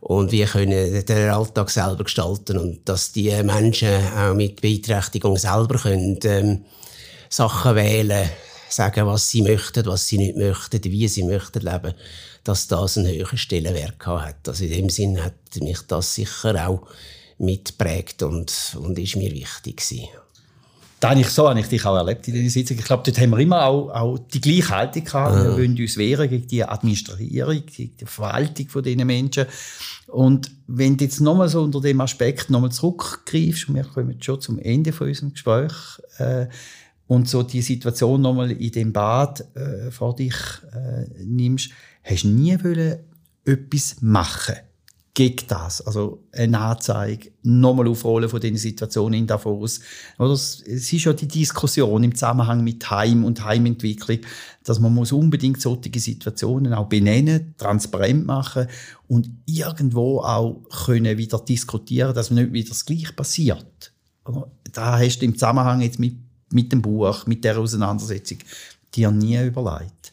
und 0.00 0.30
wie 0.30 0.44
können 0.44 1.04
den 1.04 1.30
Alltag 1.30 1.70
selber 1.70 2.04
gestalten 2.04 2.56
und 2.56 2.88
dass 2.88 3.12
die 3.12 3.30
Menschen 3.42 4.06
auch 4.16 4.34
mit 4.34 4.60
Beeinträchtigung 4.60 5.36
selber 5.36 5.76
können, 5.76 6.18
ähm, 6.22 6.64
Sachen 7.28 7.74
wählen, 7.74 8.30
sagen, 8.68 9.06
was 9.06 9.28
sie 9.28 9.42
möchten, 9.42 9.86
was 9.86 10.06
sie 10.06 10.18
nicht 10.18 10.36
möchten, 10.36 10.84
wie 10.84 11.08
sie 11.08 11.24
möchten 11.24 11.60
leben, 11.60 11.94
dass 12.44 12.68
das 12.68 12.96
einen 12.96 13.12
höheren 13.12 13.38
Stellenwert 13.38 14.06
hat. 14.06 14.48
Also 14.48 14.64
in 14.64 14.70
dem 14.70 14.88
Sinn 14.88 15.22
hat 15.22 15.34
mich 15.60 15.80
das 15.88 16.14
sicher 16.14 16.68
auch 16.68 16.86
mitprägt 17.38 18.22
und, 18.22 18.76
und 18.80 18.98
ist 18.98 19.16
mir 19.16 19.32
wichtig 19.32 19.78
gewesen. 19.78 20.08
Da 21.00 21.10
habe 21.10 21.20
ich 21.20 21.28
so 21.28 21.48
habe 21.48 21.60
ich 21.60 21.68
dich 21.68 21.84
auch 21.84 21.96
erlebt 21.96 22.26
in 22.26 22.34
dieser 22.34 22.50
Sitzung. 22.50 22.76
Ich 22.76 22.84
glaube, 22.84 23.04
dort 23.04 23.20
haben 23.20 23.30
wir 23.30 23.38
immer 23.38 23.64
auch, 23.64 23.90
auch 23.90 24.18
die 24.18 24.40
gleiche 24.40 24.70
Haltung 24.70 25.04
gehabt. 25.04 25.36
Wir 25.36 25.52
wollen 25.52 25.78
uns 25.78 25.96
wehren 25.96 26.28
gegen 26.28 26.46
die 26.48 26.64
Administrierung, 26.64 27.62
gegen 27.66 27.96
die 27.96 28.04
Verwaltung 28.04 28.68
von 28.68 28.82
diesen 28.82 29.06
Menschen. 29.06 29.46
Und 30.08 30.50
wenn 30.66 30.96
du 30.96 31.04
jetzt 31.04 31.20
nochmal 31.20 31.48
so 31.48 31.62
unter 31.62 31.80
dem 31.80 32.00
Aspekt 32.00 32.50
nochmal 32.50 32.72
zurückgreifst, 32.72 33.68
und 33.68 33.76
wir 33.76 33.84
kommen 33.84 34.20
schon 34.20 34.40
zum 34.40 34.58
Ende 34.58 34.92
von 34.92 35.06
unserem 35.06 35.32
Gespräch, 35.32 35.72
äh, 36.18 36.46
und 37.06 37.28
so 37.28 37.42
die 37.42 37.62
Situation 37.62 38.20
nochmal 38.20 38.50
in 38.50 38.70
dem 38.70 38.92
Bad 38.92 39.44
äh, 39.56 39.90
vor 39.90 40.14
dich 40.14 40.34
äh, 40.72 41.24
nimmst, 41.24 41.70
hast 42.02 42.24
du 42.24 42.28
nie 42.28 42.56
wollen 42.62 42.98
etwas 43.44 43.96
machen 44.00 44.56
gegen 45.18 45.48
das. 45.48 45.84
Also 45.84 46.22
eine 46.30 46.60
Anzeige, 46.60 47.32
nochmal 47.42 47.88
aufrollen 47.88 48.28
von 48.28 48.40
diesen 48.40 48.56
Situationen 48.56 49.18
in 49.18 49.26
Davos. 49.26 49.80
Oder 50.16 50.34
es 50.34 50.60
ist 50.60 50.92
ja 50.92 51.12
die 51.12 51.26
Diskussion 51.26 52.04
im 52.04 52.14
Zusammenhang 52.14 52.62
mit 52.62 52.88
Heim 52.88 53.24
und 53.24 53.44
Heimentwicklung, 53.44 54.20
dass 54.62 54.78
man 54.78 54.94
muss 54.94 55.10
unbedingt 55.10 55.60
solche 55.60 55.98
Situationen 55.98 56.72
auch 56.72 56.86
benennen, 56.86 57.52
transparent 57.58 58.26
machen 58.26 58.68
und 59.08 59.28
irgendwo 59.44 60.20
auch 60.20 60.62
können 60.86 61.18
wieder 61.18 61.40
diskutieren, 61.40 62.14
dass 62.14 62.30
nicht 62.30 62.52
wieder 62.52 62.68
das 62.68 62.86
Gleiche 62.86 63.12
passiert. 63.12 63.92
Da 64.72 65.00
hast 65.00 65.18
du 65.18 65.24
im 65.24 65.34
Zusammenhang 65.34 65.80
jetzt 65.80 65.98
mit, 65.98 66.14
mit 66.52 66.70
dem 66.70 66.80
Buch, 66.80 67.26
mit 67.26 67.42
der 67.42 67.58
Auseinandersetzung 67.58 68.38
dir 68.94 69.10
nie 69.10 69.44
überlegt. 69.44 70.12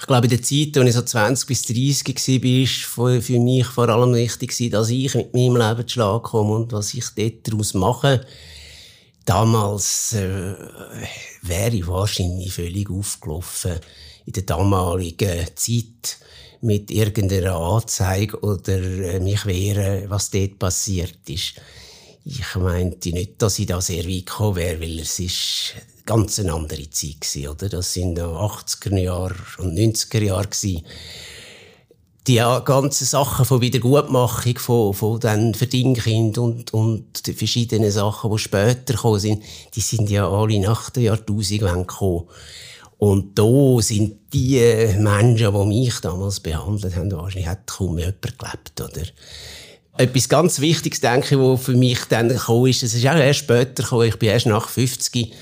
Ich 0.00 0.06
glaube, 0.06 0.26
in 0.26 0.30
der 0.30 0.42
Zeit, 0.42 0.78
als 0.78 0.88
ich 0.88 0.94
so 0.94 1.02
20 1.02 1.46
bis 1.46 1.62
30 1.62 2.96
war, 2.96 3.04
war 3.04 3.20
für 3.20 3.38
mich 3.38 3.66
vor 3.66 3.88
allem 3.90 4.14
wichtig, 4.14 4.70
dass 4.70 4.88
ich 4.88 5.14
mit 5.14 5.34
meinem 5.34 5.56
Leben 5.56 5.86
zu 5.86 5.92
Schlag 5.92 6.22
komme 6.22 6.54
und 6.54 6.72
was 6.72 6.94
ich 6.94 7.04
dort 7.14 7.46
daraus 7.46 7.74
mache. 7.74 8.24
Damals 9.26 10.14
äh, 10.14 10.54
wäre 11.42 11.76
ich 11.76 11.86
wahrscheinlich 11.86 12.54
völlig 12.54 12.88
aufgelaufen 12.88 13.78
in 14.24 14.32
der 14.32 14.44
damaligen 14.44 15.46
Zeit 15.54 16.18
mit 16.62 16.90
irgendeiner 16.90 17.56
Anzeige 17.56 18.40
oder 18.40 18.78
äh, 18.78 19.20
mich 19.20 19.44
wehren, 19.44 20.08
was 20.08 20.30
dort 20.30 20.58
passiert 20.58 21.28
ist. 21.28 21.54
Ich 22.24 22.54
meinte 22.54 23.10
nicht, 23.10 23.40
dass 23.42 23.58
ich 23.58 23.66
da 23.66 23.82
sehr 23.82 24.06
weit 24.06 24.26
gekommen 24.26 24.56
wäre, 24.56 24.80
weil 24.80 25.00
es 25.00 25.20
ist 25.20 25.74
ganz 26.10 26.40
eine 26.40 26.52
andere 26.52 26.90
Zeit 26.90 27.20
gewesen, 27.20 27.48
oder? 27.48 27.68
Das 27.68 27.92
sind 27.92 28.18
80er 28.18 28.98
Jahre 28.98 29.36
und 29.58 29.78
90er 29.78 30.20
Jahre 30.20 30.48
gewesen. 30.48 30.82
Die 32.26 32.36
ganzen 32.36 33.04
Sachen 33.04 33.44
von 33.44 33.60
Wiedergutmachung 33.60 34.58
von, 34.58 34.92
von 34.92 35.20
den 35.20 35.54
Verdingkind 35.54 36.36
und, 36.38 36.74
und 36.74 37.26
die 37.26 37.32
verschiedenen 37.32 37.92
Sachen, 37.92 38.30
die 38.32 38.38
später 38.38 38.94
gekommen 38.94 39.20
sind, 39.20 39.44
die 39.74 39.80
sind 39.80 40.10
ja 40.10 40.28
alle 40.28 40.58
nach 40.58 40.90
der 40.90 41.04
Jahrtausendwende 41.04 41.86
gekommen. 41.86 42.24
Und 42.98 43.38
da 43.38 43.80
sind 43.80 44.16
die 44.32 44.58
Menschen, 44.98 45.54
die 45.54 45.66
mich 45.66 46.00
damals 46.00 46.40
behandelt 46.40 46.96
haben, 46.96 47.12
wahrscheinlich 47.12 47.48
hat 47.48 47.68
kaum 47.68 47.98
jemand 47.98 48.20
gelebt, 48.20 48.80
oder? 48.80 49.06
Etwas 49.96 50.28
ganz 50.28 50.60
Wichtiges, 50.60 51.00
denke 51.00 51.36
ich, 51.36 51.40
was 51.40 51.62
für 51.62 51.76
mich 51.76 52.04
dann 52.08 52.30
gekommen 52.30 52.66
ist, 52.66 52.82
es 52.82 52.94
ist 52.94 53.06
auch 53.06 53.14
erst 53.14 53.40
später 53.40 53.84
gekommen, 53.84 54.08
ich 54.08 54.18
bin 54.18 54.30
erst 54.30 54.46
nach 54.46 54.68
50 54.68 55.32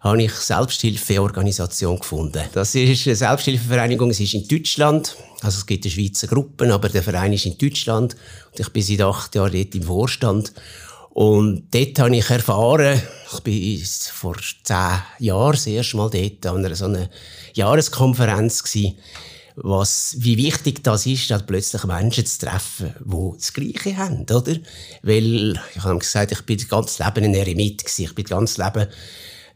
habe 0.00 0.22
ich 0.22 0.32
Selbsthilfeorganisation 0.32 1.98
gefunden. 1.98 2.44
Das 2.52 2.74
ist 2.74 3.06
eine 3.06 3.16
Selbsthilfevereinigung, 3.16 4.10
es 4.10 4.20
ist 4.20 4.34
in 4.34 4.46
Deutschland. 4.46 5.16
Also 5.42 5.58
es 5.58 5.66
gibt 5.66 5.84
eine 5.84 5.92
Schweizer 5.92 6.26
Gruppe, 6.26 6.72
aber 6.72 6.88
der 6.88 7.02
Verein 7.02 7.32
ist 7.32 7.46
in 7.46 7.58
Deutschland. 7.58 8.16
Und 8.52 8.60
ich 8.60 8.68
bin 8.70 8.82
seit 8.82 9.02
acht 9.02 9.34
Jahren 9.34 9.52
dort 9.52 9.74
im 9.74 9.82
Vorstand. 9.82 10.52
Und 11.10 11.64
dort 11.72 11.98
habe 11.98 12.16
ich 12.16 12.30
erfahren, 12.30 13.02
ich 13.32 13.40
bin 13.40 13.84
vor 14.12 14.36
zehn 14.62 15.02
Jahren 15.18 15.52
das 15.52 15.66
erste 15.66 15.96
Mal 15.96 16.10
dort 16.10 16.46
an 16.46 16.64
einer 16.64 16.74
so 16.76 16.84
einer 16.84 17.10
Jahreskonferenz 17.54 18.62
gewesen, 18.62 18.96
was, 19.56 20.14
wie 20.18 20.36
wichtig 20.36 20.84
das 20.84 21.06
ist, 21.06 21.30
dass 21.30 21.44
plötzlich 21.44 21.82
Menschen 21.84 22.24
zu 22.24 22.46
treffen, 22.46 22.94
die 23.04 23.36
das 23.36 23.52
Gleiche 23.52 23.96
haben, 23.96 24.22
oder? 24.30 24.56
Weil, 25.02 25.60
ich 25.74 25.82
habe 25.82 25.98
gesagt, 25.98 26.30
ich 26.30 26.42
bin 26.42 26.58
das 26.58 26.68
ganze 26.68 27.02
Leben 27.02 27.24
ein 27.24 27.34
Eremit 27.34 27.84
gewesen. 27.84 28.04
Ich 28.04 28.14
bin 28.14 28.24
das 28.24 28.30
ganze 28.30 28.62
Leben 28.62 28.86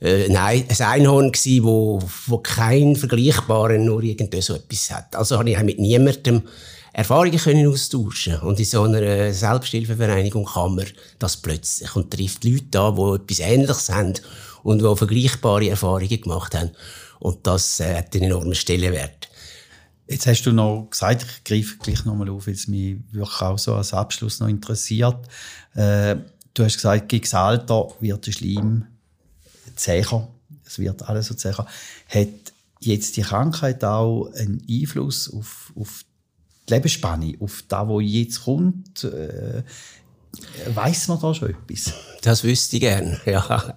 äh, 0.02 0.28
nein, 0.28 0.64
ein 0.68 0.86
Einhorn 0.86 1.30
gsi, 1.30 1.62
wo, 1.62 2.00
wo 2.26 2.38
kein 2.38 2.96
vergleichbaren 2.96 3.84
nur 3.84 4.02
irgend 4.02 4.34
so 4.42 4.54
etwas 4.54 4.90
hat. 4.90 5.14
Also 5.14 5.38
habe 5.38 5.50
ich 5.50 5.62
mit 5.62 5.78
niemandem 5.78 6.42
Erfahrungen 6.92 7.38
können 7.38 7.68
austauschen 7.68 8.38
und 8.40 8.58
in 8.58 8.64
so 8.66 8.82
einer 8.82 9.32
Selbsthilfevereinigung 9.32 10.44
kann 10.44 10.74
man 10.74 10.86
das 11.18 11.38
plötzlich 11.38 11.94
und 11.96 12.10
trifft 12.10 12.44
Leute 12.44 12.80
an, 12.80 12.96
die 12.96 13.14
etwas 13.14 13.38
Ähnliches 13.38 13.88
haben 13.88 14.14
und 14.62 14.82
die 14.82 14.96
vergleichbare 14.96 15.70
Erfahrungen 15.70 16.20
gemacht 16.20 16.54
haben 16.54 16.72
und 17.20 17.46
das 17.46 17.80
äh, 17.80 17.96
hat 17.96 18.14
einen 18.14 18.24
enormen 18.24 18.54
Stellenwert. 18.54 19.28
Jetzt 20.08 20.26
hast 20.26 20.42
du 20.42 20.52
noch 20.52 20.88
gesagt, 20.90 21.24
ich 21.24 21.44
greife 21.44 21.78
gleich 21.78 22.04
nochmal 22.04 22.28
auf, 22.28 22.46
weil 22.46 22.54
es 22.54 22.68
mich 22.68 22.96
wirklich 23.12 23.40
auch 23.40 23.58
so 23.58 23.74
als 23.74 23.94
Abschluss 23.94 24.40
noch 24.40 24.48
interessiert. 24.48 25.16
Äh, 25.74 26.16
du 26.52 26.64
hast 26.64 26.74
gesagt, 26.74 27.08
gegen 27.08 27.22
das 27.22 27.34
Alter 27.34 27.88
wird 28.00 28.26
der 28.26 28.32
Schleim 28.32 28.86
zäher, 29.76 30.28
es 30.66 30.78
wird 30.78 31.02
alles 31.08 31.26
so 31.26 31.34
zäher, 31.34 31.66
hat 32.08 32.28
jetzt 32.80 33.16
die 33.16 33.22
Krankheit 33.22 33.84
auch 33.84 34.30
einen 34.34 34.62
Einfluss 34.68 35.32
auf, 35.32 35.72
auf 35.76 36.04
die 36.68 36.74
Lebensspanne, 36.74 37.34
auf 37.40 37.64
das, 37.68 37.88
was 37.88 38.02
jetzt 38.04 38.44
kommt? 38.44 39.04
Äh, 39.04 39.62
Weiß 40.74 41.08
man 41.08 41.20
da 41.20 41.34
schon 41.34 41.50
etwas? 41.50 41.92
Das 42.22 42.42
wüsste 42.42 42.76
ich 42.76 42.82
gerne, 42.82 43.20
ja. 43.26 43.76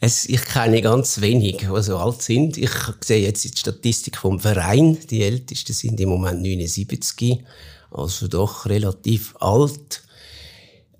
Es, 0.00 0.26
ich 0.26 0.44
kenne 0.44 0.80
ganz 0.80 1.20
wenig, 1.20 1.58
die 1.58 1.82
so 1.82 1.98
alt 1.98 2.22
sind. 2.22 2.56
Ich 2.56 2.70
sehe 3.00 3.26
jetzt 3.26 3.44
die 3.44 3.48
Statistik 3.48 4.16
vom 4.16 4.38
Verein. 4.38 4.96
Die 5.10 5.22
Ältesten 5.22 5.72
sind 5.72 6.00
im 6.00 6.10
Moment 6.10 6.40
79, 6.40 7.44
also 7.90 8.28
doch 8.28 8.66
relativ 8.66 9.34
alt. 9.40 10.02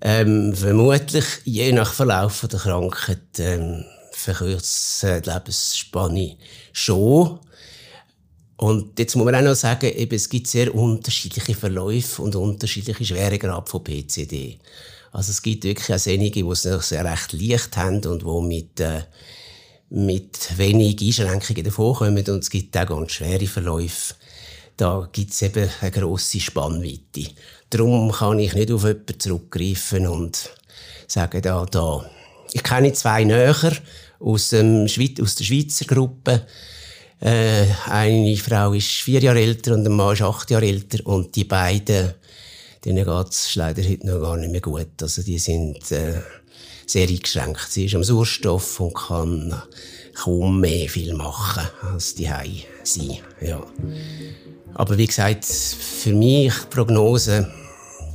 Ähm, 0.01 0.53
vermutlich, 0.53 1.25
je 1.45 1.71
nach 1.71 1.93
Verlauf 1.93 2.45
der 2.49 2.59
Krankheit, 2.59 3.39
ähm, 3.39 3.85
verkürzt 4.19 5.03
äh, 5.03 5.21
die 5.21 5.29
Lebensspanne 5.29 6.37
schon. 6.71 7.39
Und 8.57 8.99
jetzt 8.99 9.15
muss 9.15 9.25
man 9.25 9.35
auch 9.35 9.41
noch 9.41 9.55
sagen, 9.55 9.89
eben, 9.93 10.15
es 10.15 10.27
gibt 10.27 10.47
sehr 10.47 10.73
unterschiedliche 10.75 11.55
Verläufe 11.55 12.21
und 12.21 12.35
unterschiedliche 12.35 13.05
Schweregrad 13.05 13.69
von 13.69 13.83
PCD. 13.83 14.59
Also 15.11 15.31
es 15.31 15.41
gibt 15.41 15.63
wirklich 15.63 15.93
auch 15.93 16.07
einige, 16.07 16.43
die 16.43 16.49
es 16.49 16.63
sehr 16.63 17.05
recht 17.05 17.33
leicht 17.33 17.77
haben 17.77 18.05
und 18.05 18.21
die 18.21 18.47
mit, 18.47 18.79
äh, 18.79 19.03
mit 19.89 20.57
wenig 20.57 21.01
Einschränkungen 21.01 21.63
davonkommen. 21.63 22.25
Und 22.27 22.43
es 22.43 22.49
gibt 22.49 22.77
auch 22.77 22.85
ganz 22.85 23.13
schwere 23.13 23.47
Verläufe. 23.47 24.15
Da 24.75 25.09
gibt 25.11 25.31
es 25.31 25.41
eben 25.41 25.69
eine 25.81 25.91
grosse 25.91 26.39
Spannweite. 26.39 27.31
Darum 27.69 28.11
kann 28.11 28.39
ich 28.39 28.53
nicht 28.53 28.71
auf 28.71 28.83
jemanden 28.83 29.19
zurückgreifen 29.19 30.07
und 30.07 30.49
sagen, 31.07 31.41
da, 31.41 31.65
da. 31.65 32.09
Ich 32.51 32.63
kenne 32.63 32.93
zwei 32.93 33.23
näher, 33.23 33.55
aus, 34.19 34.49
dem 34.49 34.87
Schweiz, 34.87 35.19
aus 35.19 35.35
der 35.35 35.43
Schweizer 35.45 35.85
Gruppe. 35.85 36.45
Äh, 37.21 37.65
eine 37.87 38.37
Frau 38.37 38.73
ist 38.73 38.87
vier 38.87 39.19
Jahre 39.19 39.41
älter 39.41 39.73
und 39.73 39.85
ein 39.85 39.93
Mann 39.93 40.13
ist 40.13 40.21
acht 40.21 40.49
Jahre 40.51 40.67
älter. 40.67 41.05
Und 41.05 41.35
die 41.35 41.43
beiden, 41.43 42.13
denen 42.85 43.05
geht's 43.05 43.55
leider 43.55 43.83
heute 43.83 44.07
noch 44.07 44.21
gar 44.21 44.37
nicht 44.37 44.51
mehr 44.51 44.61
gut. 44.61 45.01
Also 45.01 45.21
die 45.21 45.39
sind 45.39 45.91
äh, 45.91 46.21
sehr 46.85 47.07
eingeschränkt. 47.07 47.67
Sie 47.69 47.85
ist 47.85 47.95
am 47.95 48.03
Sauerstoff 48.03 48.79
und 48.79 48.93
kann 48.93 49.61
kaum 50.15 50.59
mehr 50.59 50.89
viel 50.89 51.13
machen 51.13 51.67
als 51.93 52.15
die 52.15 52.29
sein. 52.83 53.17
Ja. 53.41 53.65
Aber 54.73 54.97
wie 54.97 55.07
gesagt, 55.07 55.45
für 55.45 56.13
mich 56.13 56.53
Prognose, 56.69 57.51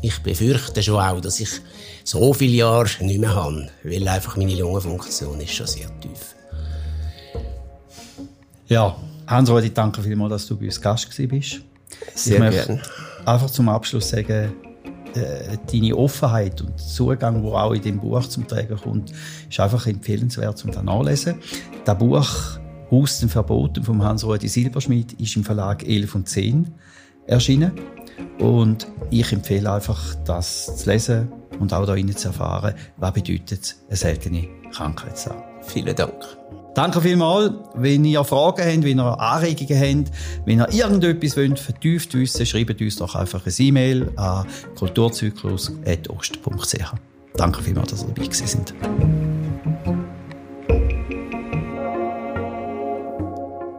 ich 0.03 0.19
befürchte 0.23 0.83
schon 0.83 1.01
auch, 1.01 1.21
dass 1.21 1.41
ich 1.41 1.51
so 2.05 2.35
viele 2.35 2.53
Jahre 2.53 2.89
nicht 3.01 3.19
mehr 3.19 3.35
habe, 3.35 3.69
weil 3.83 4.07
einfach 4.07 4.37
meine 4.37 4.55
Lungenfunktion 4.55 5.41
ist 5.41 5.53
schon 5.53 5.67
sehr 5.67 5.89
tief. 6.01 6.37
Ja, 8.69 8.97
Hans-Rudi, 9.27 9.73
danke 9.73 10.03
vielmals, 10.03 10.31
dass 10.31 10.47
du 10.47 10.57
bei 10.57 10.67
uns 10.67 10.81
Gast 10.81 11.09
bist. 11.29 11.61
Sehr 12.15 12.39
gerne. 12.39 12.83
Einfach 13.25 13.51
zum 13.51 13.69
Abschluss 13.71 14.11
sagen, 14.11 14.53
äh, 15.15 15.57
deine 15.71 15.97
Offenheit 15.97 16.61
und 16.61 16.79
Zugang, 16.79 17.43
wo 17.43 17.55
auch 17.55 17.73
in 17.73 17.83
dem 17.83 18.01
Buch 18.01 18.27
zum 18.27 18.47
Tragen 18.47 18.77
kommt, 18.77 19.13
ist 19.49 19.61
einfach 19.61 19.87
empfehlenswert 19.87 20.59
zum 20.59 20.71
nachlesen. 20.71 21.37
Das 21.85 21.99
Buch 21.99 22.59
Haus 22.91 23.21
den 23.21 23.29
Verboten 23.31 23.83
von 23.83 24.03
Hans-Rudi 24.03 24.49
Silberschmidt 24.49 25.15
ist 25.15 25.37
im 25.37 25.45
Verlag 25.45 25.83
11 25.85 26.15
und 26.15 26.29
10 26.29 26.75
erschienen. 27.27 27.73
Und 28.39 28.87
ich 29.11 29.33
empfehle 29.33 29.73
einfach, 29.73 30.15
das 30.25 30.77
zu 30.77 30.91
lesen 30.91 31.33
und 31.61 31.73
auch 31.73 31.87
darin 31.87 32.17
zu 32.17 32.29
erfahren, 32.29 32.75
was 32.97 33.13
bedeutet 33.13 33.77
eine 33.89 33.97
seltene 33.97 34.49
Krankheit 34.73 35.19
zu 35.19 35.31
haben. 35.31 35.43
Vielen 35.63 35.95
Dank. 35.95 36.13
Danke 36.75 37.01
vielmals. 37.01 37.53
Wenn 37.75 38.05
ihr 38.05 38.25
Fragen 38.25 38.63
habt, 38.63 38.85
wenn 38.85 38.99
ihr 38.99 39.21
Anregungen 39.21 40.07
habt, 40.07 40.11
wenn 40.45 40.59
ihr 40.59 40.73
irgendetwas 40.73 41.37
wollt, 41.37 41.61
vertieft 41.61 42.15
wissen, 42.15 42.45
schreibt 42.45 42.81
uns 42.81 42.97
doch 42.97 43.15
einfach 43.15 43.47
eine 43.47 43.55
E-Mail 43.57 44.11
an 44.17 44.45
kulturzyklus.ost.ch. 44.77 46.95
Danke 47.37 47.63
vielmals, 47.63 47.91
dass 47.91 48.03
ihr 48.03 48.09
dabei 48.09 48.25
gewesen 48.25 48.47
sind. 48.47 48.75